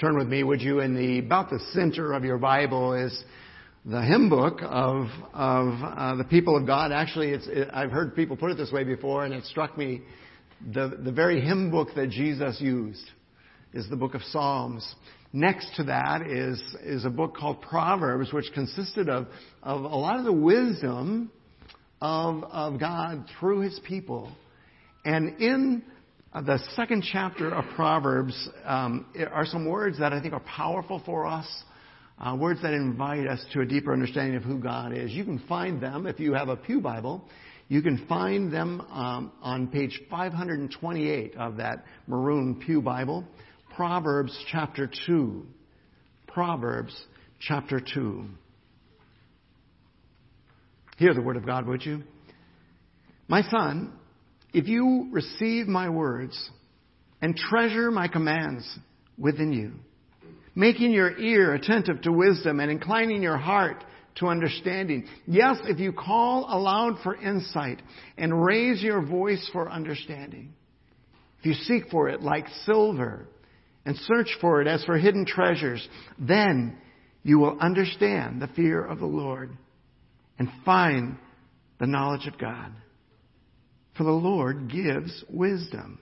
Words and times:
Turn 0.00 0.16
with 0.16 0.28
me, 0.28 0.44
would 0.44 0.62
you? 0.62 0.78
In 0.78 0.94
the 0.94 1.18
about 1.18 1.50
the 1.50 1.58
center 1.72 2.12
of 2.12 2.22
your 2.22 2.38
Bible 2.38 2.94
is 2.94 3.24
the 3.84 4.00
hymn 4.00 4.28
book 4.28 4.60
of 4.62 5.08
of 5.34 5.74
uh, 5.82 6.14
the 6.14 6.22
people 6.22 6.56
of 6.56 6.68
God. 6.68 6.92
Actually, 6.92 7.30
it's 7.30 7.48
it, 7.48 7.68
I've 7.72 7.90
heard 7.90 8.14
people 8.14 8.36
put 8.36 8.52
it 8.52 8.56
this 8.56 8.70
way 8.70 8.84
before, 8.84 9.24
and 9.24 9.34
it 9.34 9.44
struck 9.46 9.76
me. 9.76 10.02
The 10.72 11.00
the 11.02 11.10
very 11.10 11.40
hymn 11.40 11.72
book 11.72 11.88
that 11.96 12.10
Jesus 12.10 12.60
used 12.60 13.10
is 13.74 13.90
the 13.90 13.96
book 13.96 14.14
of 14.14 14.22
Psalms. 14.30 14.88
Next 15.32 15.74
to 15.78 15.82
that 15.84 16.22
is 16.22 16.62
is 16.84 17.04
a 17.04 17.10
book 17.10 17.34
called 17.36 17.60
Proverbs, 17.60 18.32
which 18.32 18.52
consisted 18.54 19.08
of 19.08 19.26
of 19.64 19.82
a 19.82 19.96
lot 19.96 20.20
of 20.20 20.24
the 20.24 20.32
wisdom 20.32 21.28
of 22.00 22.44
of 22.44 22.78
God 22.78 23.24
through 23.40 23.62
His 23.62 23.80
people, 23.80 24.30
and 25.04 25.40
in 25.40 25.82
the 26.42 26.58
second 26.76 27.04
chapter 27.10 27.52
of 27.52 27.64
Proverbs 27.74 28.48
um, 28.64 29.06
are 29.32 29.46
some 29.46 29.66
words 29.66 29.98
that 29.98 30.12
I 30.12 30.20
think 30.20 30.34
are 30.34 30.40
powerful 30.40 31.02
for 31.04 31.26
us, 31.26 31.46
uh, 32.18 32.36
words 32.38 32.62
that 32.62 32.72
invite 32.72 33.26
us 33.26 33.44
to 33.52 33.60
a 33.60 33.66
deeper 33.66 33.92
understanding 33.92 34.36
of 34.36 34.42
who 34.42 34.58
God 34.58 34.96
is. 34.96 35.10
You 35.10 35.24
can 35.24 35.38
find 35.48 35.80
them 35.80 36.06
if 36.06 36.20
you 36.20 36.34
have 36.34 36.48
a 36.48 36.56
Pew 36.56 36.80
Bible. 36.80 37.24
You 37.68 37.82
can 37.82 38.06
find 38.06 38.52
them 38.52 38.80
um, 38.80 39.32
on 39.42 39.68
page 39.68 40.00
528 40.10 41.36
of 41.36 41.56
that 41.56 41.84
maroon 42.06 42.62
Pew 42.64 42.82
Bible. 42.82 43.24
Proverbs 43.74 44.36
chapter 44.50 44.90
2. 45.06 45.44
Proverbs 46.26 46.94
chapter 47.40 47.80
2. 47.80 48.24
Hear 50.98 51.14
the 51.14 51.22
word 51.22 51.36
of 51.36 51.46
God, 51.46 51.66
would 51.66 51.84
you? 51.84 52.02
My 53.28 53.42
son, 53.42 53.92
if 54.52 54.68
you 54.68 55.08
receive 55.12 55.66
my 55.66 55.88
words 55.88 56.50
and 57.20 57.36
treasure 57.36 57.90
my 57.90 58.08
commands 58.08 58.78
within 59.18 59.52
you, 59.52 59.72
making 60.54 60.90
your 60.90 61.16
ear 61.18 61.54
attentive 61.54 62.02
to 62.02 62.12
wisdom 62.12 62.60
and 62.60 62.70
inclining 62.70 63.22
your 63.22 63.36
heart 63.36 63.84
to 64.16 64.26
understanding. 64.26 65.06
Yes, 65.26 65.58
if 65.64 65.78
you 65.78 65.92
call 65.92 66.46
aloud 66.48 66.96
for 67.02 67.14
insight 67.14 67.80
and 68.16 68.44
raise 68.44 68.82
your 68.82 69.04
voice 69.04 69.48
for 69.52 69.70
understanding. 69.70 70.54
If 71.38 71.46
you 71.46 71.54
seek 71.54 71.90
for 71.90 72.08
it 72.08 72.22
like 72.22 72.46
silver 72.64 73.28
and 73.84 73.96
search 73.96 74.36
for 74.40 74.60
it 74.60 74.66
as 74.66 74.84
for 74.84 74.98
hidden 74.98 75.24
treasures, 75.24 75.86
then 76.18 76.76
you 77.22 77.38
will 77.38 77.58
understand 77.60 78.42
the 78.42 78.48
fear 78.48 78.84
of 78.84 78.98
the 78.98 79.06
Lord 79.06 79.56
and 80.38 80.48
find 80.64 81.16
the 81.78 81.86
knowledge 81.86 82.26
of 82.26 82.38
God. 82.38 82.72
For 83.98 84.04
the 84.04 84.10
Lord 84.10 84.70
gives 84.70 85.24
wisdom. 85.28 85.98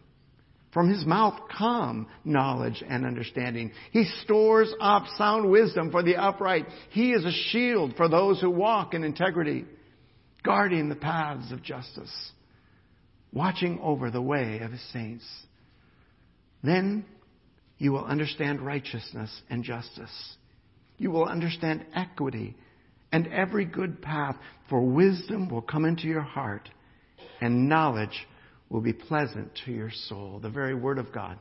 From 0.71 0.91
his 0.91 1.07
mouth 1.07 1.41
come 1.57 2.07
knowledge 2.23 2.85
and 2.87 3.07
understanding. 3.07 3.73
He 3.91 4.05
stores 4.23 4.73
up 4.79 5.05
sound 5.17 5.51
wisdom 5.51 5.91
for 5.91 6.03
the 6.03 6.17
upright. 6.17 6.67
He 6.91 7.13
is 7.13 7.25
a 7.25 7.33
shield 7.33 7.95
for 7.97 8.07
those 8.07 8.39
who 8.39 8.51
walk 8.51 8.93
in 8.93 9.03
integrity, 9.03 9.65
guarding 10.45 10.91
the 10.91 10.95
paths 10.95 11.51
of 11.51 11.63
justice, 11.63 12.13
watching 13.33 13.81
over 13.83 14.11
the 14.11 14.21
way 14.21 14.61
of 14.63 14.73
his 14.73 14.93
saints. 14.93 15.25
Then 16.63 17.07
you 17.79 17.93
will 17.93 18.05
understand 18.05 18.61
righteousness 18.61 19.31
and 19.49 19.65
justice. 19.65 20.37
You 20.99 21.11
will 21.11 21.25
understand 21.25 21.87
equity 21.95 22.55
and 23.11 23.27
every 23.29 23.65
good 23.65 24.03
path, 24.03 24.37
for 24.69 24.83
wisdom 24.83 25.49
will 25.49 25.63
come 25.63 25.87
into 25.87 26.07
your 26.07 26.21
heart 26.21 26.69
and 27.41 27.69
knowledge 27.69 28.27
will 28.69 28.81
be 28.81 28.93
pleasant 28.93 29.51
to 29.65 29.73
your 29.73 29.91
soul. 29.91 30.41
The 30.41 30.51
very 30.51 30.75
Word 30.75 30.99
of 30.99 31.13
God. 31.13 31.39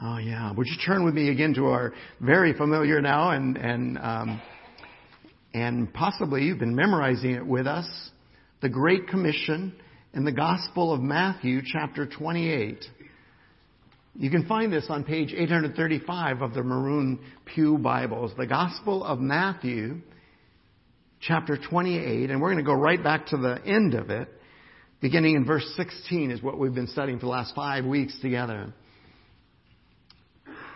Oh 0.00 0.18
yeah. 0.18 0.52
Would 0.52 0.66
you 0.66 0.76
turn 0.84 1.04
with 1.04 1.14
me 1.14 1.30
again 1.30 1.54
to 1.54 1.66
our 1.66 1.92
very 2.20 2.54
familiar 2.54 3.00
now 3.00 3.30
and 3.30 3.56
and 3.56 3.98
um, 3.98 4.42
and 5.54 5.92
possibly 5.92 6.42
you've 6.42 6.58
been 6.58 6.74
memorizing 6.74 7.32
it 7.32 7.46
with 7.46 7.66
us, 7.66 7.86
the 8.62 8.68
Great 8.68 9.06
Commission 9.08 9.72
in 10.14 10.24
the 10.24 10.32
Gospel 10.32 10.92
of 10.92 11.00
Matthew, 11.00 11.60
chapter 11.64 12.06
28. 12.06 12.84
You 14.14 14.30
can 14.30 14.46
find 14.46 14.72
this 14.72 14.86
on 14.88 15.04
page 15.04 15.32
835 15.32 16.42
of 16.42 16.54
the 16.54 16.62
Maroon 16.62 17.20
Pew 17.44 17.78
Bibles. 17.78 18.32
The 18.36 18.46
Gospel 18.46 19.04
of 19.04 19.20
Matthew, 19.20 20.00
chapter 21.22 21.56
28, 21.56 22.30
and 22.30 22.40
we're 22.40 22.52
going 22.52 22.64
to 22.64 22.68
go 22.68 22.74
right 22.74 23.02
back 23.02 23.26
to 23.26 23.36
the 23.36 23.60
end 23.64 23.94
of 23.94 24.10
it. 24.10 24.28
Beginning 25.00 25.36
in 25.36 25.44
verse 25.44 25.68
16 25.76 26.30
is 26.30 26.42
what 26.42 26.58
we've 26.58 26.74
been 26.74 26.88
studying 26.88 27.18
for 27.18 27.26
the 27.26 27.32
last 27.32 27.54
five 27.54 27.84
weeks 27.84 28.16
together. 28.20 28.72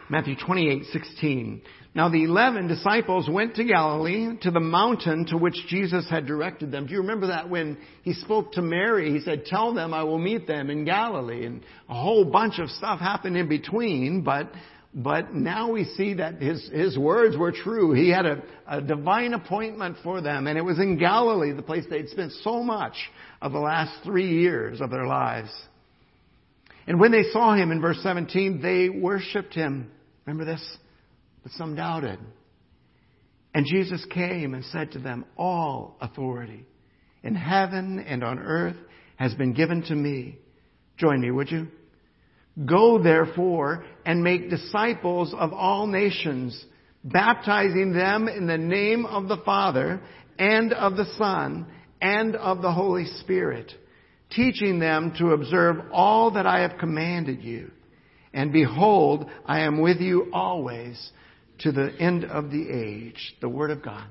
Matthew 0.08 0.36
28, 0.36 0.84
16. 0.92 1.62
Now 1.96 2.08
the 2.08 2.22
eleven 2.22 2.68
disciples 2.68 3.28
went 3.28 3.56
to 3.56 3.64
Galilee, 3.64 4.36
to 4.42 4.50
the 4.52 4.60
mountain 4.60 5.26
to 5.26 5.36
which 5.36 5.56
Jesus 5.68 6.08
had 6.08 6.26
directed 6.26 6.70
them. 6.70 6.86
Do 6.86 6.92
you 6.92 7.00
remember 7.00 7.28
that 7.28 7.48
when 7.48 7.78
he 8.02 8.12
spoke 8.12 8.52
to 8.52 8.62
Mary, 8.62 9.12
he 9.12 9.20
said, 9.20 9.46
tell 9.46 9.74
them 9.74 9.92
I 9.92 10.04
will 10.04 10.18
meet 10.18 10.46
them 10.46 10.70
in 10.70 10.84
Galilee. 10.84 11.46
And 11.46 11.62
a 11.88 11.94
whole 11.94 12.24
bunch 12.24 12.60
of 12.60 12.70
stuff 12.70 13.00
happened 13.00 13.36
in 13.36 13.48
between, 13.48 14.22
but 14.22 14.52
but 14.98 15.34
now 15.34 15.70
we 15.70 15.84
see 15.84 16.14
that 16.14 16.40
his, 16.40 16.70
his 16.72 16.96
words 16.96 17.36
were 17.36 17.52
true. 17.52 17.92
He 17.92 18.08
had 18.08 18.24
a, 18.24 18.42
a 18.66 18.80
divine 18.80 19.34
appointment 19.34 19.98
for 20.02 20.22
them, 20.22 20.46
and 20.46 20.56
it 20.56 20.62
was 20.62 20.78
in 20.78 20.96
Galilee, 20.96 21.52
the 21.52 21.60
place 21.60 21.84
they'd 21.90 22.08
spent 22.08 22.32
so 22.42 22.62
much 22.62 22.94
of 23.42 23.52
the 23.52 23.58
last 23.58 24.02
three 24.04 24.40
years 24.40 24.80
of 24.80 24.90
their 24.90 25.06
lives. 25.06 25.50
And 26.86 26.98
when 26.98 27.12
they 27.12 27.24
saw 27.24 27.54
him 27.54 27.72
in 27.72 27.82
verse 27.82 27.98
17, 28.02 28.62
they 28.62 28.88
worshiped 28.88 29.52
him. 29.52 29.90
Remember 30.24 30.46
this? 30.46 30.66
But 31.42 31.52
some 31.52 31.76
doubted. 31.76 32.18
And 33.52 33.66
Jesus 33.66 34.02
came 34.06 34.54
and 34.54 34.64
said 34.64 34.92
to 34.92 34.98
them, 34.98 35.26
All 35.36 35.98
authority 36.00 36.64
in 37.22 37.34
heaven 37.34 37.98
and 37.98 38.24
on 38.24 38.38
earth 38.38 38.76
has 39.16 39.34
been 39.34 39.52
given 39.52 39.82
to 39.82 39.94
me. 39.94 40.38
Join 40.96 41.20
me, 41.20 41.30
would 41.30 41.50
you? 41.50 41.68
Go 42.64 43.02
therefore 43.02 43.84
and 44.06 44.22
make 44.22 44.48
disciples 44.48 45.34
of 45.36 45.52
all 45.52 45.86
nations, 45.86 46.64
baptizing 47.04 47.92
them 47.92 48.28
in 48.28 48.46
the 48.46 48.56
name 48.56 49.04
of 49.04 49.28
the 49.28 49.36
Father 49.44 50.00
and 50.38 50.72
of 50.72 50.96
the 50.96 51.06
Son 51.18 51.66
and 52.00 52.34
of 52.36 52.62
the 52.62 52.72
Holy 52.72 53.04
Spirit, 53.20 53.72
teaching 54.30 54.78
them 54.78 55.12
to 55.18 55.32
observe 55.32 55.76
all 55.92 56.30
that 56.32 56.46
I 56.46 56.60
have 56.60 56.78
commanded 56.78 57.42
you. 57.42 57.70
And 58.32 58.52
behold, 58.52 59.30
I 59.44 59.60
am 59.60 59.80
with 59.80 59.98
you 59.98 60.30
always 60.32 61.10
to 61.60 61.72
the 61.72 61.90
end 61.98 62.24
of 62.24 62.50
the 62.50 62.70
age. 62.70 63.34
The 63.40 63.48
Word 63.48 63.70
of 63.70 63.82
God. 63.82 64.06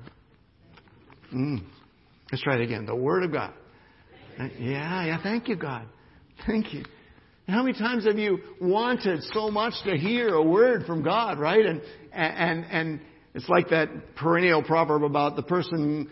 Mm. 1.32 1.62
Let's 2.30 2.42
try 2.42 2.56
it 2.56 2.60
again. 2.60 2.86
The 2.86 2.94
Word 2.94 3.24
of 3.24 3.32
God. 3.32 3.54
Yeah, 4.38 5.06
yeah, 5.06 5.22
thank 5.22 5.48
you, 5.48 5.56
God. 5.56 5.86
Thank 6.46 6.74
you. 6.74 6.84
How 7.48 7.62
many 7.62 7.78
times 7.78 8.06
have 8.06 8.18
you 8.18 8.40
wanted 8.60 9.22
so 9.32 9.52
much 9.52 9.74
to 9.84 9.96
hear 9.96 10.34
a 10.34 10.42
word 10.42 10.84
from 10.84 11.04
God, 11.04 11.38
right? 11.38 11.64
And, 11.64 11.80
and, 12.12 12.64
and 12.68 13.00
it's 13.34 13.48
like 13.48 13.68
that 13.68 14.16
perennial 14.16 14.64
proverb 14.64 15.04
about 15.04 15.36
the 15.36 15.42
person 15.42 16.10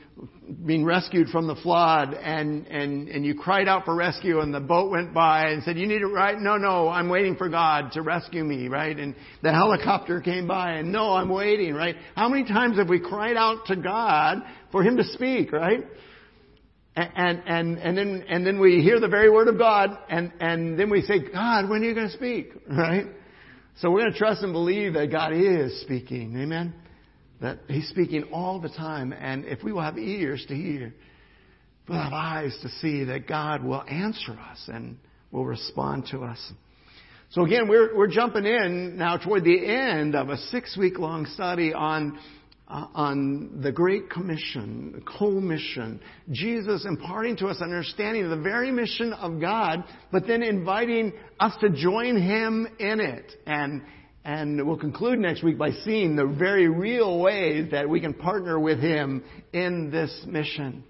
being 0.65 0.85
rescued 0.85 1.31
from 1.31 1.49
the 1.49 1.57
flood 1.57 2.15
and, 2.15 2.69
and, 2.69 3.09
and 3.09 3.27
you 3.27 3.35
cried 3.35 3.67
out 3.67 3.85
for 3.85 3.97
rescue 3.97 4.41
and 4.41 4.55
the 4.55 4.61
boat 4.61 4.93
went 4.93 5.13
by 5.13 5.49
and 5.49 5.65
said, 5.65 5.77
you 5.77 5.89
need 5.89 6.03
it 6.03 6.07
right? 6.07 6.39
No, 6.39 6.57
no, 6.57 6.89
I'm 6.89 7.09
waiting 7.09 7.35
for 7.35 7.49
God 7.49 7.91
to 7.93 8.03
rescue 8.03 8.45
me, 8.45 8.69
right? 8.69 8.97
And 8.97 9.17
the 9.43 9.53
helicopter 9.53 10.21
came 10.21 10.47
by 10.47 10.75
and 10.75 10.93
no, 10.93 11.15
I'm 11.15 11.31
waiting, 11.31 11.75
right? 11.75 11.97
How 12.15 12.29
many 12.29 12.45
times 12.45 12.79
have 12.79 12.89
we 12.89 13.01
cried 13.01 13.37
out 13.37 13.67
to 13.67 13.77
God 13.77 14.39
for 14.71 14.85
Him 14.85 14.99
to 14.99 15.05
speak, 15.05 15.51
right? 15.51 15.81
And, 16.97 17.43
and, 17.47 17.79
and 17.79 17.99
then, 17.99 18.25
and 18.29 18.47
then 18.47 18.61
we 18.61 18.81
hear 18.81 19.01
the 19.01 19.09
very 19.09 19.29
word 19.29 19.49
of 19.49 19.59
God 19.59 19.99
and, 20.09 20.33
and 20.39 20.79
then 20.79 20.91
we 20.91 21.03
say, 21.03 21.19
God, 21.19 21.69
when 21.69 21.83
are 21.83 21.85
you 21.85 21.95
going 21.95 22.09
to 22.09 22.13
speak? 22.13 22.53
Right? 22.69 23.07
So 23.79 23.91
we're 23.91 24.03
going 24.03 24.13
to 24.13 24.19
trust 24.19 24.43
and 24.45 24.53
believe 24.53 24.95
that 24.95 25.11
God 25.11 25.33
is 25.33 25.81
speaking. 25.81 26.41
Amen? 26.41 26.75
That 27.41 27.59
He's 27.67 27.89
speaking 27.89 28.23
all 28.33 28.61
the 28.61 28.69
time. 28.69 29.13
And 29.13 29.45
if 29.47 29.65
we 29.65 29.73
will 29.73 29.83
have 29.83 29.99
ears 29.99 30.45
to 30.47 30.55
hear, 30.55 30.95
we'll 31.89 32.01
have 32.01 32.13
eyes 32.13 32.57
to 32.63 32.69
see 32.69 33.03
that 33.05 33.27
God 33.27 33.65
will 33.65 33.83
answer 33.83 34.33
us 34.33 34.69
and 34.69 34.97
will 35.33 35.45
respond 35.45 36.07
to 36.13 36.23
us. 36.23 36.53
So 37.31 37.45
again, 37.45 37.67
we're, 37.67 37.97
we're 37.97 38.07
jumping 38.07 38.47
in 38.47 38.97
now 38.97 39.17
toward 39.17 39.43
the 39.43 39.67
end 39.67 40.15
of 40.15 40.29
a 40.29 40.37
six 40.37 40.77
week 40.77 41.01
long 41.01 41.27
study 41.27 41.75
on 41.75 42.17
uh, 42.67 42.87
on 42.95 43.61
the 43.63 43.71
Great 43.71 44.09
Commission, 44.09 44.93
the 44.95 45.01
co-mission, 45.03 46.01
Jesus 46.31 46.87
imparting 46.87 47.37
to 47.37 47.47
us 47.47 47.59
an 47.61 47.65
understanding 47.65 48.25
of 48.25 48.31
the 48.31 48.43
very 48.43 48.71
mission 48.71 49.13
of 49.13 49.41
God, 49.41 49.85
but 50.11 50.27
then 50.27 50.43
inviting 50.43 51.13
us 51.41 51.53
to 51.61 51.69
join 51.71 52.21
Him 52.21 52.67
in 52.79 53.01
it. 53.01 53.33
And, 53.47 53.83
and 54.25 54.67
we'll 54.67 54.79
conclude 54.79 55.19
next 55.19 55.43
week 55.43 55.59
by 55.59 55.73
seeing 55.85 56.17
the 56.17 56.27
very 56.27 56.69
real 56.69 57.19
ways 57.19 57.71
that 57.71 57.89
we 57.89 58.01
can 58.01 58.15
partner 58.15 58.59
with 58.59 58.81
Him 58.81 59.25
in 59.53 59.91
this 59.91 60.25
mission. 60.27 60.85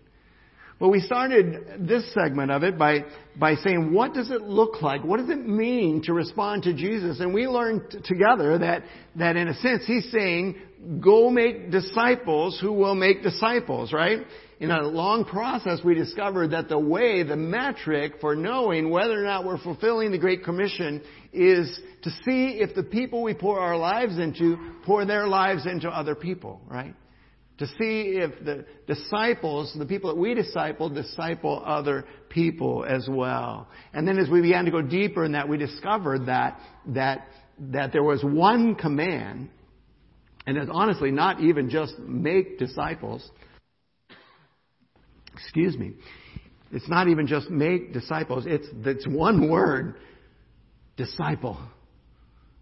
Well, 0.81 0.91
we 0.91 1.01
started 1.01 1.87
this 1.87 2.13
segment 2.13 2.51
of 2.51 2.65
it 2.65 2.77
by, 2.77 3.05
by 3.39 3.55
saying, 3.55 3.93
what 3.93 4.13
does 4.13 4.31
it 4.31 4.43
look 4.43 4.83
like? 4.83 5.05
What 5.05 5.19
does 5.19 5.31
it 5.31 5.47
mean 5.47 6.03
to 6.05 6.13
respond 6.13 6.65
to 6.65 6.75
Jesus? 6.75 7.21
And 7.21 7.33
we 7.33 7.47
learned 7.47 7.83
t- 7.91 7.99
together 8.05 8.59
that, 8.59 8.83
that 9.17 9.37
in 9.37 9.47
a 9.49 9.55
sense, 9.55 9.85
he's 9.87 10.11
saying, 10.11 10.57
go 11.01 11.31
make 11.31 11.71
disciples 11.71 12.59
who 12.61 12.73
will 12.73 12.97
make 12.97 13.23
disciples, 13.23 13.93
right? 13.93 14.19
In 14.59 14.73
a 14.73 14.83
long 14.83 15.25
process, 15.25 15.79
we 15.85 15.95
discovered 15.95 16.51
that 16.51 16.69
the 16.69 16.79
way, 16.79 17.23
the 17.23 17.37
metric 17.37 18.15
for 18.21 18.35
knowing 18.35 18.91
whether 18.91 19.19
or 19.19 19.25
not 19.25 19.45
we're 19.45 19.59
fulfilling 19.59 20.11
the 20.11 20.19
Great 20.19 20.43
Commission 20.43 21.03
is 21.33 21.81
to 22.03 22.11
see 22.25 22.59
if 22.61 22.75
the 22.75 22.83
people 22.83 23.23
we 23.23 23.35
pour 23.35 23.61
our 23.61 23.77
lives 23.77 24.19
into 24.19 24.57
pour 24.85 25.05
their 25.05 25.27
lives 25.27 25.67
into 25.67 25.89
other 25.89 26.15
people, 26.15 26.61
right? 26.69 26.95
To 27.59 27.67
see 27.67 28.19
if 28.19 28.45
the 28.45 28.67
disciples, 28.89 29.73
the 29.79 29.87
people 29.87 30.13
that 30.13 30.21
we 30.21 30.35
disciple, 30.35 30.89
disciple 30.89 31.63
other 31.65 32.05
people 32.29 32.85
as 32.85 33.09
well. 33.09 33.69
And 33.93 34.09
then 34.09 34.19
as 34.19 34.29
we 34.29 34.43
began 34.43 34.65
to 34.65 34.73
go 34.73 34.83
deeper 34.83 35.25
in 35.25 35.33
that, 35.33 35.49
we 35.49 35.57
discovered 35.57 36.27
that, 36.27 36.59
that, 36.87 37.29
that 37.59 37.93
there 37.93 38.03
was 38.03 38.25
one 38.25 38.75
command, 38.75 39.51
and 40.47 40.57
it's 40.57 40.71
honestly 40.73 41.13
not 41.13 41.41
even 41.41 41.71
just 41.71 41.97
make 42.01 42.59
disciples. 42.59 43.31
Excuse 45.33 45.77
me. 45.77 45.93
It's 46.73 46.89
not 46.89 47.07
even 47.07 47.29
just 47.29 47.51
make 47.51 47.93
disciples. 47.93 48.47
It's, 48.49 48.67
it's 48.85 49.07
one 49.07 49.49
word. 49.49 49.95
Disciple. 50.97 51.59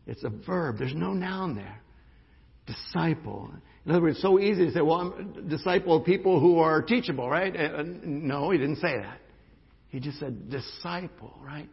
It's 0.06 0.22
a 0.22 0.28
verb. 0.28 0.76
There's 0.78 0.94
no 0.94 1.12
noun 1.14 1.54
there. 1.54 1.80
Disciple. 2.66 3.50
In 3.84 3.92
other 3.92 4.02
words, 4.02 4.20
so 4.20 4.38
easy 4.38 4.66
to 4.66 4.72
say, 4.72 4.80
well, 4.80 5.00
I'm 5.00 5.48
disciple 5.48 5.96
of 5.96 6.04
people 6.04 6.38
who 6.38 6.58
are 6.58 6.82
teachable, 6.82 7.28
right? 7.28 7.54
Uh, 7.54 7.82
no, 8.04 8.50
he 8.50 8.58
didn't 8.58 8.76
say 8.76 8.96
that. 8.96 9.18
He 9.88 10.00
just 10.00 10.20
said 10.20 10.50
disciple, 10.50 11.36
right? 11.42 11.68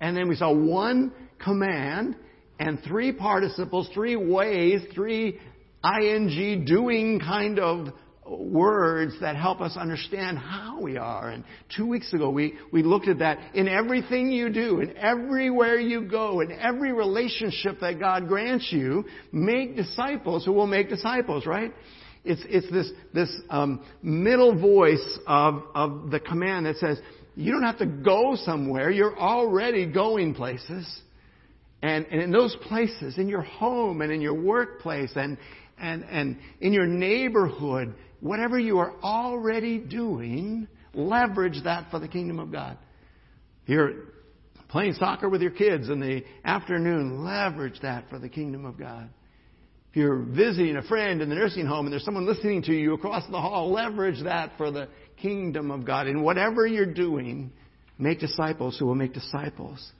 And 0.00 0.16
then 0.16 0.28
we 0.28 0.36
saw 0.36 0.52
one 0.52 1.12
command 1.42 2.16
and 2.58 2.78
three 2.86 3.12
participles, 3.12 3.88
three 3.94 4.16
ways, 4.16 4.82
three 4.94 5.40
ing 5.84 6.64
doing 6.66 7.20
kind 7.20 7.58
of 7.58 7.88
words 8.26 9.14
that 9.20 9.36
help 9.36 9.60
us 9.60 9.76
understand 9.76 10.38
how 10.38 10.80
we 10.80 10.96
are. 10.96 11.30
And 11.30 11.44
two 11.76 11.86
weeks 11.86 12.12
ago, 12.12 12.30
we, 12.30 12.54
we 12.72 12.82
looked 12.82 13.08
at 13.08 13.18
that 13.18 13.54
in 13.54 13.68
everything 13.68 14.30
you 14.30 14.50
do, 14.50 14.80
in 14.80 14.96
everywhere 14.96 15.78
you 15.78 16.02
go, 16.02 16.40
in 16.40 16.50
every 16.52 16.92
relationship 16.92 17.80
that 17.80 17.98
God 17.98 18.28
grants 18.28 18.68
you, 18.70 19.04
make 19.32 19.76
disciples 19.76 20.44
who 20.44 20.52
will 20.52 20.66
make 20.66 20.88
disciples, 20.88 21.46
right? 21.46 21.72
It's, 22.24 22.42
it's 22.48 22.70
this, 22.72 22.90
this 23.12 23.30
um, 23.50 23.84
middle 24.02 24.58
voice 24.58 25.18
of, 25.26 25.62
of 25.74 26.10
the 26.10 26.20
command 26.20 26.66
that 26.66 26.76
says, 26.76 26.98
you 27.36 27.52
don't 27.52 27.64
have 27.64 27.78
to 27.78 27.86
go 27.86 28.36
somewhere, 28.36 28.90
you're 28.90 29.18
already 29.18 29.86
going 29.86 30.34
places. 30.34 31.00
And, 31.82 32.06
and 32.06 32.22
in 32.22 32.30
those 32.30 32.56
places, 32.68 33.18
in 33.18 33.28
your 33.28 33.42
home 33.42 34.00
and 34.00 34.10
in 34.10 34.22
your 34.22 34.40
workplace 34.40 35.12
and, 35.16 35.36
and, 35.78 36.04
and 36.04 36.38
in 36.60 36.72
your 36.72 36.86
neighborhood, 36.86 37.94
whatever 38.20 38.58
you 38.58 38.78
are 38.78 38.94
already 39.02 39.78
doing, 39.78 40.68
leverage 40.94 41.62
that 41.64 41.90
for 41.90 41.98
the 41.98 42.08
kingdom 42.08 42.38
of 42.38 42.50
God. 42.52 42.78
You're 43.66 43.92
playing 44.68 44.94
soccer 44.94 45.28
with 45.28 45.42
your 45.42 45.50
kids 45.50 45.88
in 45.88 46.00
the 46.00 46.24
afternoon, 46.44 47.24
leverage 47.24 47.80
that 47.82 48.08
for 48.08 48.18
the 48.18 48.28
kingdom 48.28 48.64
of 48.64 48.78
God. 48.78 49.08
If 49.90 49.96
you're 49.96 50.22
visiting 50.22 50.76
a 50.76 50.82
friend 50.82 51.22
in 51.22 51.28
the 51.28 51.34
nursing 51.36 51.66
home 51.66 51.86
and 51.86 51.92
there's 51.92 52.04
someone 52.04 52.26
listening 52.26 52.62
to 52.62 52.72
you 52.72 52.94
across 52.94 53.24
the 53.30 53.40
hall, 53.40 53.70
leverage 53.70 54.22
that 54.24 54.52
for 54.56 54.70
the 54.70 54.88
kingdom 55.16 55.70
of 55.70 55.86
God. 55.86 56.08
In 56.08 56.22
whatever 56.22 56.66
you're 56.66 56.92
doing, 56.92 57.52
make 57.98 58.18
disciples 58.18 58.76
who 58.78 58.86
will 58.86 58.96
make 58.96 59.12
disciples. 59.12 59.92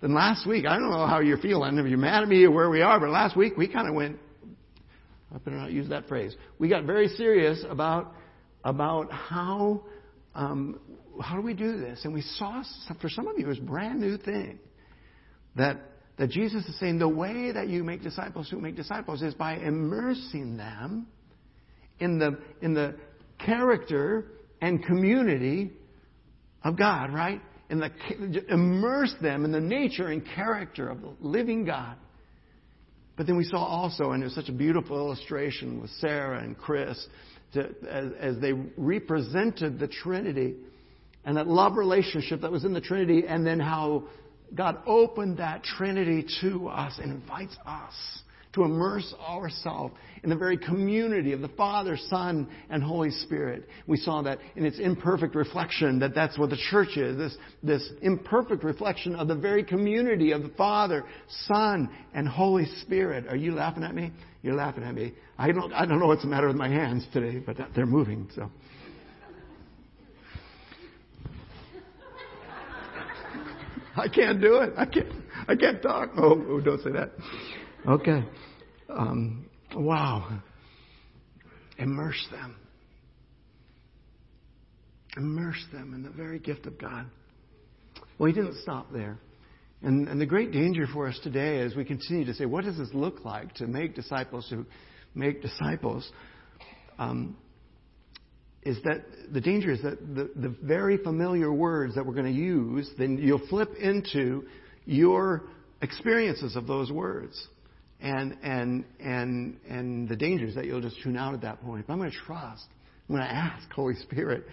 Then 0.00 0.14
last 0.14 0.46
week, 0.46 0.66
I 0.66 0.74
don't 0.78 0.90
know 0.90 1.06
how 1.06 1.20
you're 1.20 1.38
feeling, 1.38 1.78
if 1.78 1.86
you're 1.86 1.98
mad 1.98 2.22
at 2.22 2.28
me 2.28 2.44
or 2.44 2.50
where 2.50 2.70
we 2.70 2.82
are, 2.82 2.98
but 2.98 3.10
last 3.10 3.36
week 3.36 3.56
we 3.56 3.68
kind 3.68 3.88
of 3.88 3.94
went 3.94 4.18
I 5.34 5.38
better 5.38 5.56
not 5.56 5.72
use 5.72 5.88
that 5.90 6.08
phrase. 6.08 6.34
We 6.58 6.68
got 6.68 6.84
very 6.84 7.08
serious 7.08 7.64
about 7.68 8.14
about 8.64 9.12
how 9.12 9.82
um, 10.34 10.80
how 11.20 11.36
do 11.36 11.42
we 11.42 11.54
do 11.54 11.78
this, 11.78 12.00
and 12.04 12.14
we 12.14 12.22
saw 12.22 12.62
for 13.00 13.08
some 13.08 13.26
of 13.26 13.38
you 13.38 13.50
it 13.50 13.58
a 13.58 13.62
brand 13.62 14.00
new 14.00 14.16
thing 14.16 14.58
that 15.56 15.78
that 16.18 16.30
Jesus 16.30 16.64
is 16.66 16.78
saying 16.78 16.98
the 16.98 17.08
way 17.08 17.52
that 17.52 17.68
you 17.68 17.84
make 17.84 18.02
disciples 18.02 18.48
who 18.50 18.60
make 18.60 18.76
disciples 18.76 19.22
is 19.22 19.34
by 19.34 19.56
immersing 19.56 20.56
them 20.56 21.06
in 22.00 22.18
the 22.18 22.38
in 22.62 22.74
the 22.74 22.96
character 23.38 24.26
and 24.60 24.84
community 24.84 25.70
of 26.64 26.76
God, 26.76 27.12
right? 27.12 27.40
In 27.70 27.78
the 27.78 27.90
immerse 28.48 29.14
them 29.20 29.44
in 29.44 29.52
the 29.52 29.60
nature 29.60 30.08
and 30.08 30.24
character 30.24 30.88
of 30.88 31.00
the 31.02 31.14
living 31.20 31.64
God. 31.64 31.96
But 33.18 33.26
then 33.26 33.36
we 33.36 33.44
saw 33.44 33.64
also, 33.64 34.12
and 34.12 34.22
it 34.22 34.26
was 34.26 34.34
such 34.36 34.48
a 34.48 34.52
beautiful 34.52 34.96
illustration 34.96 35.82
with 35.82 35.90
Sarah 35.98 36.38
and 36.38 36.56
Chris, 36.56 37.04
to, 37.54 37.74
as, 37.90 38.12
as 38.18 38.38
they 38.38 38.52
represented 38.76 39.80
the 39.80 39.88
Trinity 39.88 40.54
and 41.24 41.36
that 41.36 41.48
love 41.48 41.76
relationship 41.76 42.42
that 42.42 42.52
was 42.52 42.64
in 42.64 42.72
the 42.72 42.80
Trinity, 42.80 43.24
and 43.26 43.44
then 43.44 43.58
how 43.58 44.04
God 44.54 44.78
opened 44.86 45.38
that 45.38 45.64
Trinity 45.64 46.24
to 46.40 46.68
us 46.68 47.00
and 47.02 47.10
invites 47.10 47.56
us 47.66 47.92
to 48.58 48.64
immerse 48.64 49.14
ourselves 49.20 49.94
in 50.24 50.30
the 50.30 50.36
very 50.36 50.58
community 50.58 51.32
of 51.32 51.40
the 51.40 51.48
Father, 51.48 51.96
Son, 52.08 52.48
and 52.70 52.82
Holy 52.82 53.10
Spirit. 53.10 53.68
We 53.86 53.96
saw 53.96 54.22
that 54.22 54.38
in 54.56 54.66
its 54.66 54.78
imperfect 54.78 55.34
reflection, 55.36 56.00
that 56.00 56.14
that's 56.14 56.36
what 56.36 56.50
the 56.50 56.58
church 56.70 56.96
is, 56.96 57.16
this, 57.16 57.36
this 57.62 57.90
imperfect 58.02 58.64
reflection 58.64 59.14
of 59.14 59.28
the 59.28 59.36
very 59.36 59.62
community 59.62 60.32
of 60.32 60.42
the 60.42 60.48
Father, 60.50 61.04
Son, 61.46 61.88
and 62.14 62.26
Holy 62.26 62.66
Spirit. 62.82 63.28
Are 63.28 63.36
you 63.36 63.52
laughing 63.52 63.84
at 63.84 63.94
me? 63.94 64.10
You're 64.42 64.56
laughing 64.56 64.82
at 64.82 64.94
me. 64.94 65.14
I 65.38 65.52
don't, 65.52 65.72
I 65.72 65.86
don't 65.86 66.00
know 66.00 66.06
what's 66.06 66.22
the 66.22 66.28
matter 66.28 66.48
with 66.48 66.56
my 66.56 66.68
hands 66.68 67.06
today, 67.12 67.38
but 67.38 67.56
they're 67.74 67.86
moving, 67.86 68.28
so. 68.34 68.50
I 73.96 74.08
can't 74.08 74.40
do 74.40 74.56
it. 74.58 74.72
I 74.76 74.84
can't. 74.84 75.08
I 75.48 75.56
can't 75.56 75.82
talk. 75.82 76.10
Oh, 76.16 76.44
oh 76.48 76.60
don't 76.60 76.80
say 76.82 76.92
that. 76.92 77.10
Okay. 77.86 78.22
Um, 78.88 79.46
wow. 79.74 80.40
Immerse 81.78 82.26
them. 82.30 82.56
Immerse 85.16 85.64
them 85.72 85.94
in 85.94 86.02
the 86.02 86.10
very 86.10 86.38
gift 86.38 86.66
of 86.66 86.78
God. 86.78 87.06
Well, 88.18 88.28
he 88.28 88.32
didn't 88.32 88.60
stop 88.62 88.92
there. 88.92 89.18
And, 89.82 90.08
and 90.08 90.20
the 90.20 90.26
great 90.26 90.52
danger 90.52 90.86
for 90.92 91.06
us 91.06 91.18
today 91.22 91.60
as 91.60 91.74
we 91.74 91.84
continue 91.84 92.24
to 92.24 92.34
say, 92.34 92.46
what 92.46 92.64
does 92.64 92.78
this 92.78 92.88
look 92.92 93.24
like 93.24 93.54
to 93.54 93.66
make 93.66 93.94
disciples 93.94 94.46
who 94.50 94.64
make 95.14 95.40
disciples? 95.40 96.10
Um, 96.98 97.36
is 98.62 98.78
that 98.82 99.04
the 99.32 99.40
danger 99.40 99.70
is 99.70 99.82
that 99.82 100.14
the, 100.14 100.30
the 100.34 100.54
very 100.62 100.98
familiar 100.98 101.52
words 101.52 101.94
that 101.94 102.04
we're 102.04 102.14
going 102.14 102.32
to 102.32 102.40
use, 102.40 102.90
then 102.98 103.18
you'll 103.18 103.46
flip 103.48 103.70
into 103.80 104.44
your 104.84 105.44
experiences 105.80 106.56
of 106.56 106.66
those 106.66 106.90
words 106.90 107.46
and 108.00 108.36
and 108.42 108.84
and 109.00 109.58
and 109.68 110.08
the 110.08 110.16
dangers 110.16 110.54
that 110.54 110.64
you'll 110.64 110.80
just 110.80 111.02
tune 111.02 111.16
out 111.16 111.34
at 111.34 111.40
that 111.42 111.62
point. 111.62 111.86
But 111.86 111.94
I'm 111.94 111.98
going 111.98 112.10
to 112.10 112.16
trust. 112.16 112.66
I'm 113.08 113.16
going 113.16 113.26
to 113.26 113.34
ask 113.34 113.70
Holy 113.70 113.94
Spirit 113.96 114.44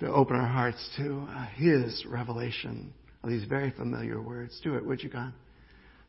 to 0.00 0.12
open 0.12 0.36
our 0.36 0.46
hearts 0.46 0.90
to 0.96 1.26
uh, 1.30 1.46
His 1.54 2.04
revelation 2.06 2.92
of 3.22 3.30
these 3.30 3.44
very 3.44 3.70
familiar 3.70 4.20
words. 4.20 4.58
Do 4.62 4.74
it, 4.74 4.84
would 4.84 5.02
you, 5.02 5.08
God? 5.08 5.32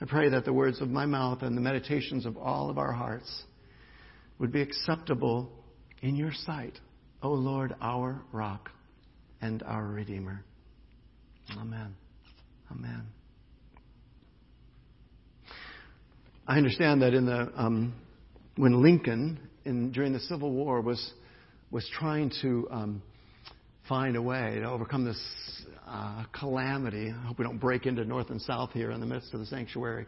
I 0.01 0.05
pray 0.05 0.29
that 0.29 0.45
the 0.45 0.53
words 0.53 0.81
of 0.81 0.89
my 0.89 1.05
mouth 1.05 1.41
and 1.41 1.57
the 1.57 1.61
meditations 1.61 2.25
of 2.25 2.37
all 2.37 2.69
of 2.69 2.77
our 2.77 2.93
hearts 2.93 3.43
would 4.37 4.51
be 4.51 4.61
acceptable 4.61 5.51
in 6.01 6.15
your 6.15 6.31
sight, 6.45 6.79
O 7.21 7.29
Lord, 7.29 7.75
our 7.81 8.21
rock 8.31 8.69
and 9.41 9.61
our 9.63 9.85
Redeemer. 9.85 10.43
Amen. 11.57 11.95
Amen. 12.71 13.18
I 16.49 16.57
understand 16.57 17.03
that 17.03 17.13
in 17.13 17.27
the 17.27 17.51
um, 17.55 17.93
when 18.55 18.81
Lincoln 18.81 19.39
in, 19.65 19.91
during 19.91 20.13
the 20.13 20.19
Civil 20.21 20.51
War 20.51 20.81
was 20.81 21.13
was 21.69 21.87
trying 21.93 22.31
to 22.41 22.67
um, 22.71 23.03
find 23.87 24.15
a 24.15 24.21
way 24.23 24.57
to 24.59 24.67
overcome 24.67 25.05
this 25.05 25.21
uh, 25.87 26.23
calamity. 26.33 27.13
I 27.15 27.27
hope 27.27 27.37
we 27.37 27.45
don't 27.45 27.59
break 27.59 27.85
into 27.85 28.03
north 28.03 28.31
and 28.31 28.41
south 28.41 28.71
here 28.71 28.89
in 28.89 28.99
the 28.99 29.05
midst 29.05 29.31
of 29.35 29.41
the 29.41 29.45
sanctuary. 29.45 30.07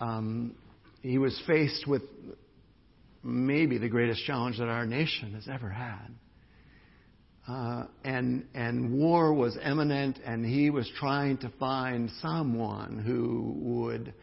Um, 0.00 0.54
he 1.02 1.18
was 1.18 1.38
faced 1.46 1.86
with 1.86 2.00
maybe 3.22 3.76
the 3.76 3.90
greatest 3.90 4.24
challenge 4.24 4.56
that 4.56 4.68
our 4.68 4.86
nation 4.86 5.34
has 5.34 5.48
ever 5.52 5.68
had. 5.68 6.08
Uh, 7.46 7.84
and 8.04 8.46
and 8.54 8.98
war 8.98 9.34
was 9.34 9.54
imminent, 9.62 10.18
and 10.24 10.46
he 10.46 10.70
was 10.70 10.90
trying 10.98 11.36
to 11.36 11.52
find 11.60 12.10
someone 12.22 13.02
who 13.06 13.52
would 13.58 14.14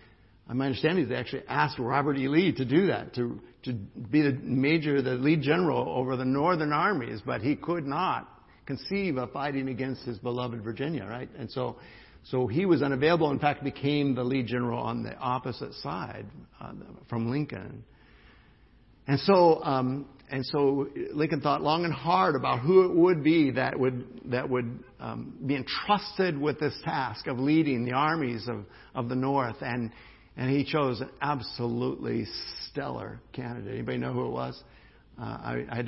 my 0.54 0.66
understanding 0.66 1.06
is 1.06 1.10
they 1.10 1.16
actually 1.16 1.44
asked 1.48 1.80
Robert 1.80 2.18
E. 2.18 2.28
Lee 2.28 2.52
to 2.54 2.66
do 2.66 2.88
that, 2.88 3.16
to, 3.16 3.40
to 3.64 3.74
be 3.74 4.22
the 4.22 4.34
major, 4.34 5.02
the 5.02 5.16
lead 5.16 5.42
general 5.42 5.90
over 5.90 6.16
the 6.16 6.26
northern 6.26 6.72
armies, 6.72 7.22
but 7.26 7.42
he 7.42 7.56
could 7.56 7.86
not 7.86 8.30
conceive 8.66 9.18
of 9.18 9.32
fighting 9.32 9.70
against 9.70 10.04
his 10.04 10.20
beloved 10.20 10.62
Virginia, 10.64 11.06
right? 11.06 11.30
And 11.38 11.50
so, 11.50 11.78
so 12.24 12.46
he 12.46 12.66
was 12.66 12.84
unavailable. 12.84 13.32
In 13.32 13.40
fact, 13.40 13.64
became 13.64 14.14
the 14.14 14.24
lead 14.24 14.46
general 14.46 14.80
on 14.80 15.04
the 15.04 15.16
opposite 15.18 15.74
side 15.76 16.26
uh, 16.62 16.74
from 17.10 17.32
Lincoln. 17.32 17.84
And 19.08 19.20
so, 19.20 19.64
um, 19.64 20.08
and 20.32 20.44
so 20.48 20.88
Lincoln 21.14 21.42
thought 21.42 21.62
long 21.62 21.86
and 21.86 21.94
hard 21.94 22.36
about 22.36 22.62
who 22.62 22.86
it 22.86 22.96
would 22.96 23.24
be 23.24 23.52
that 23.52 23.80
would 23.80 24.22
that 24.32 24.50
would 24.50 24.84
um, 25.00 25.36
be 25.46 25.56
entrusted 25.56 26.40
with 26.40 26.60
this 26.60 26.74
task 26.84 27.28
of 27.28 27.38
leading 27.38 27.86
the 27.86 27.94
armies 27.94 28.48
of, 28.48 28.66
of 28.96 29.08
the 29.08 29.16
North, 29.16 29.58
and 29.62 29.92
and 30.38 30.50
he 30.50 30.64
chose 30.64 31.02
an 31.02 31.10
absolutely 31.22 32.26
stellar 32.70 33.20
candidate. 33.34 33.74
Anybody 33.74 33.98
know 33.98 34.14
who 34.14 34.26
it 34.26 34.32
was? 34.32 34.62
Uh, 35.20 35.24
I, 35.24 35.66
I 35.72 35.84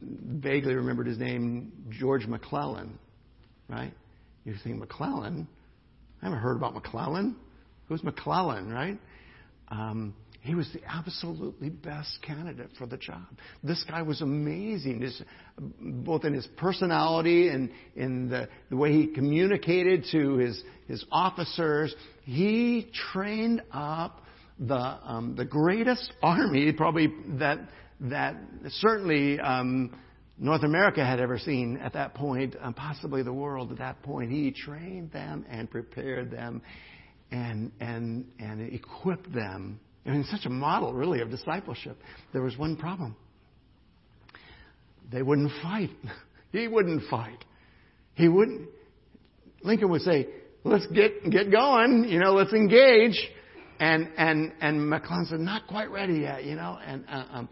vaguely 0.00 0.74
remembered 0.74 1.06
his 1.06 1.18
name, 1.18 1.72
George 1.90 2.26
McClellan, 2.26 2.98
right? 3.68 3.92
You 4.44 4.54
think 4.64 4.78
McClellan? 4.78 5.46
I 6.22 6.26
haven't 6.26 6.40
heard 6.40 6.56
about 6.56 6.74
McClellan. 6.74 7.36
Who's 7.88 8.02
McClellan, 8.02 8.72
right? 8.72 8.98
Um, 9.68 10.14
he 10.42 10.56
was 10.56 10.68
the 10.72 10.80
absolutely 10.88 11.70
best 11.70 12.18
candidate 12.20 12.70
for 12.76 12.84
the 12.84 12.96
job. 12.96 13.22
This 13.62 13.84
guy 13.88 14.02
was 14.02 14.22
amazing, 14.22 15.00
his, 15.00 15.22
both 15.80 16.24
in 16.24 16.34
his 16.34 16.48
personality 16.56 17.48
and 17.48 17.70
in 17.94 18.28
the, 18.28 18.48
the 18.68 18.76
way 18.76 18.92
he 18.92 19.06
communicated 19.06 20.04
to 20.10 20.38
his, 20.38 20.60
his 20.88 21.04
officers. 21.12 21.94
He 22.24 22.90
trained 23.12 23.62
up 23.72 24.20
the, 24.58 24.74
um, 24.74 25.36
the 25.36 25.44
greatest 25.44 26.12
army, 26.22 26.72
probably 26.72 27.12
that, 27.38 27.60
that 28.00 28.34
certainly 28.68 29.38
um, 29.38 29.96
North 30.38 30.64
America 30.64 31.04
had 31.04 31.20
ever 31.20 31.38
seen 31.38 31.76
at 31.76 31.92
that 31.92 32.14
point, 32.14 32.56
um, 32.60 32.74
possibly 32.74 33.22
the 33.22 33.32
world 33.32 33.70
at 33.70 33.78
that 33.78 34.02
point. 34.02 34.32
He 34.32 34.50
trained 34.50 35.12
them 35.12 35.46
and 35.48 35.70
prepared 35.70 36.32
them 36.32 36.62
and, 37.30 37.70
and, 37.78 38.26
and 38.40 38.72
equipped 38.74 39.32
them 39.32 39.78
I 40.04 40.10
mean, 40.10 40.24
such 40.24 40.46
a 40.46 40.50
model, 40.50 40.92
really, 40.92 41.20
of 41.20 41.30
discipleship. 41.30 41.96
There 42.32 42.42
was 42.42 42.56
one 42.58 42.76
problem. 42.76 43.16
They 45.10 45.22
wouldn't 45.22 45.52
fight. 45.62 45.90
He 46.52 46.68
wouldn't 46.68 47.04
fight. 47.08 47.42
He 48.12 48.28
wouldn't. 48.28 48.68
Lincoln 49.62 49.88
would 49.88 50.02
say, 50.02 50.28
let's 50.64 50.86
get, 50.88 51.30
get 51.30 51.50
going, 51.50 52.04
you 52.08 52.18
know, 52.18 52.34
let's 52.34 52.52
engage. 52.52 53.18
And, 53.80 54.10
and, 54.18 54.52
and 54.60 54.88
McClellan 54.90 55.24
said, 55.26 55.40
not 55.40 55.66
quite 55.66 55.90
ready 55.90 56.20
yet, 56.20 56.44
you 56.44 56.54
know, 56.54 56.78
and, 56.84 57.04
uh, 57.08 57.24
um, 57.32 57.48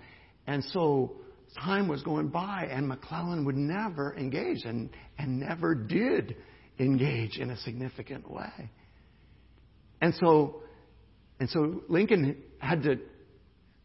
and 0.47 0.63
so 0.65 1.13
time 1.59 1.89
was 1.89 2.03
going 2.03 2.29
by 2.29 2.69
and 2.71 2.87
McClellan 2.87 3.45
would 3.45 3.57
never 3.57 4.15
engage 4.17 4.65
and, 4.65 4.91
and 5.19 5.41
never 5.41 5.75
did 5.75 6.37
engage 6.79 7.39
in 7.39 7.51
a 7.51 7.57
significant 7.59 8.31
way. 8.31 8.71
And 10.01 10.15
so 10.21 10.63
and 11.41 11.49
so 11.49 11.83
Lincoln 11.89 12.37
had 12.59 12.83
to, 12.83 12.99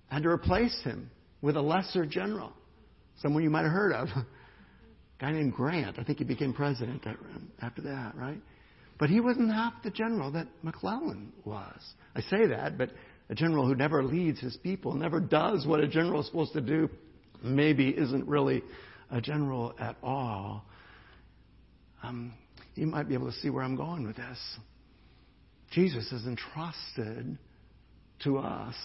had 0.08 0.24
to 0.24 0.30
replace 0.30 0.78
him 0.84 1.10
with 1.42 1.56
a 1.56 1.62
lesser 1.62 2.06
general, 2.06 2.52
someone 3.22 3.44
you 3.44 3.50
might 3.50 3.64
have 3.64 3.72
heard 3.72 3.94
of, 3.94 4.10
a 4.10 4.26
guy 5.20 5.32
named 5.32 5.54
Grant. 5.54 5.98
I 5.98 6.04
think 6.04 6.20
he 6.20 6.26
became 6.26 6.54
president 6.54 7.08
after 7.62 7.82
that, 7.84 8.14
right? 8.16 8.42
But 9.00 9.10
he 9.10 9.22
wasn't 9.22 9.54
half 9.54 9.74
the 9.84 9.90
general 9.90 10.32
that 10.34 10.48
McClellan 10.64 11.32
was. 11.46 11.80
I 12.14 12.22
say 12.22 12.48
that, 12.48 12.78
but 12.78 12.92
a 13.30 13.36
general 13.36 13.66
who 13.66 13.76
never 13.76 14.04
leads 14.04 14.40
his 14.40 14.58
people, 14.58 14.94
never 14.94 15.20
does 15.20 15.66
what 15.66 15.80
a 15.80 15.88
general 15.88 16.22
is 16.22 16.28
supposed 16.28 16.54
to 16.54 16.62
do, 16.62 16.90
maybe 17.42 17.90
isn't 17.90 18.28
really 18.28 18.64
a 19.12 19.22
general 19.22 19.74
at 19.80 19.96
all. 20.04 20.66
Um, 22.04 22.34
you 22.76 22.88
might 22.88 23.08
be 23.08 23.14
able 23.14 23.32
to 23.32 23.38
see 23.38 23.50
where 23.50 23.64
I'm 23.64 23.78
going 23.78 24.06
with 24.06 24.18
this. 24.18 24.38
Jesus 25.76 26.10
has 26.12 26.26
entrusted 26.26 27.38
to 28.24 28.38
us 28.38 28.76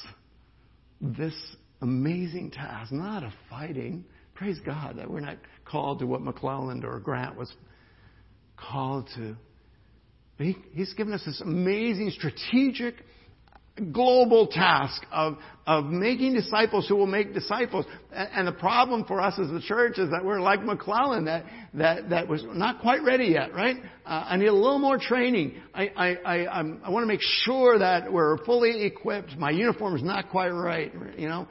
this 1.00 1.34
amazing 1.80 2.50
task, 2.50 2.90
not 2.90 3.22
of 3.22 3.30
fighting. 3.48 4.04
Praise 4.34 4.58
God 4.66 4.96
that 4.98 5.08
we're 5.08 5.20
not 5.20 5.36
called 5.64 6.00
to 6.00 6.06
what 6.06 6.20
McClellan 6.20 6.84
or 6.84 6.98
Grant 6.98 7.36
was 7.36 7.52
called 8.56 9.08
to. 9.14 9.36
But 10.36 10.48
he, 10.48 10.56
he's 10.72 10.92
given 10.94 11.12
us 11.12 11.22
this 11.24 11.40
amazing 11.40 12.10
strategic 12.10 12.96
global 13.80 14.46
task 14.46 15.02
of, 15.10 15.36
of 15.66 15.86
making 15.86 16.34
disciples 16.34 16.88
who 16.88 16.96
will 16.96 17.06
make 17.06 17.34
disciples. 17.34 17.86
And, 18.12 18.28
and, 18.32 18.48
the 18.48 18.52
problem 18.52 19.04
for 19.04 19.20
us 19.20 19.38
as 19.38 19.48
the 19.50 19.60
church 19.60 19.98
is 19.98 20.10
that 20.10 20.24
we're 20.24 20.40
like 20.40 20.62
McClellan, 20.64 21.24
that, 21.24 21.44
that, 21.74 22.10
that 22.10 22.28
was 22.28 22.44
not 22.44 22.80
quite 22.80 23.02
ready 23.02 23.26
yet, 23.26 23.54
right? 23.54 23.76
Uh, 24.04 24.24
I 24.28 24.36
need 24.36 24.46
a 24.46 24.52
little 24.52 24.78
more 24.78 24.98
training. 24.98 25.54
I, 25.74 25.88
I, 25.96 26.08
I, 26.24 26.60
I 26.84 26.90
want 26.90 27.02
to 27.02 27.06
make 27.06 27.22
sure 27.42 27.78
that 27.78 28.12
we're 28.12 28.38
fully 28.44 28.84
equipped. 28.84 29.36
My 29.36 29.50
uniform 29.50 29.96
is 29.96 30.02
not 30.02 30.30
quite 30.30 30.50
right, 30.50 30.92
you 31.16 31.28
know? 31.28 31.48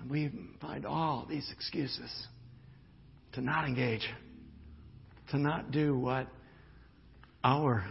And 0.00 0.10
we 0.10 0.30
find 0.60 0.86
all 0.86 1.26
these 1.28 1.50
excuses 1.52 2.10
to 3.32 3.40
not 3.40 3.66
engage, 3.66 4.08
to 5.30 5.38
not 5.38 5.70
do 5.70 5.98
what 5.98 6.28
our 7.42 7.84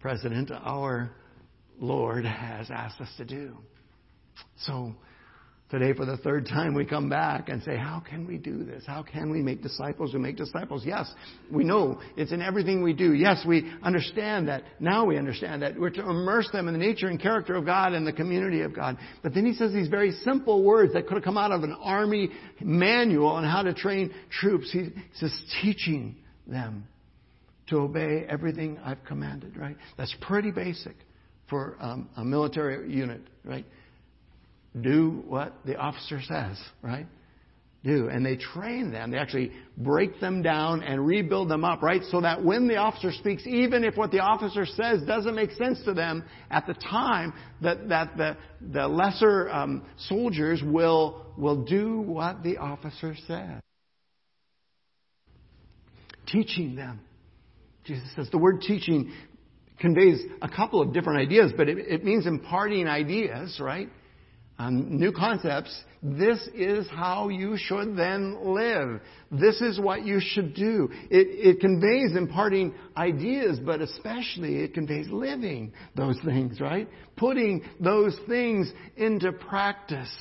president, 0.00 0.50
our 0.50 1.10
Lord 1.82 2.24
has 2.24 2.70
asked 2.70 3.00
us 3.00 3.08
to 3.16 3.24
do. 3.24 3.58
So, 4.60 4.94
today 5.68 5.92
for 5.92 6.06
the 6.06 6.16
third 6.16 6.46
time 6.46 6.74
we 6.74 6.84
come 6.84 7.08
back 7.08 7.48
and 7.48 7.60
say, 7.64 7.76
how 7.76 8.00
can 8.08 8.24
we 8.24 8.36
do 8.36 8.62
this? 8.62 8.84
How 8.86 9.02
can 9.02 9.32
we 9.32 9.42
make 9.42 9.62
disciples 9.62 10.12
who 10.12 10.20
make 10.20 10.36
disciples? 10.36 10.84
Yes, 10.86 11.12
we 11.50 11.64
know 11.64 12.00
it's 12.16 12.30
in 12.30 12.40
everything 12.40 12.84
we 12.84 12.92
do. 12.92 13.14
Yes, 13.14 13.44
we 13.44 13.68
understand 13.82 14.46
that. 14.46 14.62
Now 14.78 15.04
we 15.04 15.18
understand 15.18 15.62
that 15.62 15.76
we're 15.76 15.90
to 15.90 16.08
immerse 16.08 16.48
them 16.52 16.68
in 16.68 16.74
the 16.74 16.78
nature 16.78 17.08
and 17.08 17.20
character 17.20 17.56
of 17.56 17.66
God 17.66 17.94
and 17.94 18.06
the 18.06 18.12
community 18.12 18.60
of 18.60 18.76
God. 18.76 18.96
But 19.24 19.34
then 19.34 19.44
he 19.44 19.52
says 19.52 19.72
these 19.72 19.88
very 19.88 20.12
simple 20.22 20.62
words 20.62 20.92
that 20.92 21.08
could 21.08 21.14
have 21.14 21.24
come 21.24 21.36
out 21.36 21.50
of 21.50 21.64
an 21.64 21.76
army 21.82 22.30
manual 22.60 23.26
on 23.26 23.42
how 23.42 23.62
to 23.62 23.74
train 23.74 24.14
troops. 24.30 24.70
He 24.70 24.90
says 25.14 25.32
teaching 25.60 26.14
them 26.46 26.86
to 27.70 27.78
obey 27.78 28.24
everything 28.28 28.78
I've 28.84 29.04
commanded, 29.04 29.56
right? 29.56 29.76
That's 29.98 30.14
pretty 30.20 30.52
basic 30.52 30.94
for 31.48 31.76
um, 31.80 32.08
a 32.16 32.24
military 32.24 32.92
unit, 32.92 33.20
right? 33.44 33.66
Do 34.80 35.22
what 35.26 35.52
the 35.64 35.76
officer 35.76 36.20
says, 36.22 36.58
right? 36.82 37.06
Do. 37.84 38.08
And 38.08 38.24
they 38.24 38.36
train 38.36 38.92
them. 38.92 39.10
They 39.10 39.18
actually 39.18 39.50
break 39.76 40.20
them 40.20 40.40
down 40.40 40.82
and 40.84 41.04
rebuild 41.04 41.48
them 41.48 41.64
up, 41.64 41.82
right? 41.82 42.02
So 42.10 42.20
that 42.20 42.44
when 42.44 42.68
the 42.68 42.76
officer 42.76 43.10
speaks, 43.10 43.44
even 43.44 43.82
if 43.82 43.96
what 43.96 44.12
the 44.12 44.20
officer 44.20 44.64
says 44.64 45.02
doesn't 45.02 45.34
make 45.34 45.50
sense 45.52 45.82
to 45.84 45.92
them 45.92 46.24
at 46.48 46.66
the 46.66 46.74
time, 46.74 47.34
that, 47.60 47.88
that 47.88 48.16
the, 48.16 48.36
the 48.60 48.86
lesser 48.86 49.50
um, 49.50 49.84
soldiers 49.98 50.62
will, 50.64 51.26
will 51.36 51.64
do 51.64 52.00
what 52.00 52.44
the 52.44 52.58
officer 52.58 53.16
says. 53.26 53.60
Teaching 56.28 56.76
them. 56.76 57.00
Jesus 57.84 58.08
says 58.14 58.30
the 58.30 58.38
word 58.38 58.60
teaching 58.60 59.12
conveys 59.82 60.22
a 60.40 60.48
couple 60.48 60.80
of 60.80 60.94
different 60.94 61.18
ideas, 61.18 61.52
but 61.54 61.68
it, 61.68 61.76
it 61.78 62.04
means 62.04 62.26
imparting 62.26 62.88
ideas, 62.88 63.58
right? 63.60 63.90
Um, 64.58 64.98
new 64.98 65.12
concepts. 65.12 65.76
This 66.02 66.38
is 66.54 66.86
how 66.88 67.28
you 67.28 67.56
should 67.56 67.96
then 67.96 68.54
live. 68.54 69.00
This 69.30 69.60
is 69.60 69.80
what 69.80 70.04
you 70.06 70.20
should 70.20 70.54
do. 70.54 70.88
It, 71.10 71.56
it 71.56 71.60
conveys 71.60 72.16
imparting 72.16 72.74
ideas, 72.96 73.58
but 73.58 73.80
especially 73.80 74.56
it 74.56 74.72
conveys 74.72 75.08
living 75.08 75.72
those 75.96 76.18
things, 76.24 76.60
right? 76.60 76.88
Putting 77.16 77.62
those 77.80 78.16
things 78.28 78.72
into 78.96 79.32
practice. 79.32 80.12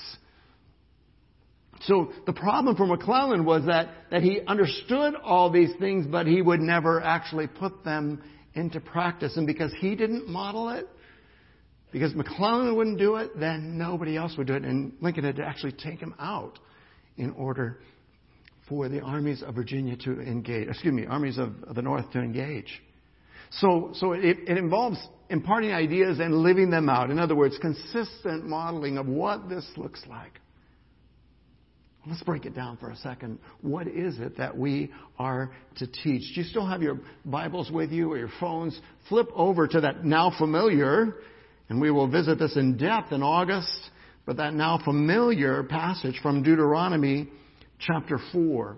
So 1.82 2.12
the 2.26 2.34
problem 2.34 2.76
for 2.76 2.86
McClellan 2.86 3.44
was 3.44 3.66
that, 3.66 3.90
that 4.12 4.22
he 4.22 4.40
understood 4.48 5.16
all 5.16 5.52
these 5.52 5.72
things, 5.80 6.06
but 6.08 6.26
he 6.26 6.42
would 6.42 6.62
never 6.62 7.02
actually 7.02 7.48
put 7.48 7.84
them 7.84 8.24
into 8.54 8.80
practice. 8.80 9.38
And 9.38 9.48
because 9.48 9.72
he 9.80 9.96
didn't 9.96 10.28
model 10.28 10.70
it, 10.70 10.88
because 11.92 12.16
McClellan 12.16 12.76
wouldn't 12.76 12.98
do 12.98 13.16
it, 13.16 13.38
then 13.40 13.78
nobody 13.78 14.16
else 14.16 14.36
would 14.38 14.48
do 14.48 14.54
it. 14.54 14.64
And 14.64 14.94
Lincoln 15.02 15.24
had 15.24 15.36
to 15.38 15.44
actually 15.44 15.74
take 15.74 16.00
him 16.00 16.16
out 16.20 16.58
in 17.18 17.32
order 17.32 17.80
for 18.70 18.88
the 18.88 19.02
armies 19.02 19.44
of 19.44 19.56
Virginia 19.56 19.98
to 19.98 20.22
engage, 20.22 20.70
excuse 20.70 20.94
me, 20.94 21.06
armies 21.06 21.38
of, 21.38 21.54
the 21.76 21.82
North 21.82 22.10
to 22.12 22.20
engage. 22.20 22.82
So, 23.52 23.92
so 23.96 24.14
it, 24.14 24.38
it 24.48 24.58
involves 24.58 24.98
imparting 25.30 25.74
ideas 25.74 26.20
and 26.20 26.36
living 26.36 26.70
them 26.70 26.88
out. 26.88 27.10
In 27.12 27.20
other 27.20 27.36
words, 27.36 27.58
consistent 27.60 28.46
modeling 28.46 28.98
of 28.98 29.08
what 29.08 29.50
this 29.50 29.66
looks 29.76 30.02
like. 30.08 30.41
Let's 32.08 32.24
break 32.24 32.46
it 32.46 32.56
down 32.56 32.78
for 32.78 32.90
a 32.90 32.96
second. 32.98 33.38
What 33.62 33.88
is 33.88 34.18
it 34.20 34.38
that 34.38 34.58
we 34.58 34.92
are 35.20 35.52
to 35.78 35.86
teach? 35.86 36.34
Do 36.34 36.42
you 36.42 36.44
still 36.44 36.66
have 36.66 36.82
your 36.82 37.00
Bibles 37.26 37.70
with 37.70 37.92
you 37.92 38.12
or 38.12 38.18
your 38.18 38.32
phones? 38.40 38.80
Flip 39.08 39.28
over 39.36 39.68
to 39.68 39.82
that 39.82 40.04
now 40.04 40.34
familiar 40.36 41.16
And 41.70 41.80
we 41.80 41.92
will 41.92 42.08
visit 42.08 42.40
this 42.40 42.58
in 42.58 42.76
depth 42.76 43.12
in 43.12 43.22
August, 43.22 43.92
but 44.26 44.38
that 44.38 44.54
now 44.56 44.80
familiar 44.84 45.64
passage 45.64 46.20
from 46.24 46.42
Deuteronomy 46.42 47.30
chapter 47.80 48.20
4. 48.34 48.78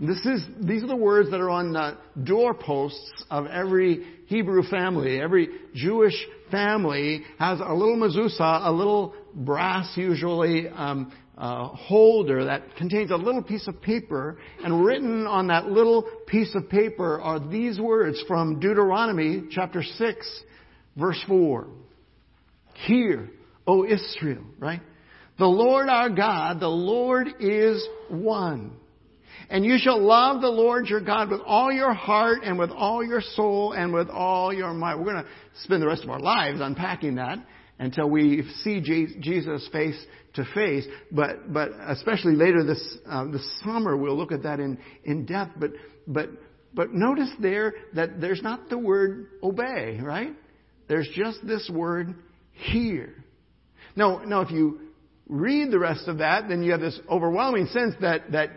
This 0.00 0.24
is, 0.24 0.42
these 0.60 0.82
are 0.82 0.88
the 0.88 0.96
words 0.96 1.30
that 1.30 1.40
are 1.40 1.50
on 1.50 1.72
the 1.72 1.98
doorposts 2.24 3.24
of 3.30 3.46
every 3.46 4.04
Hebrew 4.26 4.62
family. 4.64 5.20
Every 5.20 5.48
Jewish 5.74 6.14
family 6.50 7.22
has 7.38 7.60
a 7.60 7.72
little 7.72 7.96
mezuzah, 7.96 8.66
a 8.66 8.72
little 8.72 9.14
brass 9.34 9.92
usually 9.94 10.68
um, 10.68 11.12
uh, 11.42 11.66
holder 11.66 12.44
that 12.44 12.62
contains 12.76 13.10
a 13.10 13.16
little 13.16 13.42
piece 13.42 13.66
of 13.66 13.82
paper, 13.82 14.38
and 14.62 14.84
written 14.84 15.26
on 15.26 15.48
that 15.48 15.66
little 15.66 16.04
piece 16.28 16.54
of 16.54 16.70
paper 16.70 17.20
are 17.20 17.40
these 17.40 17.80
words 17.80 18.22
from 18.28 18.60
Deuteronomy 18.60 19.48
chapter 19.50 19.82
6, 19.82 20.42
verse 20.96 21.20
4. 21.26 21.66
Hear, 22.86 23.28
O 23.66 23.84
Israel, 23.84 24.44
right? 24.60 24.82
The 25.36 25.46
Lord 25.46 25.88
our 25.88 26.10
God, 26.10 26.60
the 26.60 26.68
Lord 26.68 27.26
is 27.40 27.84
one. 28.08 28.76
And 29.50 29.64
you 29.64 29.78
shall 29.78 30.00
love 30.00 30.42
the 30.42 30.48
Lord 30.48 30.86
your 30.86 31.00
God 31.00 31.28
with 31.28 31.40
all 31.44 31.72
your 31.72 31.92
heart 31.92 32.42
and 32.44 32.56
with 32.56 32.70
all 32.70 33.04
your 33.04 33.20
soul 33.20 33.72
and 33.72 33.92
with 33.92 34.08
all 34.08 34.52
your 34.52 34.72
might. 34.72 34.94
We're 34.94 35.12
going 35.12 35.24
to 35.24 35.30
spend 35.64 35.82
the 35.82 35.88
rest 35.88 36.04
of 36.04 36.10
our 36.10 36.20
lives 36.20 36.60
unpacking 36.60 37.16
that 37.16 37.38
until 37.82 38.08
we 38.08 38.44
see 38.62 38.80
Jesus 38.80 39.68
face 39.72 40.00
to 40.34 40.44
face. 40.54 40.86
But, 41.10 41.52
but 41.52 41.70
especially 41.88 42.36
later 42.36 42.62
this, 42.62 42.98
uh, 43.10 43.24
this 43.26 43.60
summer, 43.64 43.96
we'll 43.96 44.16
look 44.16 44.30
at 44.30 44.44
that 44.44 44.60
in, 44.60 44.78
in 45.04 45.26
depth. 45.26 45.54
But, 45.56 45.72
but, 46.06 46.28
but 46.72 46.94
notice 46.94 47.30
there 47.40 47.74
that 47.94 48.20
there's 48.20 48.40
not 48.40 48.70
the 48.70 48.78
word 48.78 49.26
obey, 49.42 49.98
right? 50.00 50.32
There's 50.86 51.08
just 51.12 51.44
this 51.44 51.68
word 51.74 52.14
hear. 52.52 53.24
Now, 53.96 54.22
now 54.24 54.42
if 54.42 54.52
you 54.52 54.82
read 55.28 55.72
the 55.72 55.80
rest 55.80 56.06
of 56.06 56.18
that, 56.18 56.48
then 56.48 56.62
you 56.62 56.70
have 56.70 56.80
this 56.80 57.00
overwhelming 57.10 57.66
sense 57.66 57.94
that, 58.00 58.30
that 58.30 58.50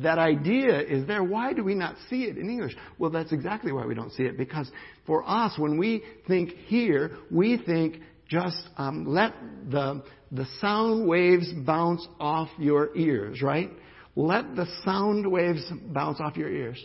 that 0.00 0.18
idea 0.18 0.80
is 0.80 1.06
there. 1.06 1.22
Why 1.22 1.52
do 1.52 1.62
we 1.62 1.74
not 1.74 1.96
see 2.08 2.22
it 2.22 2.38
in 2.38 2.48
English? 2.48 2.74
Well, 2.98 3.10
that's 3.10 3.32
exactly 3.32 3.72
why 3.72 3.84
we 3.84 3.94
don't 3.94 4.12
see 4.12 4.22
it. 4.22 4.38
Because 4.38 4.70
for 5.06 5.28
us, 5.28 5.58
when 5.58 5.76
we 5.76 6.02
think 6.26 6.52
hear, 6.66 7.18
we 7.30 7.58
think 7.58 8.00
just 8.32 8.68
um, 8.78 9.04
let 9.06 9.34
the 9.70 10.02
the 10.30 10.46
sound 10.60 11.06
waves 11.06 11.52
bounce 11.66 12.06
off 12.18 12.48
your 12.58 12.96
ears, 12.96 13.42
right? 13.42 13.70
Let 14.16 14.56
the 14.56 14.66
sound 14.84 15.30
waves 15.30 15.62
bounce 15.88 16.20
off 16.20 16.36
your 16.36 16.50
ears. 16.50 16.82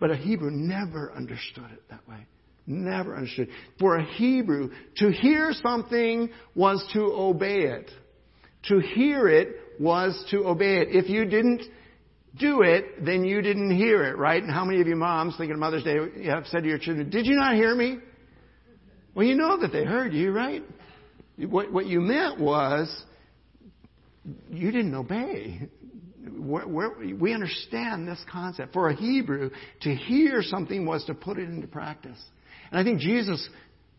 But 0.00 0.10
a 0.10 0.16
Hebrew 0.16 0.50
never 0.50 1.12
understood 1.14 1.70
it 1.72 1.82
that 1.90 2.08
way. 2.08 2.26
Never 2.66 3.14
understood. 3.14 3.48
For 3.78 3.96
a 3.96 4.04
Hebrew, 4.04 4.70
to 4.96 5.10
hear 5.10 5.52
something 5.52 6.30
was 6.54 6.82
to 6.94 7.00
obey 7.00 7.62
it. 7.62 7.90
To 8.68 8.78
hear 8.78 9.28
it 9.28 9.48
was 9.78 10.24
to 10.30 10.46
obey 10.46 10.78
it. 10.78 10.88
If 10.90 11.08
you 11.10 11.24
didn't 11.24 11.62
do 12.38 12.62
it, 12.62 13.04
then 13.04 13.24
you 13.24 13.42
didn't 13.42 13.76
hear 13.76 14.04
it, 14.04 14.16
right? 14.16 14.42
And 14.42 14.52
how 14.52 14.64
many 14.64 14.80
of 14.80 14.86
you 14.86 14.96
moms, 14.96 15.36
thinking 15.36 15.54
of 15.54 15.60
Mother's 15.60 15.84
Day, 15.84 15.96
have 16.26 16.46
said 16.46 16.62
to 16.62 16.68
your 16.68 16.78
children, 16.78 17.10
did 17.10 17.26
you 17.26 17.36
not 17.36 17.54
hear 17.54 17.74
me? 17.74 17.98
Well, 19.14 19.26
you 19.26 19.34
know 19.34 19.58
that 19.60 19.72
they 19.72 19.84
heard 19.84 20.12
you, 20.12 20.30
right? 20.30 20.62
What, 21.38 21.72
what 21.72 21.86
you 21.86 22.00
meant 22.00 22.40
was, 22.40 23.04
you 24.50 24.70
didn't 24.70 24.94
obey. 24.94 25.68
We're, 26.30 27.14
we 27.14 27.32
understand 27.32 28.06
this 28.06 28.22
concept. 28.30 28.72
For 28.72 28.88
a 28.88 28.94
Hebrew, 28.94 29.50
to 29.82 29.94
hear 29.94 30.42
something 30.42 30.84
was 30.84 31.04
to 31.04 31.14
put 31.14 31.38
it 31.38 31.48
into 31.48 31.66
practice. 31.66 32.18
And 32.70 32.78
I 32.78 32.84
think 32.84 33.00
Jesus, 33.00 33.48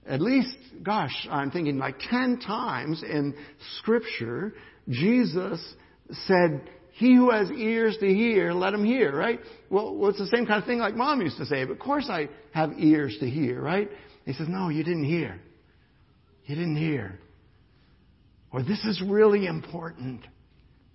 at 0.06 0.22
least, 0.22 0.56
gosh, 0.84 1.28
I'm 1.32 1.50
thinking 1.50 1.78
like 1.78 1.96
ten 2.10 2.40
times 2.40 3.04
in 3.04 3.36
Scripture, 3.80 4.54
Jesus 4.88 5.76
said, 6.28 6.70
he 6.92 7.16
who 7.16 7.32
has 7.32 7.50
ears 7.52 7.98
to 8.02 8.08
hear, 8.08 8.52
let 8.52 8.74
him 8.74 8.84
hear, 8.84 9.16
right? 9.16 9.40
Well, 9.70 9.96
well, 9.96 10.10
it's 10.10 10.20
the 10.20 10.28
same 10.28 10.46
kind 10.46 10.62
of 10.62 10.68
thing 10.68 10.80
like 10.80 10.96
mom 10.96 11.22
used 11.22 11.38
to 11.38 11.46
say, 11.46 11.64
but 11.64 11.74
of 11.74 11.80
course 11.80 12.10
I 12.10 12.28
have 12.52 12.74
ears 12.78 13.16
to 13.22 13.30
hear, 13.30 13.62
right? 13.62 13.90
He 14.26 14.34
says, 14.34 14.48
no, 14.50 14.68
you 14.68 14.84
didn't 14.84 15.06
hear. 15.06 15.40
You 16.46 16.56
didn't 16.56 16.76
hear. 16.76 17.18
Or 18.52 18.64
this 18.64 18.84
is 18.86 19.02
really 19.06 19.46
important. 19.46 20.22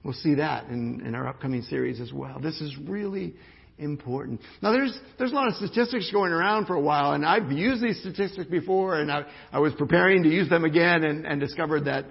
We'll 0.03 0.15
see 0.15 0.35
that 0.35 0.69
in, 0.69 1.03
in 1.07 1.14
our 1.14 1.27
upcoming 1.27 1.62
series 1.62 2.01
as 2.01 2.12
well. 2.12 2.40
This 2.40 2.61
is 2.61 2.77
really 2.87 3.35
important. 3.79 4.40
Now 4.62 4.73
there's, 4.73 4.97
there's 5.19 5.33
a 5.33 5.35
lot 5.35 5.49
of 5.49 5.55
statistics 5.55 6.11
going 6.12 6.33
around 6.33 6.67
for 6.67 6.75
a 6.75 6.81
while 6.81 7.12
and 7.12 7.25
I've 7.25 7.51
used 7.51 7.83
these 7.83 7.99
statistics 8.01 8.49
before 8.49 9.01
and 9.01 9.11
I, 9.11 9.25
I 9.53 9.59
was 9.59 9.73
preparing 9.75 10.23
to 10.23 10.29
use 10.29 10.49
them 10.49 10.64
again 10.64 11.03
and, 11.03 11.27
and 11.27 11.40
discovered 11.40 11.87
that 11.87 12.05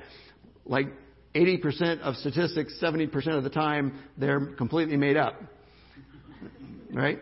like 0.65 0.88
80% 1.36 2.01
of 2.01 2.15
statistics, 2.17 2.77
70% 2.82 3.38
of 3.38 3.43
the 3.43 3.49
time, 3.49 3.99
they're 4.17 4.53
completely 4.58 4.97
made 4.97 5.17
up. 5.17 5.41
Right? 6.91 7.19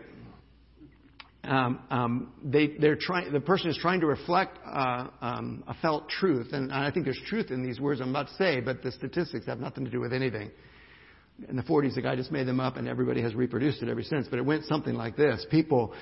Um, 1.44 1.80
um, 1.90 2.32
they, 2.44 2.68
they're 2.78 2.98
trying, 2.98 3.32
the 3.32 3.40
person 3.40 3.68
is 3.68 3.76
trying 3.76 4.00
to 4.00 4.06
reflect 4.06 4.58
uh, 4.64 5.08
um, 5.20 5.64
a 5.66 5.74
felt 5.74 6.08
truth, 6.08 6.52
and 6.52 6.72
I 6.72 6.90
think 6.92 7.04
there's 7.04 7.20
truth 7.26 7.50
in 7.50 7.64
these 7.64 7.80
words 7.80 8.00
I'm 8.00 8.10
about 8.10 8.28
to 8.28 8.34
say, 8.34 8.60
but 8.60 8.82
the 8.82 8.92
statistics 8.92 9.46
have 9.46 9.58
nothing 9.58 9.84
to 9.84 9.90
do 9.90 9.98
with 9.98 10.12
anything. 10.12 10.52
In 11.48 11.56
the 11.56 11.62
40s, 11.62 11.96
the 11.96 12.02
guy 12.02 12.14
just 12.14 12.30
made 12.30 12.46
them 12.46 12.60
up, 12.60 12.76
and 12.76 12.86
everybody 12.86 13.22
has 13.22 13.34
reproduced 13.34 13.82
it 13.82 13.88
ever 13.88 14.02
since. 14.02 14.28
But 14.28 14.38
it 14.38 14.44
went 14.44 14.66
something 14.66 14.94
like 14.94 15.16
this: 15.16 15.44
People 15.50 15.94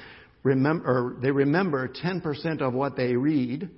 remember, 0.42 1.16
they 1.22 1.30
remember 1.30 1.88
10% 1.88 2.60
of 2.60 2.74
what 2.74 2.96
they 2.96 3.16
read, 3.16 3.70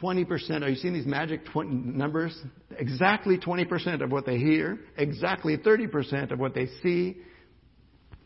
20%, 0.00 0.62
are 0.62 0.68
you 0.68 0.76
seeing 0.76 0.94
these 0.94 1.06
magic 1.06 1.44
20 1.46 1.70
numbers? 1.70 2.36
Exactly 2.78 3.38
20% 3.38 4.02
of 4.02 4.10
what 4.10 4.26
they 4.26 4.38
hear, 4.38 4.78
exactly 4.96 5.56
30% 5.56 6.32
of 6.32 6.38
what 6.38 6.54
they 6.54 6.66
see, 6.82 7.16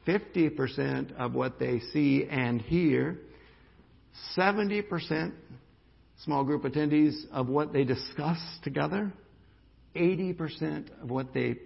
50% 0.08 1.14
of 1.16 1.34
what 1.34 1.58
they 1.58 1.80
see 1.92 2.26
and 2.28 2.62
hear, 2.62 3.18
70% 4.36 5.32
small 6.24 6.44
group 6.44 6.62
attendees 6.62 7.14
of 7.30 7.48
what 7.48 7.72
they 7.72 7.84
discuss 7.84 8.38
together, 8.62 9.12
80% 9.94 11.02
of 11.02 11.10
what 11.10 11.34
they 11.34 11.56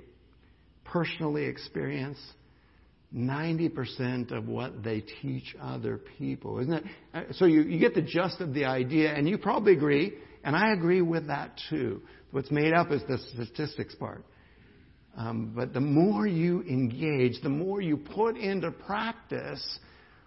personally 0.85 1.45
experience, 1.45 2.19
90% 3.15 4.33
of 4.33 4.49
what 4.49 4.83
they 4.83 5.05
teach 5.23 5.55
other 5.61 6.01
people. 6.19 6.59
Isn't 6.59 6.73
it? 6.73 6.85
Uh, 7.15 7.23
so 7.33 7.45
you, 7.45 7.63
you 7.63 7.79
get 7.79 7.95
the 7.95 8.03
gist 8.03 8.41
of 8.41 8.55
the 8.55 8.65
idea, 8.65 9.13
and 9.13 9.29
you 9.29 9.39
probably 9.39 9.75
agree, 9.75 10.15
and 10.43 10.57
I 10.57 10.73
agree 10.73 11.03
with 11.03 11.29
that 11.29 11.59
too. 11.71 12.03
What's 12.33 12.51
made 12.51 12.73
up 12.73 12.91
is 12.91 13.03
the 13.09 13.19
statistics 13.35 13.95
part. 13.95 14.25
Um, 15.17 15.53
but 15.55 15.75
the 15.75 15.81
more 15.81 16.27
you 16.27 16.63
engage, 16.63 17.41
the 17.43 17.49
more 17.49 17.81
you 17.81 17.97
put 17.97 18.37
into 18.37 18.71
practice 18.71 19.79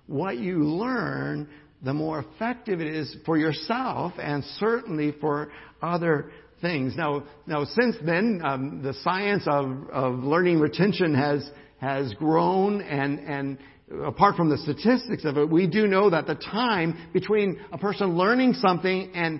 what 0.07 0.37
you 0.37 0.59
learn, 0.63 1.49
the 1.83 1.93
more 1.93 2.19
effective 2.19 2.81
it 2.81 2.87
is 2.87 3.15
for 3.25 3.37
yourself 3.37 4.13
and 4.19 4.43
certainly 4.59 5.13
for 5.19 5.51
other 5.81 6.31
things. 6.61 6.95
Now, 6.95 7.23
now 7.47 7.65
since 7.65 7.95
then, 8.05 8.41
um, 8.43 8.81
the 8.83 8.93
science 9.03 9.43
of, 9.47 9.89
of 9.91 10.19
learning 10.19 10.59
retention 10.59 11.15
has 11.15 11.49
has 11.77 12.13
grown 12.13 12.81
and, 12.81 13.19
and 13.19 13.57
apart 14.05 14.35
from 14.35 14.49
the 14.49 14.57
statistics 14.57 15.25
of 15.25 15.37
it, 15.37 15.49
we 15.49 15.67
do 15.67 15.87
know 15.87 16.09
that 16.09 16.25
the 16.25 16.35
time 16.35 17.09
between 17.13 17.59
a 17.71 17.77
person 17.77 18.17
learning 18.17 18.53
something 18.53 19.11
and 19.13 19.39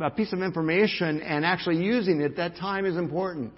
a 0.00 0.10
piece 0.10 0.32
of 0.32 0.40
information 0.40 1.20
and 1.20 1.44
actually 1.44 1.76
using 1.76 2.20
it, 2.20 2.36
that 2.36 2.56
time 2.56 2.86
is 2.86 2.96
important. 2.96 3.52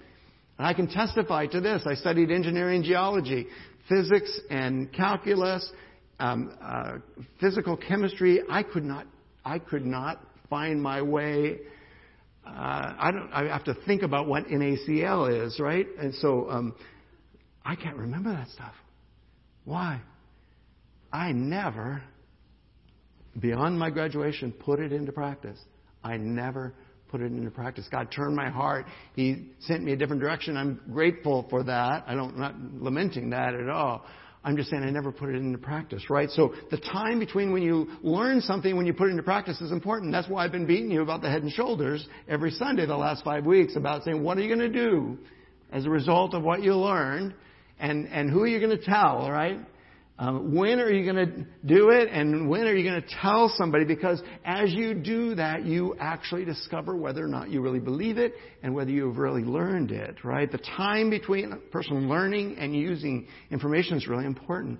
And 0.57 0.65
I 0.65 0.73
can 0.73 0.87
testify 0.87 1.47
to 1.47 1.61
this. 1.61 1.83
I 1.85 1.95
studied 1.95 2.31
engineering 2.31 2.83
geology, 2.83 3.47
physics 3.87 4.39
and 4.49 4.91
calculus, 4.91 5.71
um, 6.19 6.57
uh, 6.61 6.97
physical 7.39 7.77
chemistry. 7.77 8.41
I 8.49 8.63
could 8.63 8.83
not, 8.83 9.05
I 9.45 9.59
could 9.59 9.85
not 9.85 10.21
find 10.49 10.81
my 10.81 11.01
way. 11.01 11.59
Uh, 12.45 12.49
I 12.49 13.11
don't. 13.11 13.29
I 13.31 13.43
have 13.51 13.65
to 13.65 13.75
think 13.85 14.01
about 14.03 14.27
what 14.27 14.47
NaCl 14.47 15.45
is, 15.45 15.59
right? 15.59 15.85
And 15.99 16.15
so 16.15 16.49
um, 16.49 16.75
I 17.65 17.75
can't 17.75 17.97
remember 17.97 18.31
that 18.31 18.47
stuff. 18.49 18.73
Why? 19.65 20.01
I 21.11 21.33
never, 21.33 22.01
beyond 23.39 23.77
my 23.77 23.89
graduation, 23.89 24.53
put 24.53 24.79
it 24.79 24.93
into 24.93 25.11
practice. 25.11 25.59
I 26.03 26.17
never 26.17 26.73
put 27.09 27.21
it 27.21 27.25
into 27.25 27.51
practice. 27.51 27.87
God 27.91 28.11
turned 28.11 28.35
my 28.35 28.49
heart. 28.49 28.85
He 29.15 29.49
sent 29.59 29.83
me 29.83 29.93
a 29.93 29.95
different 29.95 30.21
direction. 30.21 30.57
I'm 30.57 30.79
grateful 30.91 31.47
for 31.49 31.63
that. 31.63 32.03
I 32.07 32.15
don't, 32.15 32.33
I'm 32.33 32.39
not 32.39 32.55
lamenting 32.83 33.29
that 33.31 33.53
at 33.53 33.69
all. 33.69 34.05
I'm 34.43 34.55
just 34.55 34.69
saying 34.69 34.83
I 34.83 34.91
never 34.91 35.11
put 35.11 35.29
it 35.29 35.35
into 35.35 35.57
practice, 35.57 36.09
right? 36.09 36.29
So 36.29 36.53
the 36.71 36.77
time 36.77 37.19
between 37.19 37.51
when 37.51 37.63
you 37.63 37.87
learn 38.01 38.39
something 38.39 38.77
when 38.77 38.85
you 38.85 38.93
put 38.93 39.07
it 39.07 39.11
into 39.11 39.23
practice 39.23 39.59
is 39.59 39.71
important. 39.71 40.11
That's 40.11 40.29
why 40.29 40.45
I've 40.45 40.51
been 40.51 40.67
beating 40.67 40.89
you 40.89 41.01
about 41.01 41.21
the 41.21 41.29
head 41.29 41.43
and 41.43 41.51
shoulders 41.51 42.07
every 42.29 42.51
Sunday 42.51 42.85
the 42.85 42.95
last 42.95 43.23
five 43.23 43.45
weeks 43.45 43.75
about 43.75 44.03
saying, 44.03 44.23
what 44.23 44.37
are 44.37 44.41
you 44.41 44.55
going 44.55 44.71
to 44.71 44.89
do 44.89 45.17
as 45.71 45.85
a 45.85 45.89
result 45.89 46.33
of 46.33 46.43
what 46.43 46.63
you 46.63 46.75
learned? 46.75 47.33
and, 47.79 48.07
and 48.07 48.29
who 48.29 48.41
are 48.41 48.47
you 48.47 48.59
going 48.59 48.77
to 48.77 48.83
tell, 48.83 49.29
right? 49.29 49.59
Um, 50.19 50.55
when 50.55 50.79
are 50.79 50.89
you 50.89 51.11
going 51.11 51.27
to 51.27 51.45
do 51.65 51.91
it 51.91 52.09
and 52.11 52.49
when 52.49 52.61
are 52.61 52.73
you 52.73 52.89
going 52.89 53.01
to 53.01 53.07
tell 53.21 53.53
somebody? 53.55 53.85
Because 53.85 54.19
as 54.43 54.73
you 54.73 54.95
do 54.95 55.35
that, 55.35 55.63
you 55.63 55.95
actually 55.99 56.43
discover 56.43 56.95
whether 56.95 57.23
or 57.23 57.27
not 57.27 57.51
you 57.51 57.61
really 57.61 57.79
believe 57.79 58.17
it 58.17 58.33
and 58.63 58.73
whether 58.73 58.89
you've 58.89 59.19
really 59.19 59.43
learned 59.43 59.91
it, 59.91 60.23
right? 60.23 60.51
The 60.51 60.57
time 60.57 61.11
between 61.11 61.51
a 61.51 61.57
person 61.57 62.09
learning 62.09 62.57
and 62.57 62.75
using 62.75 63.27
information 63.51 63.97
is 63.97 64.07
really 64.07 64.25
important. 64.25 64.79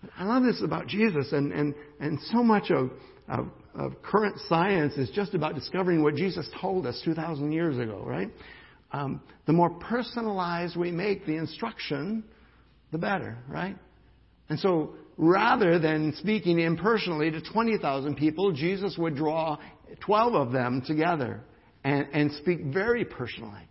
But 0.00 0.10
I 0.16 0.24
love 0.24 0.44
this 0.44 0.62
about 0.62 0.86
Jesus 0.86 1.32
and, 1.32 1.52
and, 1.52 1.74
and 1.98 2.20
so 2.32 2.44
much 2.44 2.70
of, 2.70 2.92
of, 3.28 3.48
of 3.74 4.00
current 4.02 4.38
science 4.48 4.92
is 4.94 5.10
just 5.10 5.34
about 5.34 5.56
discovering 5.56 6.04
what 6.04 6.14
Jesus 6.14 6.48
told 6.60 6.86
us 6.86 7.00
2,000 7.04 7.50
years 7.50 7.76
ago, 7.76 8.04
right? 8.06 8.30
Um, 8.92 9.20
the 9.46 9.52
more 9.52 9.70
personalized 9.70 10.76
we 10.76 10.92
make 10.92 11.26
the 11.26 11.34
instruction, 11.34 12.22
the 12.92 12.98
better, 12.98 13.36
right? 13.48 13.76
And 14.48 14.58
so 14.58 14.94
rather 15.16 15.78
than 15.78 16.14
speaking 16.16 16.60
impersonally 16.60 17.30
to 17.30 17.40
20,000 17.40 18.16
people, 18.16 18.52
Jesus 18.52 18.96
would 18.98 19.16
draw 19.16 19.58
12 20.00 20.34
of 20.34 20.52
them 20.52 20.82
together 20.86 21.40
and, 21.84 22.06
and 22.12 22.32
speak 22.32 22.64
very 22.64 23.04
personally 23.04 23.68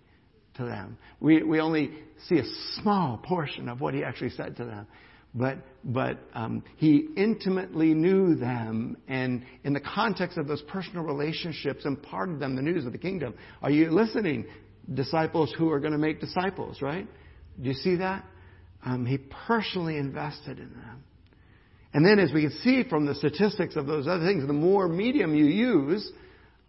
to 0.55 0.63
them. 0.63 0.97
We, 1.19 1.43
we 1.43 1.59
only 1.59 1.91
see 2.27 2.37
a 2.37 2.45
small 2.81 3.17
portion 3.17 3.69
of 3.69 3.81
what 3.81 3.93
he 3.93 4.03
actually 4.03 4.31
said 4.31 4.57
to 4.57 4.65
them. 4.65 4.87
But, 5.33 5.57
but 5.83 6.19
um, 6.33 6.63
he 6.77 7.09
intimately 7.17 7.93
knew 7.93 8.35
them, 8.35 8.95
and 9.09 9.43
in 9.65 9.73
the 9.73 9.81
context 9.81 10.37
of 10.37 10.47
those 10.47 10.61
personal 10.61 11.03
relationships, 11.03 11.83
imparted 11.83 12.39
them 12.39 12.55
the 12.55 12.61
news 12.61 12.85
of 12.85 12.93
the 12.93 12.97
kingdom. 12.97 13.33
Are 13.61 13.69
you 13.69 13.91
listening? 13.91 14.45
Disciples 14.93 15.53
who 15.57 15.69
are 15.71 15.81
going 15.81 15.91
to 15.91 15.97
make 15.97 16.21
disciples, 16.21 16.81
right? 16.81 17.05
Do 17.61 17.67
you 17.67 17.73
see 17.73 17.97
that? 17.97 18.23
Um, 18.85 19.05
he 19.05 19.17
personally 19.17 19.97
invested 19.97 20.59
in 20.59 20.69
them. 20.69 21.03
And 21.93 22.05
then, 22.05 22.19
as 22.19 22.31
we 22.31 22.41
can 22.41 22.51
see 22.61 22.83
from 22.87 23.05
the 23.05 23.15
statistics 23.15 23.75
of 23.75 23.87
those 23.87 24.07
other 24.07 24.25
things, 24.25 24.45
the 24.45 24.53
more 24.53 24.87
medium 24.87 25.33
you 25.33 25.45
use, 25.45 26.11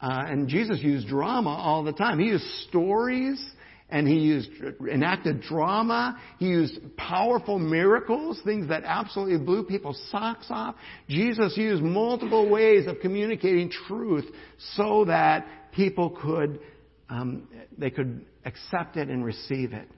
uh, 0.00 0.24
and 0.26 0.48
Jesus 0.48 0.78
used 0.80 1.08
drama 1.08 1.50
all 1.50 1.82
the 1.82 1.92
time. 1.92 2.18
He 2.18 2.26
used 2.26 2.44
stories, 2.68 3.44
and 3.88 4.06
he 4.06 4.18
used 4.18 4.50
enacted 4.90 5.42
drama. 5.42 6.18
He 6.38 6.46
used 6.46 6.78
powerful 6.96 7.58
miracles, 7.58 8.40
things 8.44 8.68
that 8.68 8.84
absolutely 8.84 9.44
blew 9.44 9.64
people's 9.64 10.00
socks 10.10 10.46
off. 10.48 10.76
Jesus 11.08 11.56
used 11.56 11.82
multiple 11.82 12.48
ways 12.48 12.86
of 12.86 13.00
communicating 13.00 13.70
truth 13.70 14.26
so 14.74 15.04
that 15.06 15.46
people 15.72 16.10
could 16.22 16.60
um, 17.08 17.48
they 17.78 17.90
could 17.90 18.24
accept 18.44 18.96
it 18.96 19.08
and 19.08 19.24
receive 19.24 19.72
it. 19.72 19.88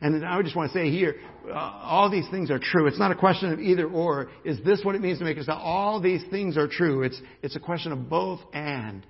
And 0.00 0.24
I 0.24 0.40
just 0.42 0.56
want 0.56 0.72
to 0.72 0.78
say 0.78 0.90
here, 0.90 1.16
uh, 1.48 1.54
all 1.54 2.10
these 2.10 2.28
things 2.30 2.50
are 2.50 2.58
true. 2.58 2.86
It's 2.86 2.98
not 2.98 3.10
a 3.10 3.14
question 3.14 3.52
of 3.52 3.60
either 3.60 3.86
or. 3.86 4.28
Is 4.44 4.58
this 4.64 4.80
what 4.84 4.94
it 4.94 5.00
means 5.00 5.18
to 5.18 5.24
make 5.24 5.38
us? 5.38 5.46
All 5.48 6.00
these 6.00 6.22
things 6.30 6.56
are 6.56 6.68
true. 6.68 7.02
It's, 7.02 7.20
it's 7.42 7.56
a 7.56 7.60
question 7.60 7.92
of 7.92 8.08
both 8.08 8.40
and. 8.52 9.06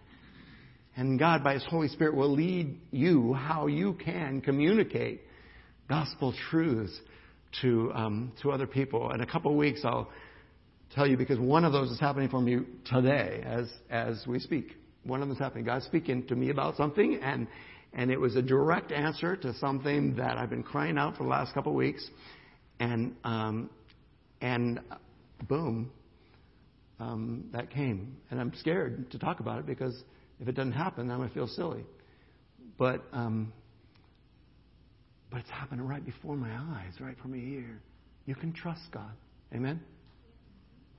And 0.97 1.19
God, 1.19 1.43
by 1.43 1.55
His 1.55 1.65
Holy 1.65 1.89
Spirit, 1.89 2.15
will 2.15 2.33
lead 2.33 2.79
you 2.91 3.35
how 3.35 3.67
you 3.67 3.95
can 3.95 4.41
communicate 4.41 5.23
gospel 5.89 6.35
truths 6.51 6.99
to, 7.63 7.93
um, 7.95 8.33
to 8.43 8.51
other 8.51 8.67
people. 8.67 9.11
In 9.13 9.21
a 9.21 9.27
couple 9.27 9.51
of 9.51 9.57
weeks, 9.57 9.81
I'll 9.85 10.11
tell 10.95 11.07
you 11.07 11.17
because 11.17 11.39
one 11.39 11.65
of 11.65 11.73
those 11.73 11.91
is 11.91 11.99
happening 11.99 12.29
for 12.29 12.41
me 12.41 12.61
today 12.85 13.43
as, 13.45 13.71
as 13.91 14.25
we 14.27 14.39
speak. 14.39 14.77
One 15.03 15.21
of 15.21 15.29
them 15.29 15.37
is 15.37 15.41
happening. 15.41 15.65
God's 15.65 15.85
speaking 15.85 16.27
to 16.29 16.37
me 16.37 16.51
about 16.51 16.77
something, 16.77 17.19
and 17.23 17.47
and 17.95 18.11
it 18.11 18.21
was 18.21 18.37
a 18.37 18.43
direct 18.43 18.93
answer 18.93 19.37
to 19.37 19.55
something 19.55 20.17
that 20.17 20.37
I've 20.37 20.51
been 20.51 20.63
crying 20.63 20.99
out 20.99 21.17
for 21.17 21.23
the 21.23 21.29
last 21.29 21.55
couple 21.55 21.73
of 21.73 21.77
weeks. 21.77 22.05
And, 22.81 23.15
um, 23.23 23.71
and 24.41 24.81
boom, 25.49 25.91
um, 26.99 27.45
that 27.53 27.71
came. 27.71 28.17
And 28.31 28.41
I'm 28.41 28.53
scared 28.57 29.11
to 29.13 29.19
talk 29.19 29.41
about 29.41 29.61
it 29.61 29.67
because 29.67 30.03
if 30.41 30.49
it 30.49 30.53
doesn't 30.53 30.73
happen, 30.73 31.11
I'm 31.11 31.19
going 31.19 31.29
to 31.29 31.35
feel 31.35 31.47
silly. 31.47 31.85
But, 32.77 33.05
um, 33.13 33.53
but 35.31 35.41
it's 35.41 35.51
happening 35.51 35.87
right 35.87 36.05
before 36.05 36.37
my 36.37 36.51
eyes, 36.51 37.01
right 37.01 37.17
from 37.23 37.35
ear. 37.35 37.81
You 38.27 38.35
can 38.35 38.53
trust 38.53 38.83
God. 38.91 39.13
Amen? 39.55 39.81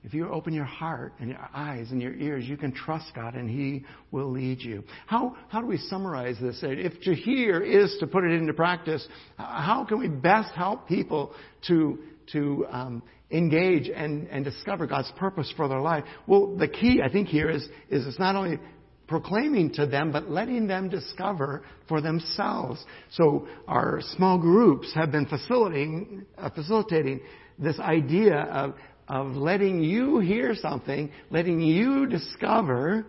If 0.06 0.14
you 0.14 0.28
open 0.30 0.54
your 0.54 0.64
heart 0.64 1.14
and 1.18 1.30
your 1.30 1.48
eyes 1.52 1.90
and 1.90 2.00
your 2.00 2.14
ears, 2.14 2.44
you 2.46 2.56
can 2.56 2.70
trust 2.70 3.06
God 3.12 3.34
and 3.34 3.50
He 3.50 3.84
will 4.12 4.30
lead 4.30 4.60
you. 4.60 4.84
How, 5.06 5.36
how 5.48 5.60
do 5.60 5.66
we 5.66 5.78
summarize 5.78 6.36
this? 6.40 6.60
If 6.62 7.00
to 7.02 7.14
hear 7.14 7.60
is 7.60 7.96
to 7.98 8.06
put 8.06 8.22
it 8.22 8.30
into 8.30 8.54
practice, 8.54 9.06
how 9.36 9.84
can 9.84 9.98
we 9.98 10.06
best 10.06 10.54
help 10.54 10.86
people 10.86 11.34
to, 11.66 11.98
to 12.32 12.66
um, 12.70 13.02
engage 13.32 13.90
and, 13.92 14.28
and 14.28 14.44
discover 14.44 14.86
God's 14.86 15.10
purpose 15.16 15.52
for 15.56 15.66
their 15.66 15.80
life? 15.80 16.04
Well, 16.28 16.56
the 16.56 16.68
key, 16.68 17.00
I 17.04 17.10
think, 17.10 17.26
here 17.26 17.50
is, 17.50 17.64
is 17.90 18.06
it's 18.06 18.20
not 18.20 18.36
only 18.36 18.60
proclaiming 19.08 19.72
to 19.72 19.86
them, 19.86 20.12
but 20.12 20.30
letting 20.30 20.68
them 20.68 20.88
discover 20.88 21.64
for 21.88 22.00
themselves. 22.00 22.84
So 23.10 23.48
our 23.66 24.00
small 24.16 24.38
groups 24.38 24.92
have 24.94 25.10
been 25.10 25.26
facilitating, 25.26 26.26
uh, 26.38 26.50
facilitating 26.50 27.22
this 27.58 27.80
idea 27.80 28.36
of, 28.36 28.74
of 29.08 29.36
letting 29.36 29.82
you 29.82 30.18
hear 30.18 30.54
something, 30.54 31.10
letting 31.30 31.60
you 31.60 32.06
discover 32.06 33.06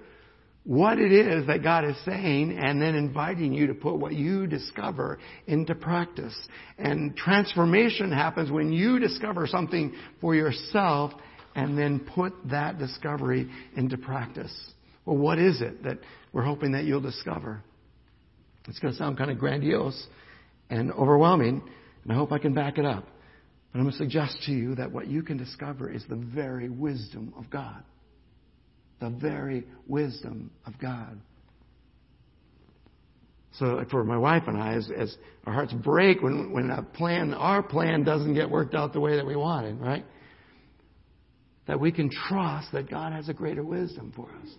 what 0.63 0.99
it 0.99 1.13
is 1.13 1.47
that 1.47 1.63
God 1.63 1.85
is 1.85 1.95
saying, 2.03 2.59
and 2.61 2.81
then 2.81 2.93
inviting 2.93 3.53
you 3.53 3.67
to 3.67 3.73
put 3.73 3.97
what 3.97 4.13
you 4.13 4.47
discover 4.47 5.17
into 5.47 5.73
practice. 5.73 6.35
And 6.77 7.15
transformation 7.15 8.11
happens 8.11 8.51
when 8.51 8.73
you 8.73 8.99
discover 8.99 9.47
something 9.47 9.95
for 10.19 10.35
yourself 10.35 11.13
and 11.55 11.77
then 11.77 12.01
put 12.01 12.33
that 12.49 12.77
discovery 12.77 13.49
into 13.77 13.97
practice. 13.97 14.53
Well, 15.05 15.15
what 15.17 15.39
is 15.39 15.61
it 15.61 15.83
that 15.83 15.99
we're 16.33 16.43
hoping 16.43 16.73
that 16.73 16.83
you'll 16.83 16.99
discover? 16.99 17.63
It's 18.67 18.79
going 18.79 18.93
to 18.93 18.97
sound 18.97 19.17
kind 19.17 19.31
of 19.31 19.39
grandiose 19.39 20.05
and 20.69 20.91
overwhelming, 20.91 21.63
and 22.03 22.11
I 22.11 22.15
hope 22.15 22.33
I 22.33 22.39
can 22.39 22.53
back 22.53 22.77
it 22.77 22.85
up. 22.85 23.07
But 23.77 23.81
I'm 23.81 23.89
going 23.89 23.99
to 23.99 24.03
suggest 24.05 24.41
to 24.47 24.51
you 24.51 24.73
that 24.73 24.91
what 24.91 25.05
you 25.05 25.21
can 25.21 25.37
discover 25.37 25.87
is 25.87 26.03
the 26.09 26.15
very 26.15 26.67
wisdom 26.67 27.31
of 27.37 27.47
God. 27.51 27.83
The 28.99 29.11
very 29.11 29.67
wisdom 29.85 30.49
of 30.65 30.73
God. 30.79 31.21
So 33.59 33.85
for 33.91 34.03
my 34.03 34.17
wife 34.17 34.45
and 34.47 34.57
I, 34.57 34.73
as, 34.73 34.89
as 34.97 35.15
our 35.45 35.53
hearts 35.53 35.73
break 35.73 36.23
when, 36.23 36.51
when 36.51 36.71
a 36.71 36.81
plan, 36.81 37.35
our 37.35 37.61
plan 37.61 38.03
doesn't 38.03 38.33
get 38.33 38.49
worked 38.49 38.73
out 38.73 38.93
the 38.93 38.99
way 38.99 39.15
that 39.15 39.27
we 39.27 39.35
wanted, 39.35 39.79
right? 39.79 40.05
That 41.67 41.79
we 41.79 41.91
can 41.91 42.09
trust 42.09 42.71
that 42.71 42.89
God 42.89 43.13
has 43.13 43.29
a 43.29 43.33
greater 43.35 43.63
wisdom 43.63 44.11
for 44.15 44.27
us. 44.41 44.49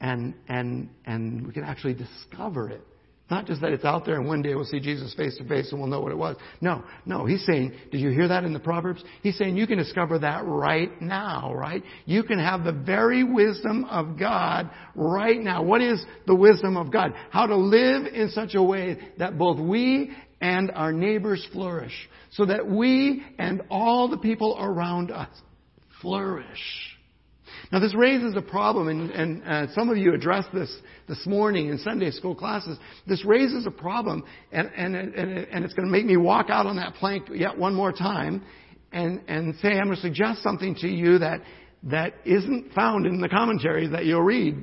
And, 0.00 0.34
and, 0.48 0.88
and 1.06 1.46
we 1.46 1.52
can 1.52 1.62
actually 1.62 1.94
discover 1.94 2.68
it 2.68 2.84
not 3.30 3.46
just 3.46 3.60
that 3.60 3.72
it's 3.72 3.84
out 3.84 4.04
there 4.04 4.16
and 4.16 4.26
one 4.26 4.42
day 4.42 4.54
we'll 4.54 4.64
see 4.64 4.80
Jesus 4.80 5.14
face 5.14 5.36
to 5.38 5.44
face 5.44 5.70
and 5.70 5.80
we'll 5.80 5.90
know 5.90 6.00
what 6.00 6.12
it 6.12 6.18
was. 6.18 6.36
No, 6.60 6.84
no. 7.06 7.24
He's 7.24 7.44
saying, 7.46 7.72
did 7.90 8.00
you 8.00 8.10
hear 8.10 8.28
that 8.28 8.44
in 8.44 8.52
the 8.52 8.60
Proverbs? 8.60 9.02
He's 9.22 9.38
saying 9.38 9.56
you 9.56 9.66
can 9.66 9.78
discover 9.78 10.18
that 10.18 10.44
right 10.44 11.00
now, 11.00 11.52
right? 11.54 11.82
You 12.06 12.22
can 12.22 12.38
have 12.38 12.64
the 12.64 12.72
very 12.72 13.24
wisdom 13.24 13.84
of 13.84 14.18
God 14.18 14.70
right 14.94 15.40
now. 15.40 15.62
What 15.62 15.80
is 15.80 16.04
the 16.26 16.34
wisdom 16.34 16.76
of 16.76 16.92
God? 16.92 17.14
How 17.30 17.46
to 17.46 17.56
live 17.56 18.06
in 18.06 18.30
such 18.30 18.54
a 18.54 18.62
way 18.62 18.98
that 19.18 19.38
both 19.38 19.58
we 19.58 20.10
and 20.40 20.70
our 20.72 20.92
neighbors 20.92 21.46
flourish. 21.52 21.94
So 22.32 22.46
that 22.46 22.66
we 22.66 23.22
and 23.38 23.62
all 23.70 24.08
the 24.08 24.18
people 24.18 24.56
around 24.60 25.10
us 25.10 25.28
flourish. 26.00 26.89
Now, 27.72 27.78
this 27.78 27.94
raises 27.94 28.34
a 28.36 28.42
problem, 28.42 28.88
and, 28.88 29.10
and 29.10 29.42
uh, 29.44 29.72
some 29.74 29.90
of 29.90 29.96
you 29.96 30.12
addressed 30.12 30.52
this 30.52 30.74
this 31.06 31.24
morning 31.24 31.68
in 31.68 31.78
Sunday 31.78 32.10
school 32.10 32.34
classes. 32.34 32.76
This 33.06 33.24
raises 33.24 33.64
a 33.64 33.70
problem, 33.70 34.24
and, 34.50 34.68
and, 34.76 34.96
and, 34.96 35.14
and 35.14 35.64
it's 35.64 35.74
going 35.74 35.86
to 35.86 35.92
make 35.92 36.04
me 36.04 36.16
walk 36.16 36.50
out 36.50 36.66
on 36.66 36.76
that 36.76 36.94
plank 36.94 37.28
yet 37.32 37.56
one 37.56 37.74
more 37.74 37.92
time 37.92 38.42
and, 38.90 39.22
and 39.28 39.54
say, 39.62 39.68
I'm 39.68 39.84
going 39.84 39.96
to 39.96 40.02
suggest 40.02 40.42
something 40.42 40.74
to 40.80 40.88
you 40.88 41.18
that, 41.18 41.42
that 41.84 42.14
isn't 42.24 42.72
found 42.72 43.06
in 43.06 43.20
the 43.20 43.28
commentaries 43.28 43.92
that 43.92 44.04
you'll 44.04 44.22
read 44.22 44.56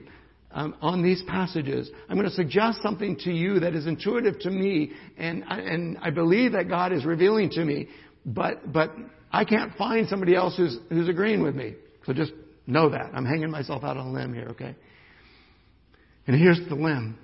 um, 0.51 0.75
on 0.81 1.01
these 1.01 1.23
passages. 1.29 1.89
I'm 2.09 2.17
going 2.17 2.29
to 2.29 2.35
suggest 2.35 2.81
something 2.81 3.15
to 3.23 3.31
you 3.31 3.61
that 3.61 3.73
is 3.73 3.87
intuitive 3.87 4.37
to 4.39 4.49
me, 4.49 4.91
and, 5.17 5.45
and 5.47 5.97
I 6.01 6.09
believe 6.09 6.51
that 6.51 6.67
God 6.67 6.91
is 6.91 7.05
revealing 7.05 7.51
to 7.51 7.63
me, 7.63 7.87
but, 8.25 8.73
but 8.73 8.91
I 9.31 9.45
can't 9.45 9.73
find 9.75 10.09
somebody 10.09 10.35
else 10.35 10.57
who's, 10.57 10.77
who's 10.89 11.07
agreeing 11.07 11.41
with 11.41 11.55
me. 11.55 11.75
So 12.05 12.11
just 12.11 12.33
Know 12.67 12.89
that. 12.89 13.11
I'm 13.13 13.25
hanging 13.25 13.49
myself 13.49 13.83
out 13.83 13.95
on 13.95 14.07
a 14.07 14.11
limb 14.11 14.33
here, 14.33 14.49
okay? 14.51 14.75
And 16.27 16.35
here's 16.35 16.59
the 16.67 16.75
limb. 16.75 17.17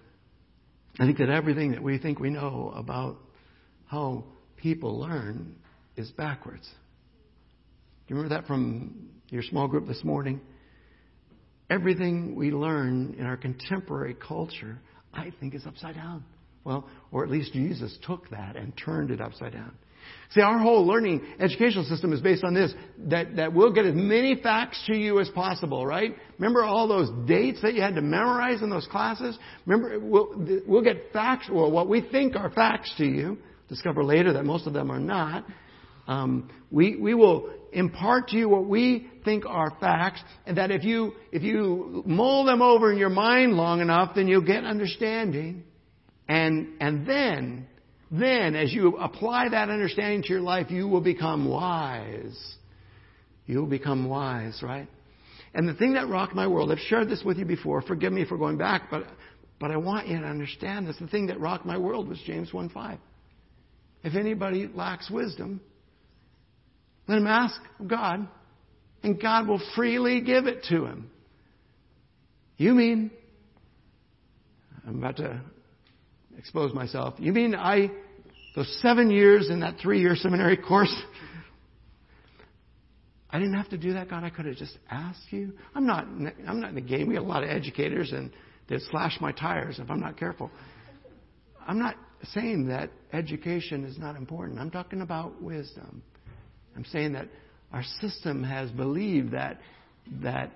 I 0.98 1.06
think 1.06 1.18
that 1.18 1.30
everything 1.30 1.72
that 1.72 1.84
we 1.84 1.98
think 1.98 2.20
we 2.20 2.30
know 2.30 2.72
about 2.76 3.18
how 3.88 4.24
people 4.56 5.00
learn 5.00 5.56
is 5.98 6.10
backwards. 6.12 6.68
Do 8.08 8.14
you 8.14 8.16
remember 8.16 8.36
that 8.36 8.48
from 8.48 9.10
your 9.30 9.44
small 9.44 9.68
group 9.68 9.86
this 9.86 10.04
morning? 10.04 10.40
Everything 11.70 12.36
we 12.36 12.52
learn 12.52 13.16
in 13.18 13.26
our 13.26 13.36
contemporary 13.36 14.16
culture, 14.16 14.80
I 15.14 15.32
think, 15.40 15.56
is 15.56 15.66
upside 15.66 15.96
down. 15.96 16.24
Well, 16.64 16.88
or 17.12 17.24
at 17.26 17.30
least 17.30 17.52
Jesus 17.52 17.98
took 18.06 18.30
that 18.30 18.56
and 18.56 18.72
turned 18.78 19.12
it 19.12 19.20
upside 19.20 19.54
down. 19.54 19.76
See, 20.32 20.42
our 20.42 20.58
whole 20.58 20.88
learning 20.88 21.22
educational 21.40 21.84
system 21.86 22.12
is 22.12 22.20
based 22.22 22.44
on 22.44 22.54
this, 22.54 22.74
that, 23.10 23.36
that 23.36 23.54
we'll 23.54 23.72
get 23.72 23.86
as 23.86 23.94
many 23.94 24.36
facts 24.42 24.84
to 24.88 24.96
you 24.96 25.20
as 25.20 25.30
possible, 25.30 25.86
right? 25.86 26.16
Remember 26.40 26.64
all 26.64 26.88
those 26.88 27.10
dates 27.28 27.62
that 27.62 27.76
you 27.76 27.82
had 27.82 27.96
to 27.96 28.02
memorize 28.02 28.62
in 28.62 28.70
those 28.70 28.88
classes? 28.88 29.38
Remember, 29.66 30.00
we'll, 30.00 30.62
we'll 30.66 30.82
get 30.82 31.12
facts, 31.14 31.50
or 31.52 31.70
what 31.72 31.88
we 31.88 32.02
think 32.02 32.36
are 32.36 32.50
facts 32.50 32.92
to 32.98 33.06
you. 33.06 33.38
Discover 33.70 34.04
later 34.04 34.34
that 34.34 34.44
most 34.44 34.66
of 34.66 34.74
them 34.74 34.92
are 34.92 35.00
not. 35.00 35.46
Um, 36.08 36.50
we, 36.72 36.96
we 36.96 37.14
will 37.14 37.50
impart 37.72 38.30
to 38.30 38.38
you 38.38 38.50
what 38.50 38.66
we 38.66 39.10
think 39.24 39.46
are 39.46 39.78
facts, 39.80 40.22
and 40.46 40.58
that 40.58 40.72
if 40.72 40.84
you, 40.84 41.14
if 41.32 41.44
you 41.44 42.04
mull 42.06 42.44
them 42.46 42.62
over 42.62 42.92
in 42.92 42.98
your 42.98 43.10
mind 43.10 43.54
long 43.54 43.82
enough, 43.82 44.16
then 44.16 44.28
you'll 44.28 44.42
get 44.42 44.64
understanding. 44.64 45.64
And, 46.28 46.70
and 46.80 47.06
then, 47.08 47.68
then 48.14 48.56
as 48.56 48.72
you 48.72 48.98
apply 48.98 49.50
that 49.50 49.70
understanding 49.70 50.22
to 50.22 50.30
your 50.30 50.42
life, 50.42 50.70
you 50.70 50.88
will 50.88 51.02
become 51.02 51.50
wise. 51.50 52.56
You 53.48 53.58
will 53.58 53.68
become 53.68 54.08
wise, 54.08 54.62
right? 54.62 54.88
And 55.56 55.68
the 55.68 55.74
thing 55.74 55.94
that 55.94 56.08
rocked 56.08 56.36
my 56.36 56.46
world, 56.46 56.72
I've 56.72 56.78
shared 56.78 57.10
this 57.10 57.24
with 57.26 57.38
you 57.38 57.46
before, 57.46 57.82
forgive 57.82 58.14
me 58.14 58.24
for 58.24 58.38
going 58.38 58.58
back, 58.58 58.84
but, 58.92 59.06
but 59.60 59.72
I 59.72 59.78
want 59.78 60.08
you 60.08 60.20
to 60.20 60.26
understand 60.26 60.88
this. 60.88 60.96
The 61.00 61.08
thing 61.08 61.26
that 61.28 61.40
rocked 61.40 61.66
my 61.66 61.76
world 61.76 62.08
was 62.08 62.20
James 62.24 62.54
1 62.54 62.70
5. 62.70 63.00
If 64.04 64.16
anybody 64.16 64.70
lacks 64.72 65.10
wisdom, 65.10 65.60
let 67.08 67.18
him 67.18 67.28
ask 67.28 67.60
God, 67.86 68.28
and 69.02 69.20
God 69.20 69.48
will 69.48 69.62
freely 69.76 70.22
give 70.22 70.46
it 70.46 70.66
to 70.70 70.86
him. 70.86 71.10
You 72.58 72.76
mean, 72.76 73.10
I'm 74.88 75.00
about 75.00 75.18
to 75.18 75.42
expose 76.38 76.74
myself. 76.74 77.16
You 77.18 77.32
mean 77.34 77.56
I, 77.56 77.92
those 78.56 78.80
seven 78.82 79.10
years 79.12 79.50
in 79.50 79.62
that 79.62 79.78
three 79.82 80.00
year 80.00 80.16
seminary 80.16 80.58
course, 80.58 80.94
I 83.30 83.40
didn't 83.40 83.56
have 83.56 83.70
to 83.70 83.78
do 83.78 83.94
that, 83.94 84.10
God. 84.10 84.24
I 84.24 84.30
could 84.30 84.46
have 84.46 84.58
just 84.58 84.78
asked 84.92 85.32
you. 85.32 85.54
I'm 85.74 85.88
not, 85.88 86.06
I'm 86.48 86.60
not 86.60 86.70
in 86.70 86.76
the 86.76 86.82
game. 86.82 87.08
We 87.08 87.16
have 87.16 87.24
a 87.24 87.28
lot 87.28 87.44
of 87.44 87.50
educators 87.50 88.12
and 88.12 88.32
they 88.70 88.78
slash 88.92 89.18
my 89.20 89.32
tires 89.32 89.80
if 89.80 89.90
I'm 89.90 90.00
not 90.00 90.18
careful. 90.18 90.52
I'm 91.68 91.80
not 91.80 91.96
saying 92.32 92.68
that 92.68 92.92
education 93.12 93.86
is 93.86 93.98
not 93.98 94.16
important. 94.16 94.60
I'm 94.60 94.72
talking 94.72 95.02
about 95.02 95.42
wisdom. 95.42 96.04
I'm 96.76 96.86
saying 96.86 97.14
that 97.14 97.28
our 97.72 97.84
system 98.02 98.44
has 98.44 98.70
believed 98.72 99.32
that, 99.32 99.60
that 100.22 100.52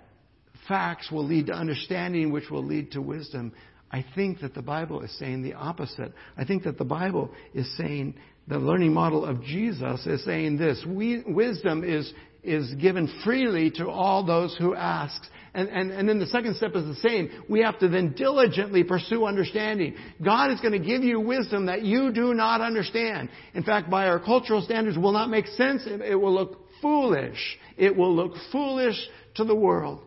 facts 0.68 1.12
will 1.12 1.26
lead 1.26 1.48
to 1.48 1.54
understanding, 1.54 2.32
which 2.32 2.50
will 2.50 2.64
lead 2.64 2.92
to 2.92 3.02
wisdom. 3.02 3.54
I 3.92 4.04
think 4.16 4.42
that 4.42 4.54
the 4.54 4.62
Bible 4.62 5.02
is 5.02 5.18
saying 5.18 5.44
the 5.44 5.54
opposite. 5.54 6.12
I 6.38 6.44
think 6.44 6.64
that 6.64 6.78
the 6.78 6.86
Bible 6.86 7.32
is 7.54 7.78
saying 7.78 8.16
the 8.48 8.58
learning 8.58 8.94
model 8.94 9.26
of 9.26 9.44
Jesus 9.44 10.06
is 10.06 10.24
saying 10.26 10.58
this. 10.58 10.84
We, 10.86 11.24
wisdom 11.26 11.84
is, 11.84 12.12
is 12.44 12.74
given 12.76 13.10
freely 13.24 13.72
to 13.72 13.90
all 13.90 14.26
those 14.26 14.56
who 14.58 14.76
ask. 14.76 15.22
And, 15.54 15.70
and, 15.70 15.92
and 15.92 16.08
then 16.08 16.20
the 16.20 16.28
second 16.28 16.56
step 16.58 16.76
is 16.76 16.86
the 16.86 17.10
same. 17.10 17.30
We 17.50 17.62
have 17.62 17.80
to 17.80 17.88
then 17.88 18.14
diligently 18.14 18.84
pursue 18.84 19.26
understanding. 19.26 19.96
God 20.24 20.52
is 20.52 20.60
going 20.60 20.74
to 20.74 20.86
give 20.86 21.04
you 21.04 21.20
wisdom 21.20 21.66
that 21.68 21.84
you 21.84 22.12
do 22.12 22.34
not 22.34 22.62
understand. 22.62 23.30
In 23.54 23.64
fact, 23.64 23.90
by 23.90 24.08
our 24.08 24.20
cultural 24.20 24.62
standards, 24.62 24.98
will 24.98 25.14
not 25.14 25.30
make 25.30 25.48
sense. 25.48 25.84
It, 25.86 26.02
it 26.02 26.16
will 26.16 26.34
look 26.34 26.60
foolish. 26.82 27.58
It 27.78 27.96
will 27.96 28.16
look 28.16 28.34
foolish 28.52 28.98
to 29.36 29.46
the 29.46 29.56
world. 29.56 30.02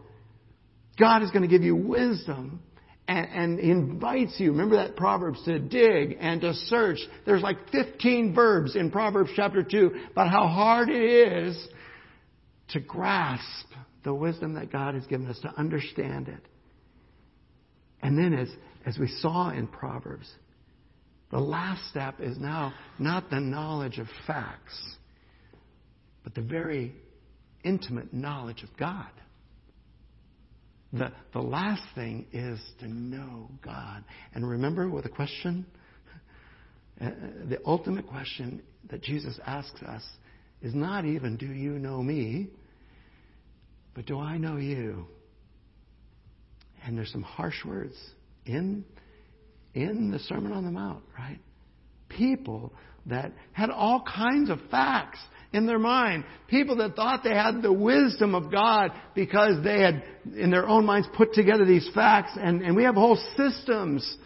God 0.98 1.22
is 1.22 1.30
going 1.30 1.42
to 1.42 1.48
give 1.48 1.62
you 1.62 1.74
wisdom 1.74 2.62
and, 3.10 3.58
and 3.58 3.58
invites 3.58 4.38
you. 4.38 4.52
Remember 4.52 4.76
that 4.76 4.94
Proverbs 4.94 5.42
to 5.44 5.58
dig 5.58 6.16
and 6.20 6.40
to 6.42 6.54
search. 6.54 6.98
There's 7.26 7.42
like 7.42 7.56
15 7.72 8.34
verbs 8.34 8.76
in 8.76 8.92
Proverbs 8.92 9.30
chapter 9.34 9.64
2 9.64 9.90
about 10.12 10.30
how 10.30 10.46
hard 10.46 10.88
it 10.88 11.02
is 11.02 11.68
to 12.68 12.78
grasp 12.78 13.66
the 14.04 14.14
wisdom 14.14 14.54
that 14.54 14.70
God 14.70 14.94
has 14.94 15.04
given 15.06 15.26
us 15.26 15.40
to 15.40 15.52
understand 15.58 16.28
it. 16.28 16.40
And 18.00 18.16
then 18.16 18.32
as, 18.32 18.48
as 18.86 18.96
we 18.96 19.08
saw 19.08 19.50
in 19.50 19.66
Proverbs, 19.66 20.30
the 21.32 21.40
last 21.40 21.90
step 21.90 22.20
is 22.20 22.38
now 22.38 22.72
not 23.00 23.28
the 23.28 23.40
knowledge 23.40 23.98
of 23.98 24.06
facts, 24.24 24.80
but 26.22 26.36
the 26.36 26.42
very 26.42 26.94
intimate 27.64 28.14
knowledge 28.14 28.62
of 28.62 28.68
God. 28.78 29.10
The, 30.92 31.12
the 31.32 31.40
last 31.40 31.82
thing 31.94 32.26
is 32.32 32.60
to 32.80 32.88
know 32.88 33.48
God. 33.64 34.04
And 34.34 34.48
remember 34.48 34.88
with 34.88 35.04
the 35.04 35.10
question, 35.10 35.64
uh, 37.00 37.10
the 37.48 37.58
ultimate 37.64 38.06
question 38.08 38.62
that 38.90 39.02
Jesus 39.02 39.38
asks 39.46 39.82
us 39.82 40.02
is 40.62 40.74
not 40.74 41.04
even, 41.04 41.36
do 41.36 41.46
you 41.46 41.78
know 41.78 42.02
me? 42.02 42.48
But 43.94 44.06
do 44.06 44.18
I 44.18 44.36
know 44.38 44.56
you? 44.56 45.06
And 46.84 46.96
there's 46.96 47.12
some 47.12 47.22
harsh 47.22 47.64
words 47.64 47.94
in, 48.46 48.84
in 49.74 50.10
the 50.10 50.18
Sermon 50.18 50.52
on 50.52 50.64
the 50.64 50.70
Mount, 50.70 51.04
right? 51.16 51.38
People 52.08 52.72
that 53.06 53.32
had 53.52 53.70
all 53.70 54.02
kinds 54.02 54.50
of 54.50 54.58
facts 54.70 55.18
in 55.52 55.66
their 55.66 55.78
mind. 55.78 56.24
People 56.48 56.76
that 56.76 56.94
thought 56.94 57.24
they 57.24 57.34
had 57.34 57.62
the 57.62 57.72
wisdom 57.72 58.34
of 58.34 58.50
God 58.50 58.92
because 59.14 59.62
they 59.64 59.80
had, 59.80 60.02
in 60.36 60.50
their 60.50 60.68
own 60.68 60.86
minds, 60.86 61.08
put 61.16 61.32
together 61.32 61.64
these 61.64 61.88
facts. 61.94 62.32
And, 62.40 62.62
and 62.62 62.76
we 62.76 62.84
have 62.84 62.94
whole 62.94 63.18
systems 63.36 64.16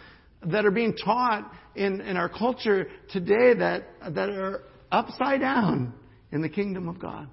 that 0.46 0.66
are 0.66 0.70
being 0.70 0.96
taught 0.96 1.50
in, 1.74 2.00
in 2.00 2.16
our 2.16 2.28
culture 2.28 2.88
today 3.10 3.54
that, 3.54 3.84
that 4.10 4.28
are 4.28 4.62
upside 4.92 5.40
down 5.40 5.94
in 6.30 6.42
the 6.42 6.48
kingdom 6.48 6.88
of 6.88 6.98
God. 6.98 7.28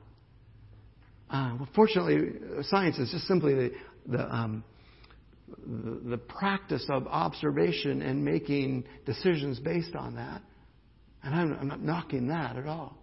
Uh, 1.30 1.56
well, 1.60 1.69
fortunately, 1.75 2.39
science 2.63 2.97
is 2.97 3.12
just 3.12 3.25
simply 3.25 3.54
the, 3.54 3.71
the, 4.08 4.36
um, 4.36 4.63
the, 5.65 6.10
the 6.12 6.17
practice 6.17 6.86
of 6.89 7.08
observation 7.08 8.01
and 8.01 8.23
making 8.23 8.84
decisions 9.06 9.60
based 9.60 9.95
on 9.95 10.15
that. 10.15 10.41
And 11.23 11.36
I'm, 11.36 11.54
I'm 11.54 11.67
not 11.67 11.82
knocking 11.82 12.27
that 12.27 12.58
at 12.58 12.67
all. 12.67 12.97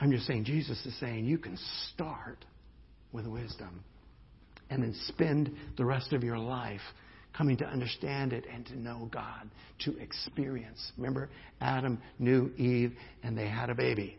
I'm 0.00 0.10
just 0.10 0.26
saying 0.26 0.44
Jesus 0.44 0.84
is 0.84 0.98
saying 0.98 1.24
you 1.24 1.38
can 1.38 1.58
start 1.92 2.44
with 3.12 3.26
wisdom 3.26 3.84
and 4.70 4.82
then 4.82 4.94
spend 5.08 5.54
the 5.76 5.84
rest 5.84 6.12
of 6.12 6.24
your 6.24 6.38
life 6.38 6.80
coming 7.36 7.56
to 7.58 7.64
understand 7.64 8.32
it 8.32 8.44
and 8.52 8.66
to 8.66 8.78
know 8.78 9.08
God, 9.10 9.50
to 9.80 9.96
experience. 9.98 10.92
Remember, 10.96 11.30
Adam 11.60 11.98
knew 12.18 12.50
Eve 12.56 12.92
and 13.22 13.36
they 13.36 13.48
had 13.48 13.70
a 13.70 13.74
baby. 13.74 14.16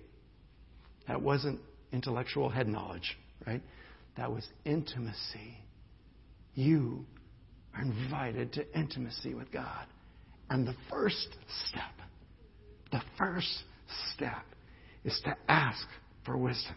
That 1.08 1.22
wasn't 1.22 1.60
intellectual 1.92 2.50
head 2.50 2.68
knowledge, 2.68 3.18
right? 3.46 3.62
That 4.18 4.32
was 4.32 4.48
intimacy. 4.66 5.58
You 6.56 7.06
are 7.76 7.82
invited 7.82 8.54
to 8.54 8.78
intimacy 8.78 9.34
with 9.34 9.52
God. 9.52 9.86
And 10.50 10.68
the 10.68 10.76
first 10.90 11.30
step, 11.68 11.94
the 12.92 13.02
first 13.18 13.64
step 14.14 14.44
is 15.04 15.20
to 15.26 15.36
ask 15.48 15.86
for 16.26 16.38
wisdom. 16.38 16.76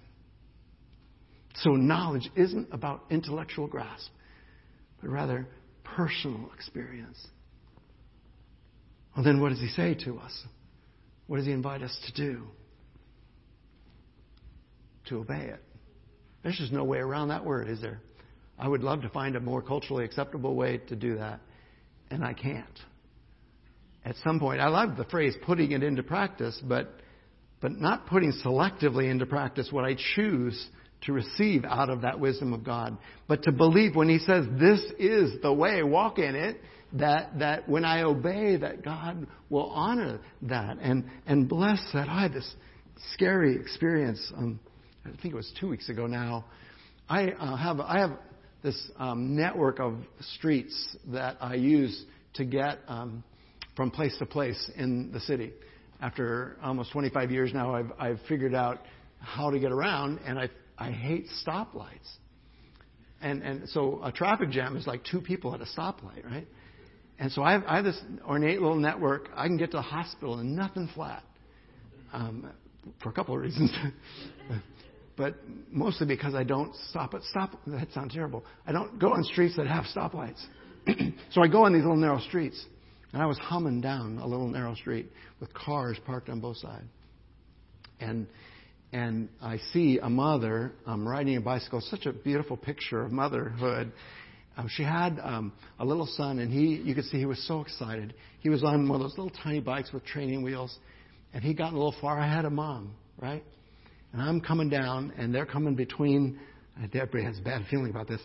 So 1.57 1.71
knowledge 1.71 2.29
isn't 2.37 2.69
about 2.73 3.05
intellectual 3.11 3.67
grasp, 3.67 4.11
but 5.01 5.11
rather 5.11 5.47
personal 5.85 6.51
experience. 6.55 7.27
Well, 9.15 9.25
then 9.25 9.41
what 9.41 9.51
does 9.51 9.61
he 9.61 9.69
say 9.69 9.95
to 10.05 10.19
us? 10.19 10.45
What 11.27 11.39
does 11.39 11.47
he 11.47 11.53
invite 11.53 11.83
us 11.83 11.97
to 12.07 12.13
do? 12.13 12.43
to 15.09 15.19
obey 15.19 15.51
it. 15.53 15.63
There's 16.43 16.59
just 16.59 16.73
no 16.73 16.85
way 16.85 16.99
around 16.99 17.29
that 17.29 17.45
word, 17.45 17.69
is 17.69 17.81
there? 17.81 18.01
I 18.59 18.69
would 18.69 18.83
love 18.83 19.03
to 19.03 19.09
find 19.09 19.37
a 19.37 19.41
more 19.41 19.63
culturally 19.63 20.05
acceptable 20.05 20.55
way 20.55 20.79
to 20.79 20.97
do 20.97 21.17
that, 21.17 21.41
and 22.11 22.25
I 22.25 22.33
can't. 22.33 22.81
At 24.05 24.17
some 24.23 24.39
point, 24.39 24.61
I 24.61 24.69
love 24.69 24.97
the 24.97 25.05
phrase 25.05 25.35
putting 25.45 25.73
it 25.73 25.83
into 25.83 26.03
practice, 26.03 26.61
but, 26.65 27.01
but 27.61 27.73
not 27.73 28.07
putting 28.07 28.33
selectively 28.45 29.11
into 29.11 29.27
practice 29.27 29.69
what 29.71 29.85
I 29.85 29.97
choose 30.15 30.69
to 31.03 31.13
receive 31.13 31.65
out 31.65 31.91
of 31.91 32.03
that 32.03 32.19
wisdom 32.19 32.53
of 32.53 32.65
God, 32.65 32.97
but 33.29 33.43
to 33.45 33.53
believe 33.53 33.95
when 33.95 34.09
He 34.09 34.19
says, 34.19 34.47
this 34.59 34.81
is 34.99 35.41
the 35.43 35.53
way, 35.53 35.83
walk 35.83 36.19
in 36.19 36.35
it, 36.35 36.61
that, 36.95 37.39
that 37.39 37.69
when 37.69 37.85
I 37.85 38.03
obey, 38.03 38.57
that 38.57 38.83
God 38.83 39.27
will 39.51 39.71
honor 39.71 40.21
that 40.43 40.79
and, 40.81 41.05
and 41.27 41.49
bless 41.49 41.83
that. 41.93 42.09
I 42.09 42.23
had 42.23 42.33
this 42.33 42.51
scary 43.13 43.57
experience. 43.57 44.33
Um, 44.37 44.61
I 45.05 45.11
think 45.21 45.35
it 45.35 45.37
was 45.37 45.53
two 45.61 45.69
weeks 45.69 45.89
ago 45.89 46.07
now. 46.07 46.47
I 47.09 47.29
uh, 47.31 47.57
have 47.57 47.81
I 47.81 47.99
have 48.01 48.19
this 48.63 48.91
um, 48.97 49.37
network 49.37 49.79
of 49.79 49.95
streets 50.35 50.97
that 51.09 51.37
I 51.41 51.55
use 51.55 52.05
to 52.35 52.45
get 52.45 52.79
um, 52.89 53.23
from 53.77 53.91
place 53.91 54.17
to 54.19 54.27
place 54.27 54.71
in 54.77 55.13
the 55.13 55.21
city. 55.21 55.53
After 56.01 56.57
almost 56.63 56.93
25 56.93 57.31
years 57.31 57.53
now, 57.55 57.75
I've 57.75 57.93
I've 57.99 58.21
figured 58.29 58.55
out 58.55 58.81
how 59.19 59.51
to 59.51 59.59
get 59.59 59.73
around, 59.73 60.21
and 60.27 60.39
I 60.39 60.51
I 60.79 60.91
hate 60.91 61.27
stoplights. 61.47 62.11
And 63.23 63.43
and 63.43 63.69
so 63.69 64.01
a 64.05 64.13
traffic 64.13 64.51
jam 64.51 64.77
is 64.77 64.87
like 64.87 65.03
two 65.05 65.21
people 65.21 65.55
at 65.55 65.61
a 65.61 65.65
stoplight, 65.65 66.25
right? 66.25 66.47
And 67.19 67.33
so 67.33 67.43
I 67.43 67.53
have, 67.53 67.65
I 67.67 67.77
have 67.77 67.85
this 67.85 67.99
ornate 68.27 68.61
little 68.61 68.77
network. 68.77 69.31
I 69.35 69.47
can 69.47 69.57
get 69.57 69.71
to 69.71 69.79
the 69.79 69.83
hospital 69.83 70.39
and 70.39 70.55
nothing 70.55 70.89
flat. 70.95 71.23
Um, 72.13 72.51
for 73.03 73.09
a 73.09 73.13
couple 73.13 73.35
of 73.35 73.41
reasons. 73.41 73.73
but 75.17 75.35
mostly 75.71 76.07
because 76.07 76.35
I 76.35 76.45
don't 76.45 76.75
stop 76.91 77.15
at 77.15 77.23
stop. 77.25 77.59
That 77.67 77.89
sounds 77.93 78.15
terrible. 78.15 78.45
I 78.67 78.73
don't 78.73 78.99
go 78.99 79.13
on 79.13 79.25
streets 79.25 79.57
that 79.57 79.67
have 79.67 79.85
stoplights. 79.85 80.43
so 81.31 81.43
I 81.43 81.49
go 81.49 81.65
on 81.65 81.73
these 81.73 81.83
little 81.83 81.97
narrow 81.97 82.21
streets, 82.21 82.65
and 83.17 83.23
I 83.23 83.27
was 83.27 83.39
humming 83.39 83.81
down 83.81 84.19
a 84.19 84.27
little 84.27 84.47
narrow 84.47 84.75
street 84.75 85.11
with 85.41 85.51
cars 85.55 85.97
parked 86.05 86.29
on 86.29 86.39
both 86.39 86.59
sides, 86.59 86.85
and 87.99 88.27
and 88.93 89.31
I 89.41 89.57
see 89.73 89.99
a 90.03 90.11
mother 90.11 90.73
um, 90.85 91.09
riding 91.09 91.39
a 91.39 91.41
bicycle. 91.41 91.81
Such 91.81 92.05
a 92.05 92.13
beautiful 92.13 92.59
picture 92.59 93.03
of 93.03 93.13
motherhood. 93.13 93.91
Um, 94.59 94.69
she 94.69 94.83
had 94.83 95.19
um, 95.23 95.55
a 95.79 95.85
little 95.87 96.05
son, 96.05 96.41
and 96.41 96.53
he 96.53 96.75
you 96.87 96.95
could 96.95 97.05
see 97.05 97.17
he 97.17 97.25
was 97.25 97.43
so 97.49 97.63
excited. 97.63 98.13
He 98.41 98.51
was 98.51 98.63
on 98.63 98.87
one 98.87 99.01
of 99.01 99.07
those 99.07 99.17
little 99.17 99.33
tiny 99.43 99.61
bikes 99.61 99.95
with 99.95 100.05
training 100.05 100.43
wheels, 100.43 100.77
and 101.33 101.43
he 101.43 101.55
got 101.55 101.73
a 101.73 101.77
little 101.77 101.95
far 102.03 102.19
ahead 102.19 102.45
of 102.45 102.53
mom, 102.53 102.93
right? 103.19 103.43
And 104.13 104.21
I'm 104.21 104.43
coming 104.43 104.69
down, 104.69 105.15
and 105.17 105.35
they're 105.35 105.47
coming 105.47 105.75
between. 105.75 106.39
Uh, 106.79 106.87
Deborah 106.89 107.25
has 107.25 107.39
a 107.39 107.43
bad 107.43 107.65
feeling 107.71 107.89
about 107.89 108.09
this. 108.09 108.21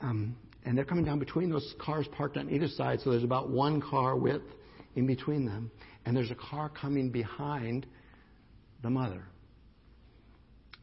Um, 0.00 0.36
and 0.64 0.76
they're 0.76 0.84
coming 0.84 1.04
down 1.04 1.18
between 1.18 1.50
those 1.50 1.74
cars 1.80 2.06
parked 2.12 2.36
on 2.36 2.50
either 2.50 2.68
side, 2.68 3.00
so 3.00 3.10
there's 3.10 3.24
about 3.24 3.50
one 3.50 3.80
car 3.80 4.16
width 4.16 4.44
in 4.94 5.06
between 5.06 5.44
them. 5.44 5.70
And 6.04 6.16
there's 6.16 6.30
a 6.30 6.36
car 6.36 6.68
coming 6.68 7.10
behind 7.10 7.86
the 8.82 8.90
mother. 8.90 9.24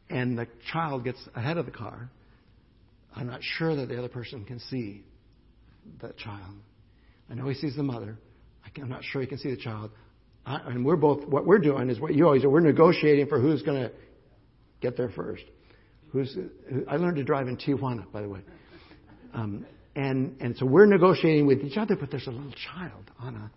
And 0.08 0.36
the 0.36 0.46
child 0.72 1.04
gets 1.04 1.18
ahead 1.34 1.56
of 1.56 1.66
the 1.66 1.72
car. 1.72 2.10
I'm 3.14 3.26
not 3.26 3.40
sure 3.42 3.74
that 3.76 3.88
the 3.88 3.98
other 3.98 4.08
person 4.08 4.44
can 4.44 4.60
see 4.60 5.04
the 6.00 6.12
child. 6.12 6.56
I 7.30 7.34
know 7.34 7.48
he 7.48 7.54
sees 7.54 7.76
the 7.76 7.82
mother. 7.82 8.18
I'm 8.76 8.88
not 8.88 9.04
sure 9.04 9.20
he 9.20 9.26
can 9.26 9.38
see 9.38 9.50
the 9.50 9.56
child. 9.56 9.90
I, 10.46 10.60
and 10.66 10.84
we're 10.84 10.96
both, 10.96 11.26
what 11.26 11.46
we're 11.46 11.58
doing 11.58 11.90
is 11.90 12.00
what 12.00 12.14
you 12.14 12.26
always 12.26 12.42
do. 12.42 12.50
We're 12.50 12.60
negotiating 12.60 13.26
for 13.26 13.40
who's 13.40 13.62
going 13.62 13.82
to 13.82 13.92
get 14.80 14.96
there 14.96 15.10
first. 15.10 15.44
Who's, 16.10 16.36
I 16.88 16.96
learned 16.96 17.16
to 17.16 17.24
drive 17.24 17.48
in 17.48 17.56
Tijuana, 17.56 18.10
by 18.12 18.22
the 18.22 18.28
way. 18.28 18.40
Um, 19.32 19.66
and, 19.96 20.36
and 20.40 20.56
so 20.56 20.66
we're 20.66 20.86
negotiating 20.86 21.46
with 21.46 21.62
each 21.62 21.76
other, 21.76 21.96
but 21.96 22.10
there's 22.10 22.26
a 22.26 22.30
little 22.30 22.54
child 22.74 23.10
on 23.18 23.36
a, 23.36 23.50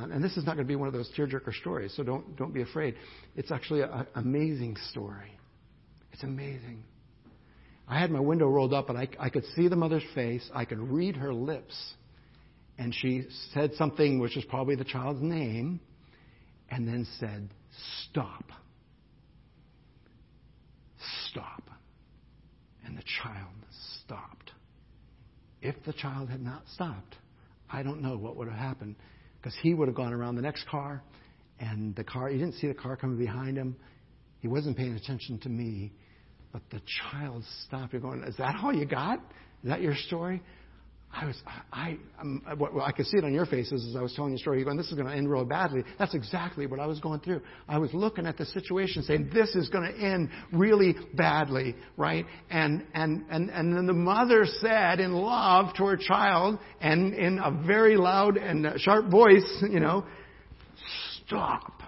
on, 0.00 0.12
and 0.12 0.24
this 0.24 0.36
is 0.36 0.46
not 0.46 0.54
going 0.54 0.66
to 0.66 0.68
be 0.68 0.76
one 0.76 0.88
of 0.88 0.94
those 0.94 1.10
tearjerker 1.16 1.52
stories, 1.54 1.92
so 1.96 2.02
don't, 2.02 2.36
don't 2.36 2.54
be 2.54 2.62
afraid. 2.62 2.94
It's 3.36 3.50
actually 3.50 3.82
an 3.82 4.06
amazing 4.14 4.76
story. 4.90 5.38
It's 6.12 6.22
amazing. 6.22 6.84
I 7.88 7.98
had 7.98 8.10
my 8.10 8.20
window 8.20 8.48
rolled 8.48 8.72
up, 8.72 8.88
and 8.88 8.98
I, 8.98 9.08
I 9.18 9.28
could 9.28 9.44
see 9.56 9.68
the 9.68 9.76
mother's 9.76 10.04
face. 10.14 10.48
I 10.54 10.64
could 10.64 10.78
read 10.78 11.16
her 11.16 11.34
lips. 11.34 11.74
And 12.78 12.94
she 12.94 13.26
said 13.52 13.72
something 13.74 14.18
which 14.18 14.36
is 14.36 14.44
probably 14.44 14.76
the 14.76 14.84
child's 14.84 15.20
name, 15.20 15.80
and 16.70 16.88
then 16.88 17.06
said, 17.20 17.50
Stop. 18.08 18.44
Stop. 21.28 21.62
And 22.86 22.96
the 22.96 23.02
child 23.22 23.54
stopped. 24.04 24.41
If 25.62 25.76
the 25.86 25.92
child 25.92 26.28
had 26.28 26.42
not 26.42 26.64
stopped, 26.74 27.16
I 27.70 27.82
don't 27.82 28.02
know 28.02 28.16
what 28.16 28.36
would 28.36 28.48
have 28.48 28.58
happened 28.58 28.96
because 29.40 29.56
he 29.62 29.74
would 29.74 29.88
have 29.88 29.96
gone 29.96 30.12
around 30.12 30.36
the 30.36 30.42
next 30.42 30.66
car, 30.68 31.02
and 31.58 31.94
the 31.94 32.04
car, 32.04 32.28
he 32.28 32.38
didn't 32.38 32.54
see 32.54 32.66
the 32.66 32.74
car 32.74 32.96
coming 32.96 33.18
behind 33.18 33.56
him. 33.56 33.76
He 34.40 34.48
wasn't 34.48 34.76
paying 34.76 34.94
attention 34.94 35.38
to 35.40 35.48
me, 35.48 35.92
but 36.52 36.62
the 36.70 36.80
child 37.00 37.44
stopped. 37.66 37.92
You're 37.92 38.02
going, 38.02 38.22
Is 38.24 38.36
that 38.38 38.56
all 38.62 38.74
you 38.74 38.86
got? 38.86 39.18
Is 39.62 39.70
that 39.70 39.80
your 39.80 39.94
story? 39.94 40.42
I 41.14 41.26
was, 41.26 41.36
I, 41.46 41.60
I, 41.72 41.98
um, 42.20 42.42
well, 42.58 42.80
I 42.80 42.90
could 42.90 43.06
see 43.06 43.18
it 43.18 43.24
on 43.24 43.34
your 43.34 43.44
faces 43.44 43.86
as 43.86 43.96
I 43.96 44.00
was 44.00 44.14
telling 44.14 44.32
the 44.32 44.38
story. 44.38 44.58
You're 44.58 44.64
going, 44.64 44.78
this 44.78 44.88
is 44.88 44.94
going 44.94 45.08
to 45.08 45.14
end 45.14 45.30
real 45.30 45.44
badly. 45.44 45.82
That's 45.98 46.14
exactly 46.14 46.66
what 46.66 46.80
I 46.80 46.86
was 46.86 47.00
going 47.00 47.20
through. 47.20 47.42
I 47.68 47.78
was 47.78 47.92
looking 47.92 48.26
at 48.26 48.38
the 48.38 48.46
situation 48.46 49.02
saying, 49.02 49.30
this 49.32 49.54
is 49.54 49.68
going 49.68 49.92
to 49.92 49.98
end 49.98 50.30
really 50.52 50.94
badly, 51.14 51.76
right? 51.98 52.24
And, 52.50 52.86
and, 52.94 53.26
and, 53.30 53.50
and 53.50 53.76
then 53.76 53.86
the 53.86 53.92
mother 53.92 54.46
said 54.60 55.00
in 55.00 55.12
love 55.12 55.74
to 55.76 55.84
her 55.84 55.98
child 55.98 56.58
and 56.80 57.12
in 57.14 57.38
a 57.38 57.50
very 57.66 57.96
loud 57.96 58.38
and 58.38 58.66
sharp 58.78 59.10
voice, 59.10 59.62
you 59.62 59.80
know, 59.80 60.06
stop. 61.26 61.82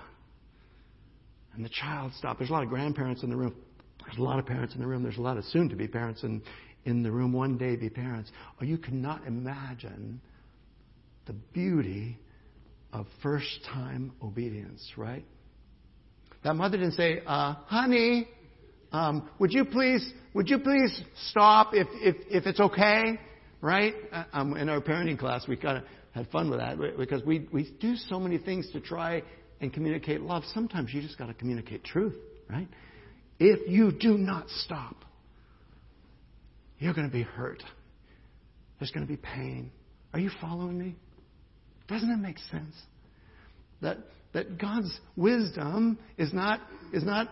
And 1.54 1.64
the 1.64 1.70
child 1.70 2.12
stopped. 2.18 2.40
There's 2.40 2.50
a 2.50 2.52
lot 2.52 2.62
of 2.62 2.68
grandparents 2.68 3.22
in 3.22 3.30
the 3.30 3.37
room. 3.37 3.54
There's 4.04 4.18
a 4.18 4.22
lot 4.22 4.38
of 4.38 4.44
parents 4.44 4.74
in 4.74 4.80
the 4.80 4.87
room. 4.87 5.02
There's 5.02 5.16
a 5.16 5.22
lot 5.22 5.38
of 5.38 5.44
soon 5.46 5.70
to 5.70 5.76
be 5.76 5.88
parents 5.88 6.24
in, 6.24 6.42
in 6.85 7.03
the 7.03 7.11
room 7.11 7.33
one 7.33 7.57
day 7.59 7.77
be 7.77 7.90
parents. 7.90 8.31
Or 8.61 8.66
you 8.66 8.79
cannot 8.79 9.27
imagine 9.27 10.20
the 11.27 11.33
beauty 11.53 12.18
of 12.92 13.07
first 13.23 13.61
time 13.73 14.12
obedience, 14.23 14.92
right? 14.97 15.25
That 16.44 16.55
mother 16.55 16.77
didn't 16.77 16.92
say, 16.92 17.23
uh, 17.27 17.55
honey, 17.66 18.29
um, 18.92 19.29
would 19.38 19.53
you 19.53 19.64
please, 19.64 20.12
would 20.35 20.49
you 20.49 20.59
please 20.59 21.03
stop 21.31 21.70
if, 21.73 21.88
if, 21.94 22.16
if 22.31 22.47
it's 22.47 22.61
okay? 22.61 23.18
Right? 23.61 23.94
Uh, 24.12 24.25
um, 24.33 24.57
in 24.57 24.68
our 24.68 24.81
parenting 24.81 25.18
class, 25.18 25.49
we 25.49 25.57
kind 25.57 25.79
of 25.79 25.85
had 26.12 26.29
fun 26.31 26.51
with 26.51 26.61
that 26.61 26.79
because 26.97 27.25
we, 27.25 27.49
we 27.53 27.75
do 27.81 27.97
so 27.97 28.20
many 28.20 28.38
things 28.38 28.70
to 28.73 28.81
try 28.81 29.23
and 29.61 29.73
communicate 29.73 30.20
love. 30.20 30.44
Sometimes 30.53 30.92
you 30.92 31.01
just 31.01 31.18
got 31.18 31.27
to 31.27 31.35
communicate 31.35 31.83
truth, 31.83 32.14
right? 32.49 32.68
If 33.40 33.68
you 33.68 33.90
do 33.90 34.16
not 34.16 34.49
stop, 34.51 35.05
you're 36.78 36.94
going 36.94 37.06
to 37.06 37.12
be 37.12 37.22
hurt. 37.22 37.62
There's 38.78 38.90
going 38.90 39.06
to 39.06 39.10
be 39.10 39.16
pain. 39.18 39.70
Are 40.12 40.20
you 40.20 40.30
following 40.40 40.78
me? 40.78 40.96
Doesn't 41.88 42.10
it 42.10 42.18
make 42.18 42.38
sense? 42.50 42.74
That, 43.82 43.98
that 44.32 44.58
God's 44.58 44.98
wisdom 45.16 45.98
is 46.16 46.32
not, 46.32 46.60
is 46.92 47.04
not, 47.04 47.28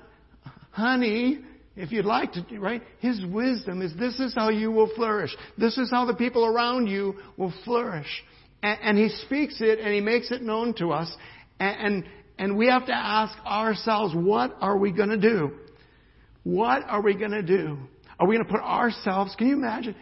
honey, 0.71 1.41
if 1.77 1.91
you'd 1.91 2.05
like 2.05 2.33
to, 2.33 2.59
right? 2.59 2.83
His 2.99 3.25
wisdom 3.25 3.81
is 3.81 3.95
this 3.99 4.19
is 4.21 4.35
how 4.35 4.51
you 4.51 4.71
will 4.71 4.91
flourish. 4.95 5.35
This 5.57 5.79
is 5.79 5.91
how 5.91 6.05
the 6.05 6.15
people 6.15 6.45
around 6.45 6.87
you 6.87 7.15
will 7.37 7.53
flourish. 7.65 8.25
And, 8.63 8.79
and 8.83 8.99
He 8.99 9.09
speaks 9.27 9.57
it 9.61 9.79
and 9.79 9.93
He 9.93 10.01
makes 10.01 10.31
it 10.31 10.43
known 10.43 10.75
to 10.75 10.91
us. 10.93 11.15
And, 11.59 11.87
and, 11.87 12.05
and 12.39 12.57
we 12.57 12.67
have 12.67 12.87
to 12.87 12.95
ask 12.95 13.39
ourselves, 13.47 14.15
what 14.15 14.55
are 14.61 14.77
we 14.77 14.93
going 14.93 15.11
to 15.11 15.17
do? 15.17 15.53
What 16.43 16.83
are 16.87 17.01
we 17.01 17.15
going 17.15 17.31
to 17.31 17.43
do? 17.43 17.79
Are 18.19 18.27
we 18.27 18.37
going 18.37 18.47
to 18.47 18.53
put 18.53 18.61
ourselves? 18.61 19.35
Can 19.37 19.49
you 19.49 19.55
imagine? 19.55 19.97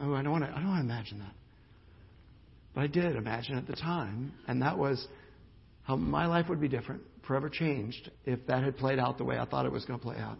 Oh, 0.00 0.14
I 0.14 0.22
don't 0.22 0.32
want 0.32 0.44
to. 0.44 0.50
I 0.50 0.54
don't 0.54 0.68
want 0.68 0.86
to 0.86 0.92
imagine 0.92 1.18
that. 1.20 1.32
But 2.74 2.82
I 2.82 2.86
did 2.86 3.16
imagine 3.16 3.56
at 3.56 3.66
the 3.66 3.76
time, 3.76 4.32
and 4.46 4.62
that 4.62 4.78
was 4.78 5.06
how 5.82 5.96
my 5.96 6.26
life 6.26 6.48
would 6.48 6.60
be 6.60 6.68
different, 6.68 7.02
forever 7.26 7.48
changed, 7.48 8.10
if 8.24 8.46
that 8.46 8.62
had 8.62 8.76
played 8.76 8.98
out 8.98 9.18
the 9.18 9.24
way 9.24 9.38
I 9.38 9.44
thought 9.44 9.66
it 9.66 9.72
was 9.72 9.84
going 9.84 9.98
to 9.98 10.04
play 10.04 10.16
out. 10.16 10.38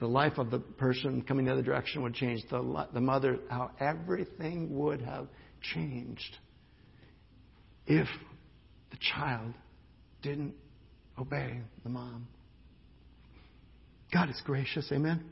The 0.00 0.06
life 0.06 0.38
of 0.38 0.50
the 0.50 0.58
person 0.58 1.22
coming 1.22 1.46
the 1.46 1.52
other 1.52 1.62
direction 1.62 2.02
would 2.02 2.14
change. 2.14 2.42
The, 2.50 2.88
the 2.92 3.00
mother, 3.00 3.38
how 3.48 3.70
everything 3.80 4.76
would 4.78 5.00
have 5.00 5.28
changed 5.74 6.36
if 7.86 8.08
the 8.90 8.98
child 9.14 9.54
didn't 10.22 10.54
obey 11.18 11.60
the 11.84 11.88
mom. 11.88 12.26
God 14.12 14.28
is 14.28 14.40
gracious, 14.44 14.90
amen? 14.92 15.24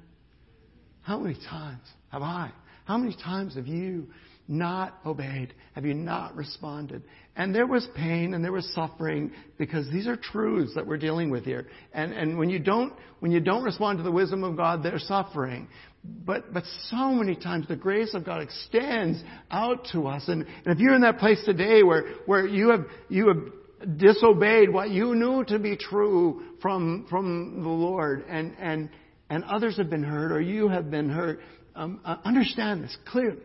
How 1.03 1.19
many 1.19 1.37
times 1.49 1.83
have 2.11 2.23
I? 2.23 2.51
How 2.85 2.99
many 2.99 3.15
times 3.15 3.55
have 3.55 3.67
you 3.67 4.09
not 4.49 4.99
obeyed? 5.07 5.55
Have 5.75 5.87
you 5.87 5.95
not 5.95 6.35
responded? 6.35 7.03
And 7.37 7.55
there 7.55 7.67
was 7.67 7.87
pain 7.95 8.35
and 8.35 8.45
there 8.45 8.53
was 8.53 8.69
suffering 8.75 9.31
because 9.59 9.89
these 9.91 10.07
are 10.07 10.17
truths 10.17 10.75
that 10.75 10.87
we're 10.87 10.99
dealing 10.99 11.31
with 11.31 11.45
here. 11.45 11.69
And, 11.95 12.13
and 12.13 12.37
when 12.37 12.51
you 12.51 12.59
don't, 12.59 12.93
when 13.21 13.31
you 13.31 13.41
don't 13.41 13.63
respond 13.63 13.99
to 13.99 14.03
the 14.03 14.11
wisdom 14.11 14.43
of 14.43 14.57
God, 14.57 14.83
there's 14.83 15.07
suffering. 15.07 15.69
But, 16.03 16.53
but 16.53 16.65
so 16.89 17.11
many 17.11 17.37
times 17.37 17.69
the 17.69 17.77
grace 17.77 18.13
of 18.15 18.25
God 18.25 18.43
extends 18.43 19.23
out 19.51 19.87
to 19.93 20.09
us. 20.09 20.25
And, 20.27 20.43
and 20.43 20.75
if 20.75 20.79
you're 20.79 20.95
in 20.95 21.03
that 21.03 21.19
place 21.19 21.41
today 21.45 21.83
where, 21.83 22.15
where 22.27 22.47
you 22.47 22.71
have, 22.71 22.87
you 23.09 23.29
have 23.29 23.97
disobeyed 23.97 24.71
what 24.73 24.91
you 24.91 25.15
knew 25.15 25.45
to 25.45 25.59
be 25.59 25.77
true 25.77 26.43
from, 26.61 27.07
from 27.09 27.63
the 27.63 27.69
Lord 27.69 28.25
and, 28.29 28.55
and, 28.59 28.91
and 29.31 29.45
others 29.45 29.77
have 29.79 29.89
been 29.89 30.03
hurt 30.03 30.33
or 30.33 30.41
you 30.41 30.69
have 30.69 30.91
been 30.91 31.09
hurt, 31.09 31.41
um, 31.75 32.01
uh, 32.05 32.17
understand 32.25 32.83
this 32.85 32.97
clearly. 33.07 33.41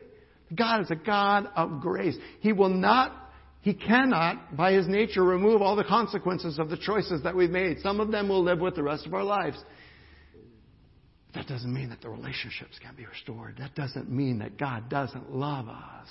God 0.54 0.82
is 0.82 0.92
a 0.92 0.96
God 0.96 1.48
of 1.56 1.80
grace. 1.80 2.18
He 2.42 2.52
will 2.52 2.70
not, 2.70 3.32
He 3.62 3.74
cannot, 3.74 4.58
by 4.58 4.74
His 4.74 4.88
nature, 4.88 5.24
remove 5.24 5.62
all 5.62 5.76
the 5.76 5.84
consequences 5.84 6.60
of 6.60 6.70
the 6.70 6.78
choices 6.78 7.24
that 7.24 7.36
we've 7.36 7.50
made. 7.50 7.80
Some 7.80 8.00
of 8.00 8.12
them 8.12 8.28
we'll 8.28 8.44
live 8.44 8.60
with 8.60 8.76
the 8.76 8.84
rest 8.84 9.06
of 9.06 9.14
our 9.14 9.24
lives. 9.24 9.58
That 11.36 11.48
doesn't 11.48 11.74
mean 11.74 11.90
that 11.90 12.02
the 12.02 12.10
relationships 12.10 12.80
can't 12.82 12.98
be 12.98 13.06
restored. 13.06 13.58
That 13.60 13.76
doesn't 13.76 14.10
mean 14.10 14.40
that 14.40 14.58
God 14.58 14.90
doesn't 14.90 15.32
love 15.32 15.68
us. 15.68 16.08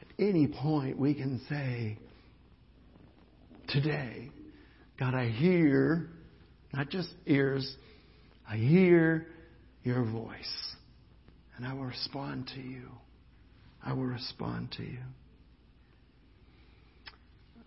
At 0.00 0.24
any 0.24 0.46
point, 0.46 0.98
we 0.98 1.14
can 1.14 1.40
say, 1.48 1.98
Today, 3.68 4.30
God, 4.98 5.14
I 5.14 5.28
hear, 5.28 6.10
not 6.72 6.90
just 6.90 7.08
ears, 7.26 7.76
I 8.50 8.56
hear 8.56 9.28
your 9.84 10.02
voice, 10.02 10.74
and 11.56 11.64
I 11.64 11.72
will 11.72 11.84
respond 11.84 12.50
to 12.54 12.60
you. 12.60 12.88
I 13.84 13.92
will 13.92 14.06
respond 14.06 14.72
to 14.72 14.82
you. 14.82 14.98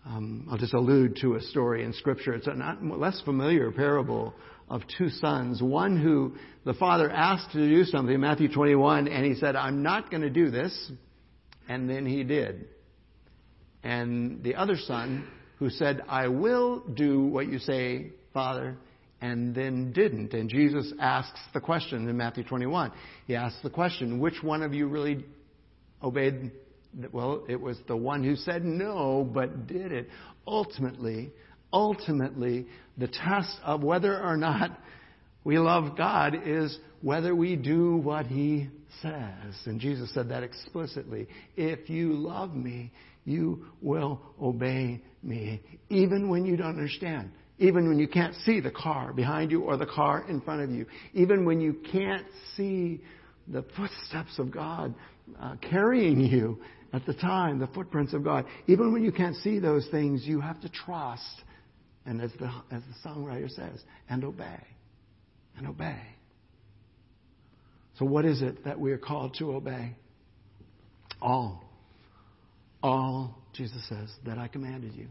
Um, 0.06 0.48
I'll 0.52 0.58
just 0.58 0.74
allude 0.74 1.18
to 1.22 1.36
a 1.36 1.42
story 1.42 1.86
in 1.86 1.94
Scripture. 1.94 2.34
It's 2.34 2.48
a 2.48 2.54
not 2.54 2.84
less 2.84 3.22
familiar 3.22 3.72
parable 3.72 4.34
of 4.70 4.82
two 4.98 5.08
sons. 5.08 5.62
One 5.62 5.96
who 5.96 6.36
the 6.66 6.74
father 6.74 7.10
asked 7.10 7.54
to 7.54 7.60
do 7.60 7.86
something, 7.86 8.16
in 8.16 8.20
Matthew 8.20 8.52
21, 8.52 9.08
and 9.08 9.26
he 9.26 9.36
said, 9.36 9.56
I'm 9.56 9.84
not 9.84 10.12
going 10.12 10.24
to 10.24 10.30
do 10.30 10.52
this. 10.52 10.92
And 11.70 11.90
then 11.90 12.06
he 12.06 12.26
did. 12.26 12.66
And 13.84 14.44
the 14.44 14.56
other 14.56 14.76
son 14.76 15.30
who 15.60 15.70
said, 15.70 16.02
I 16.10 16.28
will 16.28 16.82
do 16.82 17.22
what 17.22 17.48
you 17.48 17.60
say, 17.60 18.12
Father, 18.34 18.76
and 19.24 19.56
then 19.56 19.94
didn't. 19.94 20.34
And 20.34 20.50
Jesus 20.50 20.92
asks 21.00 21.40
the 21.54 21.62
question 21.62 22.10
in 22.10 22.18
Matthew 22.18 22.44
21. 22.44 22.92
He 23.26 23.38
asks 23.38 23.58
the 23.64 23.70
question, 23.70 24.20
which 24.20 24.44
one 24.44 24.62
of 24.62 24.74
you 24.74 24.88
really 24.88 25.24
obeyed? 26.04 26.52
Well, 27.14 27.46
it 27.48 27.60
was 27.60 27.78
the 27.88 27.96
one 27.96 28.22
who 28.22 28.36
said 28.36 28.66
no, 28.66 29.24
but 29.24 29.66
did 29.66 29.94
it. 29.94 30.10
Ultimately, 30.46 31.32
ultimately, 31.72 32.68
the 32.98 33.08
test 33.08 33.58
of 33.64 33.82
whether 33.82 34.22
or 34.22 34.36
not 34.36 34.78
we 35.46 35.58
love 35.58 35.98
God 35.98 36.36
is 36.46 36.78
whether 37.02 37.34
we 37.34 37.56
do 37.56 37.96
what 37.96 38.28
He 38.28 38.68
says. 39.02 39.56
And 39.66 39.80
Jesus 39.80 40.14
said 40.14 40.30
that 40.30 40.44
explicitly. 40.44 41.30
If 41.56 41.90
you 41.90 42.12
love 42.12 42.54
me, 42.54 42.92
you 43.24 43.68
will 43.82 44.20
obey 44.42 45.02
me, 45.24 45.62
even 45.88 46.28
when 46.28 46.44
you 46.46 46.58
don't 46.58 46.78
understand. 46.78 47.32
Even 47.64 47.88
when 47.88 47.98
you 47.98 48.10
can't 48.10 48.36
see 48.46 48.60
the 48.60 48.72
car 48.72 49.14
behind 49.14 49.50
you 49.50 49.62
or 49.62 49.78
the 49.78 49.86
car 49.86 50.26
in 50.28 50.42
front 50.42 50.62
of 50.62 50.70
you. 50.70 50.86
Even 51.14 51.46
when 51.46 51.62
you 51.62 51.74
can't 51.90 52.26
see 52.58 53.02
the 53.48 53.64
footsteps 53.78 54.38
of 54.38 54.52
God 54.52 54.94
uh, 55.42 55.56
carrying 55.62 56.20
you 56.20 56.60
at 56.92 57.06
the 57.06 57.14
time, 57.14 57.60
the 57.60 57.68
footprints 57.68 58.14
of 58.14 58.22
God. 58.22 58.46
Even 58.68 58.92
when 58.92 59.02
you 59.02 59.14
can't 59.14 59.38
see 59.38 59.60
those 59.60 59.88
things, 59.92 60.26
you 60.26 60.42
have 60.42 60.60
to 60.60 60.68
trust. 60.68 61.24
And 62.06 62.22
as 62.22 62.32
the, 62.38 62.52
as 62.70 62.82
the 62.82 63.10
songwriter 63.10 63.50
says, 63.50 63.82
and 64.10 64.26
obey. 64.26 64.60
And 65.58 65.66
obey. 65.66 66.02
So, 67.98 68.04
what 68.04 68.26
is 68.26 68.42
it 68.42 68.66
that 68.66 68.78
we 68.78 68.92
are 68.92 68.98
called 68.98 69.36
to 69.36 69.56
obey? 69.56 69.96
All. 71.22 71.64
All, 72.82 73.38
Jesus 73.54 73.88
says, 73.88 74.10
that 74.26 74.38
I 74.38 74.50
commanded 74.50 74.96
you. 74.96 75.08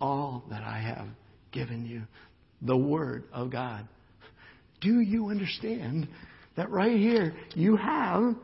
All 0.00 0.42
that 0.50 0.64
I 0.64 0.80
have 0.80 1.06
given 1.54 1.86
you. 1.86 2.02
The 2.60 2.76
Word 2.76 3.24
of 3.32 3.50
God. 3.50 3.88
Do 4.80 5.00
you 5.00 5.28
understand 5.28 6.08
that 6.56 6.70
right 6.70 6.96
here 6.96 7.34
you 7.54 7.76
have 7.76 8.34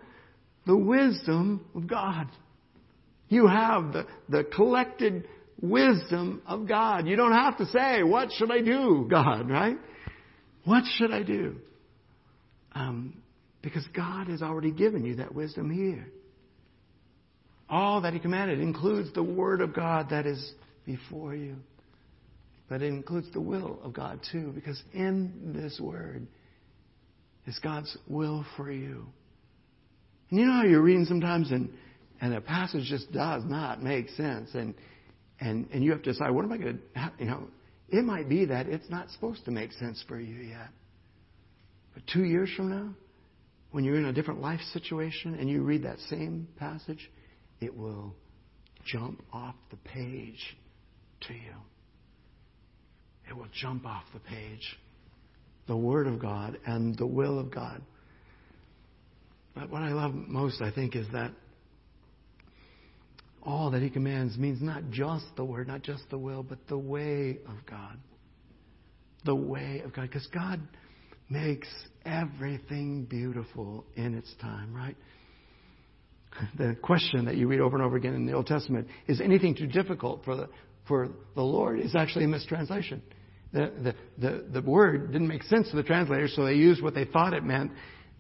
the 0.67 0.77
wisdom 0.77 1.67
of 1.75 1.87
God? 1.87 2.27
You 3.29 3.47
have 3.47 3.93
the, 3.93 4.07
the 4.29 4.45
collected 4.45 5.27
wisdom 5.61 6.43
of 6.47 6.67
God. 6.67 7.07
You 7.07 7.17
don't 7.17 7.33
have 7.33 7.59
to 7.59 7.67
say, 7.67 8.03
What 8.03 8.31
should 8.33 8.51
I 8.51 8.61
do, 8.61 9.07
God, 9.11 9.51
right? 9.51 9.77
What 10.65 10.85
should 10.97 11.13
I 11.13 11.23
do? 11.23 11.57
Um, 12.73 13.23
because 13.63 13.87
God 13.95 14.29
has 14.29 14.43
already 14.43 14.71
given 14.71 15.05
you 15.05 15.17
that 15.17 15.35
wisdom 15.35 15.71
here. 15.71 16.07
All 17.69 18.01
that 18.03 18.13
He 18.13 18.19
commanded 18.19 18.61
includes 18.61 19.13
the 19.13 19.23
Word 19.23 19.61
of 19.61 19.75
God 19.75 20.11
that 20.11 20.27
is 20.27 20.53
before 20.87 21.35
you. 21.35 21.57
But 22.71 22.83
it 22.83 22.87
includes 22.87 23.27
the 23.33 23.41
will 23.41 23.81
of 23.83 23.93
God 23.93 24.21
too, 24.31 24.53
because 24.55 24.81
in 24.95 25.53
this 25.53 25.81
Word 25.81 26.29
is 27.47 27.59
God's 27.59 27.95
will 28.07 28.47
for 28.57 28.71
you. 28.71 29.07
And 30.31 30.39
you 30.39 30.47
know 30.47 30.53
how 30.53 30.63
you're 30.63 30.81
reading 30.81 31.05
sometimes 31.05 31.51
and, 31.51 31.69
and 32.21 32.33
a 32.33 32.41
passage 32.41 32.85
just 32.85 33.11
does 33.11 33.43
not 33.45 33.83
make 33.83 34.09
sense 34.11 34.51
and, 34.55 34.75
and, 35.41 35.69
and 35.73 35.83
you 35.83 35.91
have 35.91 36.03
to 36.03 36.13
decide, 36.13 36.31
what 36.31 36.45
am 36.45 36.53
I 36.53 36.59
going 36.59 36.79
to, 36.95 37.13
you 37.19 37.25
know, 37.25 37.49
it 37.89 38.05
might 38.05 38.29
be 38.29 38.45
that 38.45 38.69
it's 38.69 38.89
not 38.89 39.11
supposed 39.11 39.45
to 39.47 39.51
make 39.51 39.73
sense 39.73 40.05
for 40.07 40.21
you 40.21 40.37
yet. 40.37 40.69
But 41.93 42.05
two 42.07 42.23
years 42.23 42.51
from 42.57 42.71
now, 42.71 42.95
when 43.73 43.83
you're 43.83 43.99
in 43.99 44.05
a 44.05 44.13
different 44.13 44.41
life 44.41 44.61
situation 44.73 45.35
and 45.35 45.51
you 45.51 45.63
read 45.63 45.83
that 45.83 45.99
same 46.09 46.47
passage, 46.57 47.11
it 47.61 47.77
will 47.77 48.15
jump 48.85 49.25
off 49.33 49.57
the 49.71 49.77
page 49.77 50.57
to 51.23 51.35
you. 51.35 51.55
It 53.31 53.37
will 53.37 53.49
jump 53.53 53.87
off 53.87 54.03
the 54.13 54.19
page. 54.19 54.77
The 55.69 55.77
Word 55.77 56.09
of 56.09 56.19
God 56.19 56.59
and 56.67 56.99
the 56.99 57.07
will 57.07 57.39
of 57.39 57.55
God. 57.55 57.81
But 59.55 59.71
what 59.71 59.83
I 59.83 59.93
love 59.93 60.13
most, 60.13 60.61
I 60.61 60.73
think, 60.73 60.97
is 60.97 61.07
that 61.13 61.31
all 63.43 63.71
that 63.71 63.83
He 63.83 63.89
commands 63.89 64.37
means 64.37 64.61
not 64.61 64.91
just 64.91 65.25
the 65.37 65.45
Word, 65.45 65.69
not 65.69 65.83
just 65.83 66.03
the 66.11 66.19
will, 66.19 66.43
but 66.43 66.59
the 66.69 66.77
way 66.77 67.39
of 67.47 67.55
God. 67.69 67.99
The 69.25 69.35
way 69.35 69.83
of 69.85 69.93
God. 69.95 70.03
Because 70.03 70.27
God 70.35 70.61
makes 71.29 71.69
everything 72.05 73.05
beautiful 73.05 73.85
in 73.95 74.15
its 74.15 74.35
time, 74.41 74.75
right? 74.75 74.97
The 76.59 76.77
question 76.83 77.27
that 77.27 77.37
you 77.37 77.47
read 77.47 77.61
over 77.61 77.77
and 77.77 77.85
over 77.85 77.97
again 77.97 78.15
in 78.15 78.27
the 78.27 78.33
Old 78.33 78.47
Testament 78.47 78.89
is 79.07 79.21
anything 79.21 79.55
too 79.55 79.67
difficult 79.67 80.25
for 80.25 80.37
the, 80.37 80.49
for 80.89 81.09
the 81.35 81.43
Lord 81.43 81.81
is 81.81 81.95
actually 81.95 82.25
a 82.25 82.29
mistranslation. 82.29 83.03
The, 83.53 83.73
the, 83.83 83.95
the, 84.19 84.45
the 84.61 84.63
word 84.63 85.13
didn't 85.13 85.29
make 85.29 85.43
sense 85.45 85.71
to 85.71 85.77
the 85.77 85.83
translators, 85.83 86.35
so 86.37 86.45
they 86.45 86.55
used 86.55 86.83
what 86.83 86.95
they 86.95 87.05
thought 87.05 87.35
it 87.35 87.43
meant. 87.43 87.73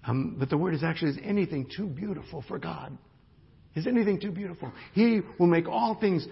Um, 0.04 0.36
but 0.38 0.50
the 0.50 0.56
word 0.56 0.74
is 0.74 0.82
actually 0.82 1.12
is 1.12 1.18
anything 1.22 1.68
too 1.74 1.86
beautiful 1.86 2.44
for 2.48 2.58
God. 2.58 2.96
Is 3.74 3.86
anything 3.86 4.20
too 4.20 4.32
beautiful? 4.32 4.72
He 4.92 5.20
will 5.38 5.46
make 5.46 5.68
all 5.68 5.94
things 6.00 6.26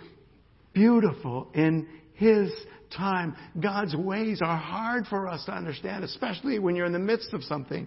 beautiful 0.73 1.49
in 1.55 1.87
His 2.15 2.51
time. 2.97 3.37
God's 3.61 3.95
ways 3.95 4.41
are 4.43 4.57
hard 4.57 5.07
for 5.07 5.29
us 5.29 5.45
to 5.45 5.53
understand, 5.53 6.03
especially 6.03 6.59
when 6.59 6.75
you're 6.75 6.87
in 6.87 6.93
the 6.93 6.99
midst 6.99 7.33
of 7.33 7.45
something. 7.45 7.87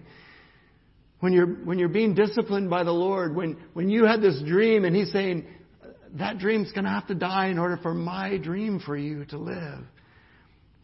When 1.20 1.32
you're, 1.32 1.46
when 1.46 1.78
you're 1.78 1.88
being 1.88 2.14
disciplined 2.14 2.70
by 2.70 2.84
the 2.84 2.92
Lord, 2.92 3.36
when, 3.36 3.58
when 3.74 3.88
you 3.88 4.04
had 4.04 4.22
this 4.22 4.40
dream 4.42 4.84
and 4.84 4.96
He's 4.96 5.12
saying, 5.12 5.46
that 6.14 6.38
dream's 6.38 6.72
going 6.72 6.84
to 6.84 6.90
have 6.90 7.06
to 7.08 7.14
die 7.14 7.46
in 7.46 7.58
order 7.58 7.78
for 7.82 7.94
my 7.94 8.38
dream 8.38 8.80
for 8.80 8.96
you 8.96 9.24
to 9.26 9.38
live. 9.38 9.84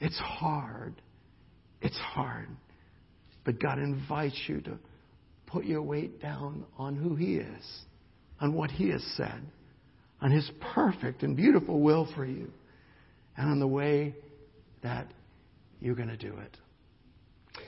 It's 0.00 0.18
hard. 0.18 0.94
It's 1.80 1.98
hard. 1.98 2.48
But 3.44 3.60
God 3.60 3.78
invites 3.78 4.40
you 4.46 4.60
to 4.62 4.78
put 5.46 5.64
your 5.64 5.82
weight 5.82 6.20
down 6.20 6.64
on 6.76 6.96
who 6.96 7.14
He 7.14 7.36
is, 7.36 7.64
on 8.40 8.54
what 8.54 8.70
He 8.70 8.90
has 8.90 9.02
said, 9.16 9.40
on 10.20 10.30
His 10.30 10.48
perfect 10.74 11.22
and 11.22 11.36
beautiful 11.36 11.80
will 11.80 12.08
for 12.14 12.24
you, 12.24 12.50
and 13.36 13.50
on 13.50 13.60
the 13.60 13.66
way 13.66 14.14
that 14.82 15.06
you're 15.80 15.94
going 15.94 16.08
to 16.08 16.16
do 16.16 16.34
it. 16.38 16.56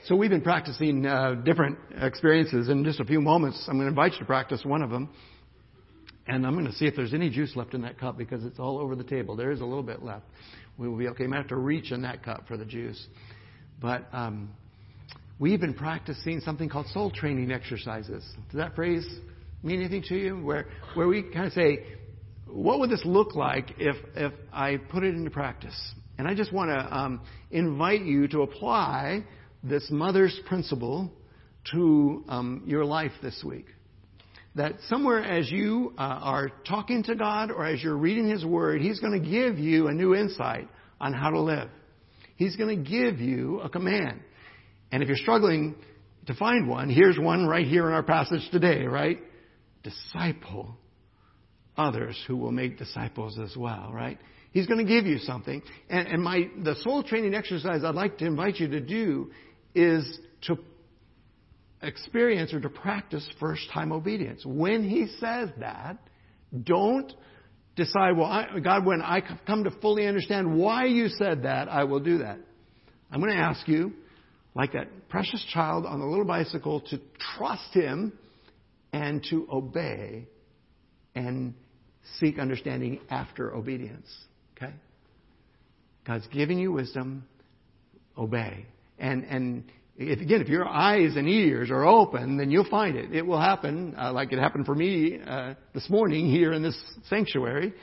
So 0.05 0.15
we've 0.15 0.29
been 0.29 0.41
practicing 0.41 1.05
uh, 1.05 1.35
different 1.43 1.77
experiences. 2.01 2.69
In 2.69 2.83
just 2.83 2.99
a 2.99 3.05
few 3.05 3.21
moments, 3.21 3.63
I'm 3.67 3.75
going 3.75 3.85
to 3.85 3.89
invite 3.89 4.13
you 4.13 4.19
to 4.19 4.25
practice 4.25 4.63
one 4.63 4.81
of 4.81 4.89
them. 4.89 5.09
And 6.27 6.45
I'm 6.45 6.53
going 6.53 6.67
to 6.67 6.73
see 6.73 6.85
if 6.85 6.95
there's 6.95 7.13
any 7.13 7.29
juice 7.29 7.55
left 7.55 7.73
in 7.73 7.81
that 7.81 7.99
cup 7.99 8.17
because 8.17 8.45
it's 8.45 8.59
all 8.59 8.77
over 8.77 8.95
the 8.95 9.03
table. 9.03 9.35
There 9.35 9.51
is 9.51 9.61
a 9.61 9.65
little 9.65 9.83
bit 9.83 10.03
left. 10.03 10.25
We 10.77 10.87
will 10.87 10.97
be 10.97 11.07
okay. 11.09 11.23
I 11.23 11.27
might 11.27 11.37
have 11.37 11.47
to 11.47 11.55
reach 11.55 11.91
in 11.91 12.03
that 12.03 12.23
cup 12.23 12.47
for 12.47 12.57
the 12.57 12.65
juice. 12.65 13.07
But 13.81 14.07
um, 14.13 14.49
we've 15.39 15.59
been 15.59 15.73
practicing 15.73 16.39
something 16.41 16.69
called 16.69 16.87
soul 16.87 17.11
training 17.11 17.51
exercises. 17.51 18.23
Does 18.51 18.57
that 18.57 18.75
phrase 18.75 19.07
mean 19.63 19.79
anything 19.79 20.03
to 20.09 20.15
you? 20.15 20.35
Where, 20.37 20.67
where 20.93 21.07
we 21.07 21.23
kind 21.23 21.47
of 21.47 21.53
say, 21.53 21.85
what 22.47 22.79
would 22.79 22.89
this 22.89 23.03
look 23.05 23.35
like 23.35 23.75
if, 23.79 23.95
if 24.15 24.33
I 24.53 24.77
put 24.77 25.03
it 25.03 25.15
into 25.15 25.31
practice? 25.31 25.75
And 26.17 26.27
I 26.27 26.35
just 26.35 26.53
want 26.53 26.69
to 26.69 26.95
um, 26.95 27.21
invite 27.49 28.01
you 28.01 28.27
to 28.27 28.41
apply 28.41 29.23
this 29.63 29.87
mother's 29.89 30.37
principle 30.45 31.11
to 31.71 32.23
um, 32.27 32.63
your 32.65 32.85
life 32.85 33.11
this 33.21 33.43
week. 33.43 33.65
That 34.55 34.73
somewhere 34.89 35.23
as 35.23 35.49
you 35.49 35.93
uh, 35.97 36.01
are 36.01 36.49
talking 36.67 37.03
to 37.03 37.15
God 37.15 37.51
or 37.51 37.65
as 37.65 37.81
you're 37.81 37.95
reading 37.95 38.29
His 38.29 38.43
Word, 38.43 38.81
He's 38.81 38.99
going 38.99 39.21
to 39.21 39.29
give 39.29 39.57
you 39.57 39.87
a 39.87 39.93
new 39.93 40.13
insight 40.13 40.67
on 40.99 41.13
how 41.13 41.29
to 41.29 41.39
live. 41.39 41.69
He's 42.35 42.55
going 42.55 42.83
to 42.83 42.89
give 42.89 43.19
you 43.19 43.61
a 43.61 43.69
command. 43.69 44.19
And 44.91 45.01
if 45.01 45.07
you're 45.07 45.17
struggling 45.17 45.75
to 46.27 46.33
find 46.35 46.67
one, 46.67 46.89
here's 46.89 47.17
one 47.17 47.47
right 47.47 47.65
here 47.65 47.87
in 47.87 47.93
our 47.93 48.03
passage 48.03 48.47
today, 48.51 48.85
right? 48.85 49.19
Disciple 49.83 50.75
others 51.77 52.21
who 52.27 52.35
will 52.35 52.51
make 52.51 52.77
disciples 52.77 53.39
as 53.39 53.55
well, 53.55 53.91
right? 53.93 54.19
He's 54.51 54.67
going 54.67 54.85
to 54.85 54.91
give 54.91 55.05
you 55.05 55.17
something. 55.19 55.61
And, 55.89 56.07
and 56.07 56.23
my, 56.23 56.49
the 56.63 56.75
soul 56.81 57.03
training 57.03 57.33
exercise 57.33 57.83
I'd 57.83 57.95
like 57.95 58.17
to 58.17 58.25
invite 58.25 58.57
you 58.57 58.67
to 58.69 58.81
do 58.81 59.31
is 59.73 60.19
to 60.43 60.57
experience 61.81 62.53
or 62.53 62.59
to 62.59 62.69
practice 62.69 63.27
first 63.39 63.69
time 63.73 63.91
obedience. 63.91 64.43
When 64.45 64.87
he 64.87 65.07
says 65.19 65.49
that, 65.59 65.97
don't 66.63 67.11
decide, 67.75 68.17
well, 68.17 68.27
I, 68.27 68.59
God, 68.59 68.85
when 68.85 69.01
I 69.01 69.21
come 69.47 69.63
to 69.63 69.71
fully 69.81 70.05
understand 70.05 70.57
why 70.57 70.85
you 70.85 71.07
said 71.07 71.43
that, 71.43 71.69
I 71.69 71.85
will 71.85 71.99
do 71.99 72.19
that. 72.19 72.37
I'm 73.11 73.19
going 73.19 73.33
to 73.33 73.39
ask 73.39 73.67
you, 73.67 73.93
like 74.53 74.73
that 74.73 75.09
precious 75.09 75.43
child 75.53 75.85
on 75.85 75.99
the 75.99 76.05
little 76.05 76.25
bicycle, 76.25 76.81
to 76.81 76.99
trust 77.37 77.73
him 77.73 78.13
and 78.93 79.25
to 79.29 79.47
obey 79.51 80.27
and 81.15 81.53
seek 82.19 82.37
understanding 82.39 82.99
after 83.09 83.53
obedience. 83.53 84.07
Okay? 84.57 84.73
God's 86.05 86.27
giving 86.27 86.59
you 86.59 86.71
wisdom. 86.71 87.25
Obey. 88.17 88.65
And, 88.99 89.23
and 89.23 89.63
if, 89.97 90.19
again, 90.19 90.41
if 90.41 90.47
your 90.47 90.67
eyes 90.67 91.15
and 91.15 91.27
ears 91.27 91.69
are 91.69 91.85
open, 91.85 92.37
then 92.37 92.49
you'll 92.49 92.69
find 92.69 92.95
it. 92.97 93.13
It 93.13 93.25
will 93.25 93.39
happen, 93.39 93.95
uh, 93.97 94.11
like 94.13 94.31
it 94.31 94.39
happened 94.39 94.65
for 94.65 94.75
me 94.75 95.19
uh, 95.25 95.53
this 95.73 95.89
morning 95.89 96.29
here 96.29 96.53
in 96.53 96.63
this 96.63 96.79
sanctuary. 97.09 97.73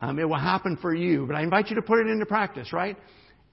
Um, 0.00 0.18
it 0.18 0.28
will 0.28 0.38
happen 0.38 0.78
for 0.80 0.94
you. 0.94 1.26
But 1.26 1.36
I 1.36 1.42
invite 1.42 1.68
you 1.68 1.76
to 1.76 1.82
put 1.82 1.98
it 1.98 2.06
into 2.06 2.24
practice, 2.24 2.72
right? 2.72 2.96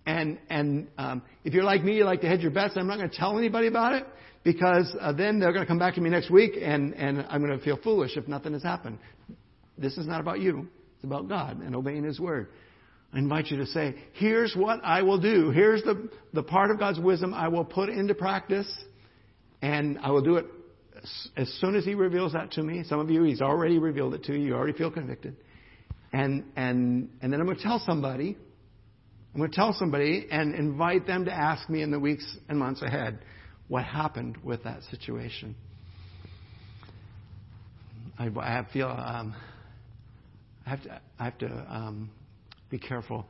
And 0.06 0.38
and 0.50 0.88
um, 0.98 1.22
if 1.44 1.54
you're 1.54 1.66
like 1.66 1.84
me, 1.84 1.98
you 1.98 2.06
like 2.06 2.22
to 2.22 2.28
hedge 2.28 2.40
your 2.40 2.52
bets. 2.52 2.76
I'm 2.78 2.88
not 2.88 2.98
going 2.98 3.10
to 3.10 3.18
tell 3.18 3.38
anybody 3.38 3.68
about 3.68 3.94
it 3.94 4.06
because 4.44 4.96
uh, 5.02 5.12
then 5.12 5.40
they're 5.40 5.52
going 5.52 5.66
to 5.66 5.68
come 5.68 5.80
back 5.80 5.96
to 5.96 6.02
me 6.02 6.10
next 6.10 6.32
week, 6.32 6.54
and 6.62 6.94
and 6.94 7.26
I'm 7.30 7.46
going 7.46 7.58
to 7.58 7.64
feel 7.64 7.78
foolish 7.84 8.16
if 8.16 8.28
nothing 8.28 8.54
has 8.54 8.64
happened. 8.64 9.00
This 9.78 9.98
is 9.98 10.08
not 10.08 10.22
about 10.22 10.40
you. 10.40 10.70
It's 10.96 11.04
about 11.04 11.28
God 11.28 11.62
and 11.62 11.76
obeying 11.76 12.06
His 12.06 12.20
word. 12.20 12.48
I 13.14 13.20
invite 13.20 13.48
you 13.48 13.58
to 13.58 13.66
say, 13.66 13.96
here's 14.14 14.54
what 14.56 14.84
I 14.84 15.02
will 15.02 15.20
do. 15.20 15.50
Here's 15.52 15.82
the, 15.84 16.10
the 16.34 16.44
part 16.44 16.72
of 16.72 16.80
God's 16.80 17.00
wisdom 17.00 17.34
I 17.34 17.48
will 17.48 17.66
put 17.66 17.90
into 17.90 18.14
practice, 18.14 18.72
and 19.62 19.98
I 20.00 20.12
will 20.12 20.22
do 20.22 20.36
it 20.36 20.46
as 21.38 21.50
soon 21.62 21.76
as 21.76 21.86
He 21.86 21.96
reveals 21.96 22.34
that 22.34 22.52
to 22.54 22.64
me. 22.64 22.84
Some 22.84 23.00
of 23.00 23.10
you, 23.10 23.24
He's 23.24 23.42
already 23.42 23.80
revealed 23.80 24.14
it 24.14 24.24
to 24.26 24.34
you. 24.34 24.48
You 24.48 24.56
already 24.56 24.78
feel 24.78 24.92
convicted. 24.92 25.38
And, 26.12 26.46
and, 26.56 27.10
and 27.22 27.32
then 27.32 27.40
I'm 27.40 27.46
going 27.46 27.58
to 27.58 27.64
tell 27.64 27.82
somebody, 27.86 28.38
I'm 29.34 29.40
going 29.40 29.52
to 29.52 29.56
tell 29.56 29.74
somebody 29.74 30.28
and 30.32 30.56
invite 30.56 31.06
them 31.08 31.26
to 31.26 31.32
ask 31.32 31.70
me 31.70 31.82
in 31.82 31.92
the 31.92 32.00
weeks 32.00 32.26
and 32.50 32.58
months 32.58 32.82
ahead 32.82 33.20
what 33.68 33.84
happened 33.84 34.38
with 34.44 34.64
that 34.64 34.82
situation. 34.90 35.56
I, 38.18 38.28
I 38.28 38.66
feel 38.74 38.88
um, 38.88 39.36
I 40.66 40.70
have 40.70 40.84
to, 40.84 41.02
I 41.20 41.24
have 41.24 41.38
to 41.40 41.66
um, 41.70 42.10
be 42.70 42.80
careful. 42.80 43.26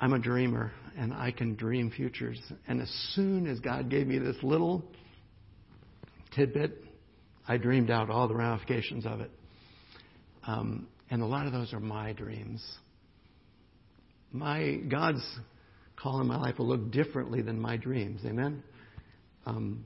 I'm 0.00 0.12
a 0.12 0.18
dreamer 0.18 0.72
and 0.98 1.12
I 1.12 1.30
can 1.30 1.54
dream 1.54 1.90
futures. 1.90 2.40
And 2.66 2.80
as 2.80 2.90
soon 3.14 3.46
as 3.46 3.60
God 3.60 3.88
gave 3.88 4.06
me 4.06 4.18
this 4.18 4.36
little 4.42 4.84
tidbit, 6.34 6.84
I 7.46 7.56
dreamed 7.56 7.90
out 7.90 8.10
all 8.10 8.28
the 8.28 8.34
ramifications 8.34 9.06
of 9.06 9.20
it. 9.20 9.30
Um, 10.46 10.88
and 11.10 11.22
a 11.22 11.26
lot 11.26 11.46
of 11.46 11.52
those 11.52 11.72
are 11.72 11.80
my 11.80 12.12
dreams. 12.12 12.62
My 14.32 14.76
God's 14.88 15.24
call 15.96 16.20
in 16.20 16.26
my 16.26 16.36
life 16.36 16.58
will 16.58 16.66
look 16.66 16.90
differently 16.90 17.40
than 17.42 17.60
my 17.60 17.76
dreams. 17.76 18.20
Amen. 18.24 18.62
Um, 19.46 19.84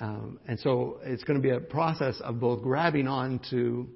um, 0.00 0.38
and 0.46 0.58
so 0.60 1.00
it's 1.02 1.24
going 1.24 1.40
to 1.40 1.42
be 1.42 1.54
a 1.54 1.60
process 1.60 2.20
of 2.20 2.40
both 2.40 2.62
grabbing 2.62 3.08
on 3.08 3.40
to 3.50 3.88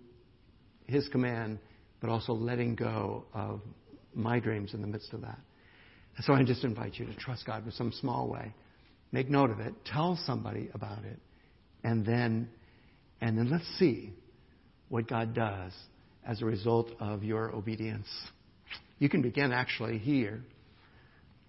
His 0.86 1.06
command, 1.08 1.58
but 2.02 2.10
also 2.10 2.34
letting 2.34 2.74
go 2.74 3.24
of 3.32 3.62
my 4.12 4.40
dreams 4.40 4.74
in 4.74 4.82
the 4.82 4.86
midst 4.88 5.14
of 5.14 5.22
that. 5.22 5.38
And 6.16 6.24
so 6.26 6.34
I 6.34 6.42
just 6.42 6.64
invite 6.64 6.96
you 6.96 7.06
to 7.06 7.14
trust 7.14 7.46
God 7.46 7.64
with 7.64 7.74
some 7.74 7.92
small 7.92 8.28
way. 8.28 8.52
Make 9.12 9.30
note 9.30 9.50
of 9.50 9.60
it. 9.60 9.72
Tell 9.86 10.18
somebody 10.26 10.68
about 10.74 11.04
it. 11.04 11.18
And 11.84 12.04
then, 12.04 12.50
and 13.20 13.38
then 13.38 13.50
let's 13.50 13.66
see 13.78 14.12
what 14.88 15.08
God 15.08 15.32
does 15.32 15.72
as 16.26 16.42
a 16.42 16.44
result 16.44 16.90
of 17.00 17.22
your 17.22 17.54
obedience. 17.54 18.08
You 18.98 19.08
can 19.08 19.22
begin 19.22 19.52
actually 19.52 19.98
here. 19.98 20.42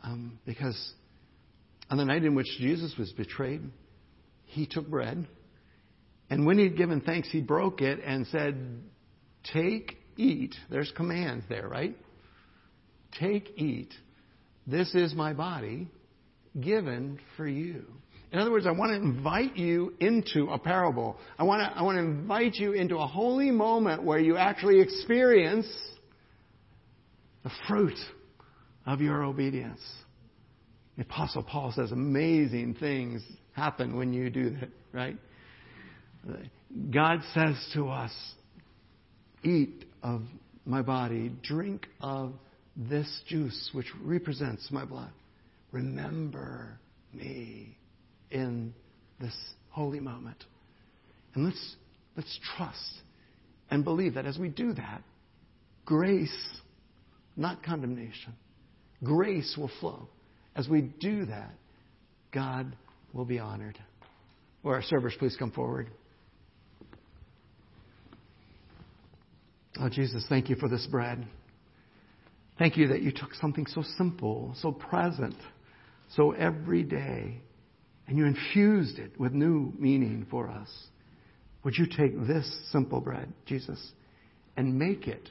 Um, 0.03 0.39
because 0.45 0.93
on 1.89 1.97
the 1.97 2.05
night 2.05 2.23
in 2.23 2.35
which 2.35 2.47
Jesus 2.59 2.93
was 2.97 3.11
betrayed, 3.11 3.61
he 4.45 4.67
took 4.67 4.87
bread. 4.87 5.27
And 6.29 6.45
when 6.45 6.59
he'd 6.59 6.77
given 6.77 7.01
thanks, 7.01 7.29
he 7.31 7.41
broke 7.41 7.81
it 7.81 7.99
and 8.05 8.27
said, 8.27 8.83
Take, 9.51 9.97
eat. 10.17 10.55
There's 10.69 10.91
commands 10.95 11.45
there, 11.49 11.67
right? 11.67 11.95
Take, 13.19 13.53
eat. 13.57 13.93
This 14.65 14.93
is 14.95 15.13
my 15.13 15.33
body 15.33 15.87
given 16.59 17.19
for 17.37 17.47
you. 17.47 17.85
In 18.31 18.39
other 18.39 18.51
words, 18.51 18.65
I 18.65 18.71
want 18.71 18.91
to 18.91 18.95
invite 18.95 19.57
you 19.57 19.93
into 19.99 20.49
a 20.49 20.57
parable. 20.57 21.17
I 21.37 21.43
want 21.43 21.61
to, 21.61 21.77
I 21.77 21.83
want 21.83 21.97
to 21.97 22.03
invite 22.03 22.55
you 22.55 22.73
into 22.73 22.97
a 22.97 23.05
holy 23.05 23.51
moment 23.51 24.03
where 24.03 24.19
you 24.19 24.37
actually 24.37 24.81
experience 24.81 25.67
the 27.43 27.51
fruit 27.67 27.97
of 28.87 29.01
your 29.01 29.23
obedience. 29.23 29.81
The 30.97 31.03
Apostle 31.03 31.43
Paul 31.43 31.73
says 31.75 31.91
amazing 31.91 32.75
things 32.75 33.21
happen 33.51 33.95
when 33.95 34.13
you 34.13 34.29
do 34.29 34.51
that, 34.51 34.69
right? 34.91 35.17
God 36.91 37.19
says 37.33 37.55
to 37.73 37.89
us, 37.89 38.11
Eat 39.43 39.85
of 40.03 40.21
my 40.65 40.81
body, 40.81 41.31
drink 41.41 41.87
of 42.01 42.33
this 42.75 43.21
juice 43.27 43.69
which 43.73 43.87
represents 44.03 44.67
my 44.71 44.85
blood. 44.85 45.11
Remember 45.71 46.77
me 47.13 47.77
in 48.29 48.73
this 49.19 49.35
holy 49.69 49.99
moment. 49.99 50.43
And 51.33 51.45
let's, 51.45 51.75
let's 52.15 52.39
trust 52.55 53.01
and 53.71 53.83
believe 53.83 54.15
that 54.15 54.25
as 54.25 54.37
we 54.37 54.49
do 54.49 54.73
that, 54.73 55.01
grace, 55.85 56.59
not 57.35 57.63
condemnation, 57.63 58.33
grace 59.03 59.55
will 59.57 59.71
flow. 59.79 60.07
As 60.55 60.67
we 60.67 60.81
do 60.81 61.25
that, 61.25 61.53
God 62.31 62.75
will 63.13 63.25
be 63.25 63.39
honored. 63.39 63.79
Will 64.61 64.73
our 64.73 64.83
servers 64.83 65.15
please 65.17 65.35
come 65.37 65.51
forward? 65.51 65.89
Oh, 69.79 69.89
Jesus, 69.89 70.23
thank 70.29 70.49
you 70.49 70.55
for 70.55 70.69
this 70.69 70.85
bread. 70.85 71.25
Thank 72.59 72.77
you 72.77 72.89
that 72.89 73.01
you 73.01 73.11
took 73.11 73.33
something 73.33 73.65
so 73.65 73.83
simple, 73.97 74.53
so 74.61 74.71
present, 74.71 75.35
so 76.15 76.31
everyday, 76.31 77.39
and 78.07 78.17
you 78.17 78.25
infused 78.25 78.99
it 78.99 79.19
with 79.19 79.31
new 79.33 79.73
meaning 79.79 80.27
for 80.29 80.47
us. 80.49 80.69
Would 81.63 81.75
you 81.75 81.87
take 81.87 82.27
this 82.27 82.49
simple 82.71 83.01
bread, 83.01 83.33
Jesus, 83.47 83.91
and 84.55 84.77
make 84.77 85.07
it 85.07 85.29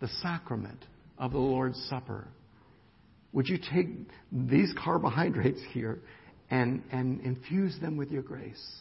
the 0.00 0.08
sacrament 0.22 0.84
of 1.16 1.30
the 1.30 1.38
Lord's 1.38 1.80
Supper? 1.88 2.26
Would 3.32 3.48
you 3.48 3.58
take 3.58 3.88
these 4.32 4.72
carbohydrates 4.82 5.60
here 5.72 6.00
and, 6.50 6.82
and 6.90 7.20
infuse 7.20 7.78
them 7.80 7.96
with 7.96 8.10
your 8.10 8.22
grace 8.22 8.80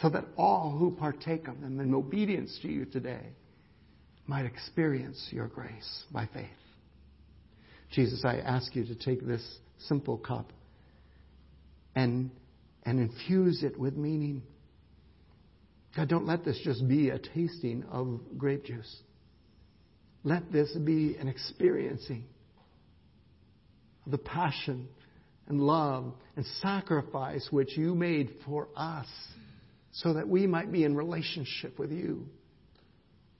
so 0.00 0.08
that 0.08 0.24
all 0.38 0.74
who 0.78 0.90
partake 0.92 1.48
of 1.48 1.60
them 1.60 1.80
in 1.80 1.94
obedience 1.94 2.58
to 2.62 2.68
you 2.68 2.86
today 2.86 3.26
might 4.26 4.46
experience 4.46 5.28
your 5.30 5.48
grace 5.48 6.04
by 6.12 6.28
faith? 6.32 6.46
Jesus, 7.92 8.24
I 8.24 8.38
ask 8.38 8.74
you 8.74 8.84
to 8.86 8.94
take 8.94 9.24
this 9.26 9.42
simple 9.86 10.18
cup 10.18 10.52
and, 11.94 12.30
and 12.84 13.00
infuse 13.00 13.62
it 13.62 13.78
with 13.78 13.96
meaning. 13.96 14.42
God, 15.96 16.08
don't 16.08 16.26
let 16.26 16.44
this 16.44 16.60
just 16.62 16.86
be 16.86 17.10
a 17.10 17.18
tasting 17.18 17.84
of 17.90 18.20
grape 18.36 18.64
juice. 18.64 18.96
Let 20.24 20.50
this 20.52 20.72
be 20.72 21.16
an 21.16 21.28
experiencing 21.28 22.24
of 24.04 24.12
the 24.12 24.18
passion 24.18 24.88
and 25.48 25.60
love 25.60 26.12
and 26.34 26.44
sacrifice 26.60 27.46
which 27.50 27.76
you 27.76 27.94
made 27.94 28.30
for 28.44 28.68
us 28.76 29.06
so 29.92 30.14
that 30.14 30.28
we 30.28 30.46
might 30.46 30.70
be 30.70 30.84
in 30.84 30.96
relationship 30.96 31.78
with 31.78 31.92
you. 31.92 32.26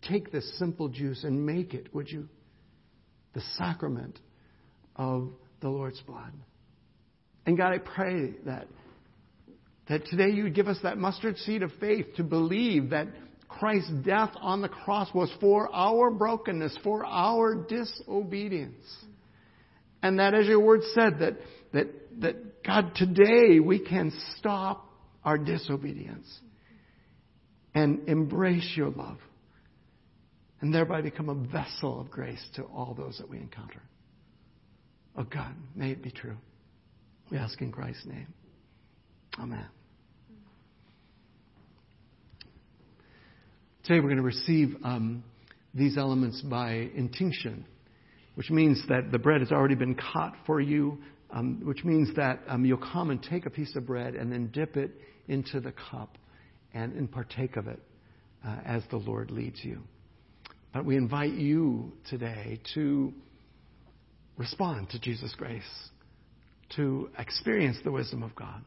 Take 0.09 0.31
this 0.31 0.59
simple 0.59 0.89
juice 0.89 1.25
and 1.25 1.45
make 1.45 1.75
it, 1.75 1.95
would 1.95 2.11
you? 2.11 2.29
The 3.35 3.41
sacrament 3.57 4.19
of 4.95 5.31
the 5.61 5.69
Lord's 5.69 6.01
blood. 6.03 6.33
And 7.45 7.57
God, 7.57 7.73
I 7.73 7.79
pray 7.79 8.35
that, 8.45 8.67
that 9.89 10.07
today 10.07 10.31
you 10.31 10.45
would 10.45 10.55
give 10.55 10.69
us 10.69 10.79
that 10.83 10.99
mustard 10.99 11.37
seed 11.39 11.63
of 11.63 11.71
faith 11.81 12.07
to 12.17 12.23
believe 12.23 12.91
that 12.91 13.09
Christ's 13.49 13.91
death 14.05 14.33
on 14.41 14.61
the 14.63 14.69
cross 14.69 15.09
was 15.15 15.31
for 15.41 15.73
our 15.73 16.11
brokenness, 16.11 16.77
for 16.83 17.05
our 17.05 17.55
disobedience. 17.55 18.85
And 20.03 20.19
that, 20.19 20.35
as 20.35 20.47
your 20.47 20.61
word 20.61 20.83
said, 20.95 21.21
that, 21.21 21.35
that, 21.73 21.87
that 22.21 22.65
God, 22.65 22.93
today 22.97 23.61
we 23.61 23.79
can 23.79 24.13
stop 24.37 24.89
our 25.25 25.39
disobedience 25.39 26.27
and 27.75 28.09
embrace 28.09 28.73
your 28.77 28.91
love 28.91 29.19
and 30.61 30.73
thereby 30.75 31.03
become 31.03 31.29
a 31.29 31.35
vessel 31.35 32.01
of 32.01 32.11
grace 32.11 32.45
to 32.55 32.63
all 32.65 32.95
those 32.95 33.19
that 33.19 33.29
we 33.29 33.39
encounter. 33.39 33.83
Oh 35.17 35.25
God, 35.25 35.55
may 35.75 35.91
it 35.91 36.03
be 36.03 36.11
true. 36.11 36.37
We 37.31 37.39
ask 37.39 37.61
in 37.61 37.73
Christ's 37.73 38.07
name. 38.07 38.27
Amen. 39.39 39.67
Today 43.85 44.01
we're 44.01 44.09
going 44.09 44.17
to 44.17 44.23
receive 44.23 44.77
um, 44.83 45.23
these 45.75 45.97
elements 45.97 46.41
by 46.43 46.91
intinction, 46.95 47.67
which 48.35 48.51
means 48.51 48.83
that 48.89 49.13
the 49.13 49.19
bread 49.19 49.41
has 49.41 49.53
already 49.53 49.75
been 49.75 49.95
caught 49.95 50.35
for 50.45 50.61
you, 50.61 50.99
um, 51.31 51.61
which 51.65 51.85
means 51.85 52.15
that 52.17 52.41
um, 52.49 52.65
you'll 52.65 52.79
come 52.79 53.11
and 53.11 53.23
take 53.23 53.47
a 53.47 53.51
piece 53.51 53.77
of 53.77 53.87
bread 53.87 54.15
and 54.15 54.33
then 54.33 54.49
dip 54.49 54.77
it 54.77 54.91
into 55.29 55.61
the 55.61 55.73
cup 55.91 56.19
and, 56.75 56.95
and 56.95 57.11
partake 57.11 57.57
of 57.57 57.69
it 57.69 57.81
uh, 58.47 58.57
as 58.65 58.83
the 58.91 58.97
Lord 58.97 59.31
leads 59.31 59.63
you. 59.63 59.83
We 60.85 60.97
invite 60.97 61.33
you 61.33 61.93
today 62.11 62.61
to 62.75 63.13
respond 64.37 64.91
to 64.91 65.01
Jesus' 65.01 65.35
grace, 65.37 65.63
to 66.77 67.11
experience 67.19 67.79
the 67.83 67.91
wisdom 67.91 68.23
of 68.23 68.35
God, 68.35 68.63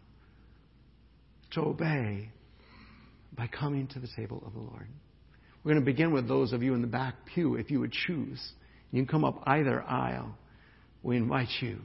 to 1.51 1.62
obey 1.62 2.30
by 3.36 3.47
coming 3.47 3.88
to 3.88 3.99
the 3.99 4.07
table 4.16 4.43
of 4.45 4.53
the 4.53 4.60
Lord. 4.60 4.88
We're 5.64 5.74
going 5.74 5.84
to 5.84 5.91
begin 5.91 6.14
with 6.14 6.28
those 6.28 6.53
of 6.53 6.64
you 6.64 6.74
in 6.74 6.82
the 6.82 6.88
back 6.88 7.16
pew, 7.34 7.55
if 7.55 7.70
you 7.70 7.80
would 7.80 7.91
choose. 7.91 8.41
You 8.91 9.03
can 9.03 9.07
come 9.07 9.26
up 9.26 9.43
either 9.45 9.84
aisle. 9.84 10.36
We 11.03 11.18
invite 11.18 11.49
you 11.62 11.80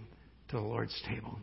to 0.48 0.56
the 0.56 0.62
Lord's 0.62 1.00
table. 1.08 1.38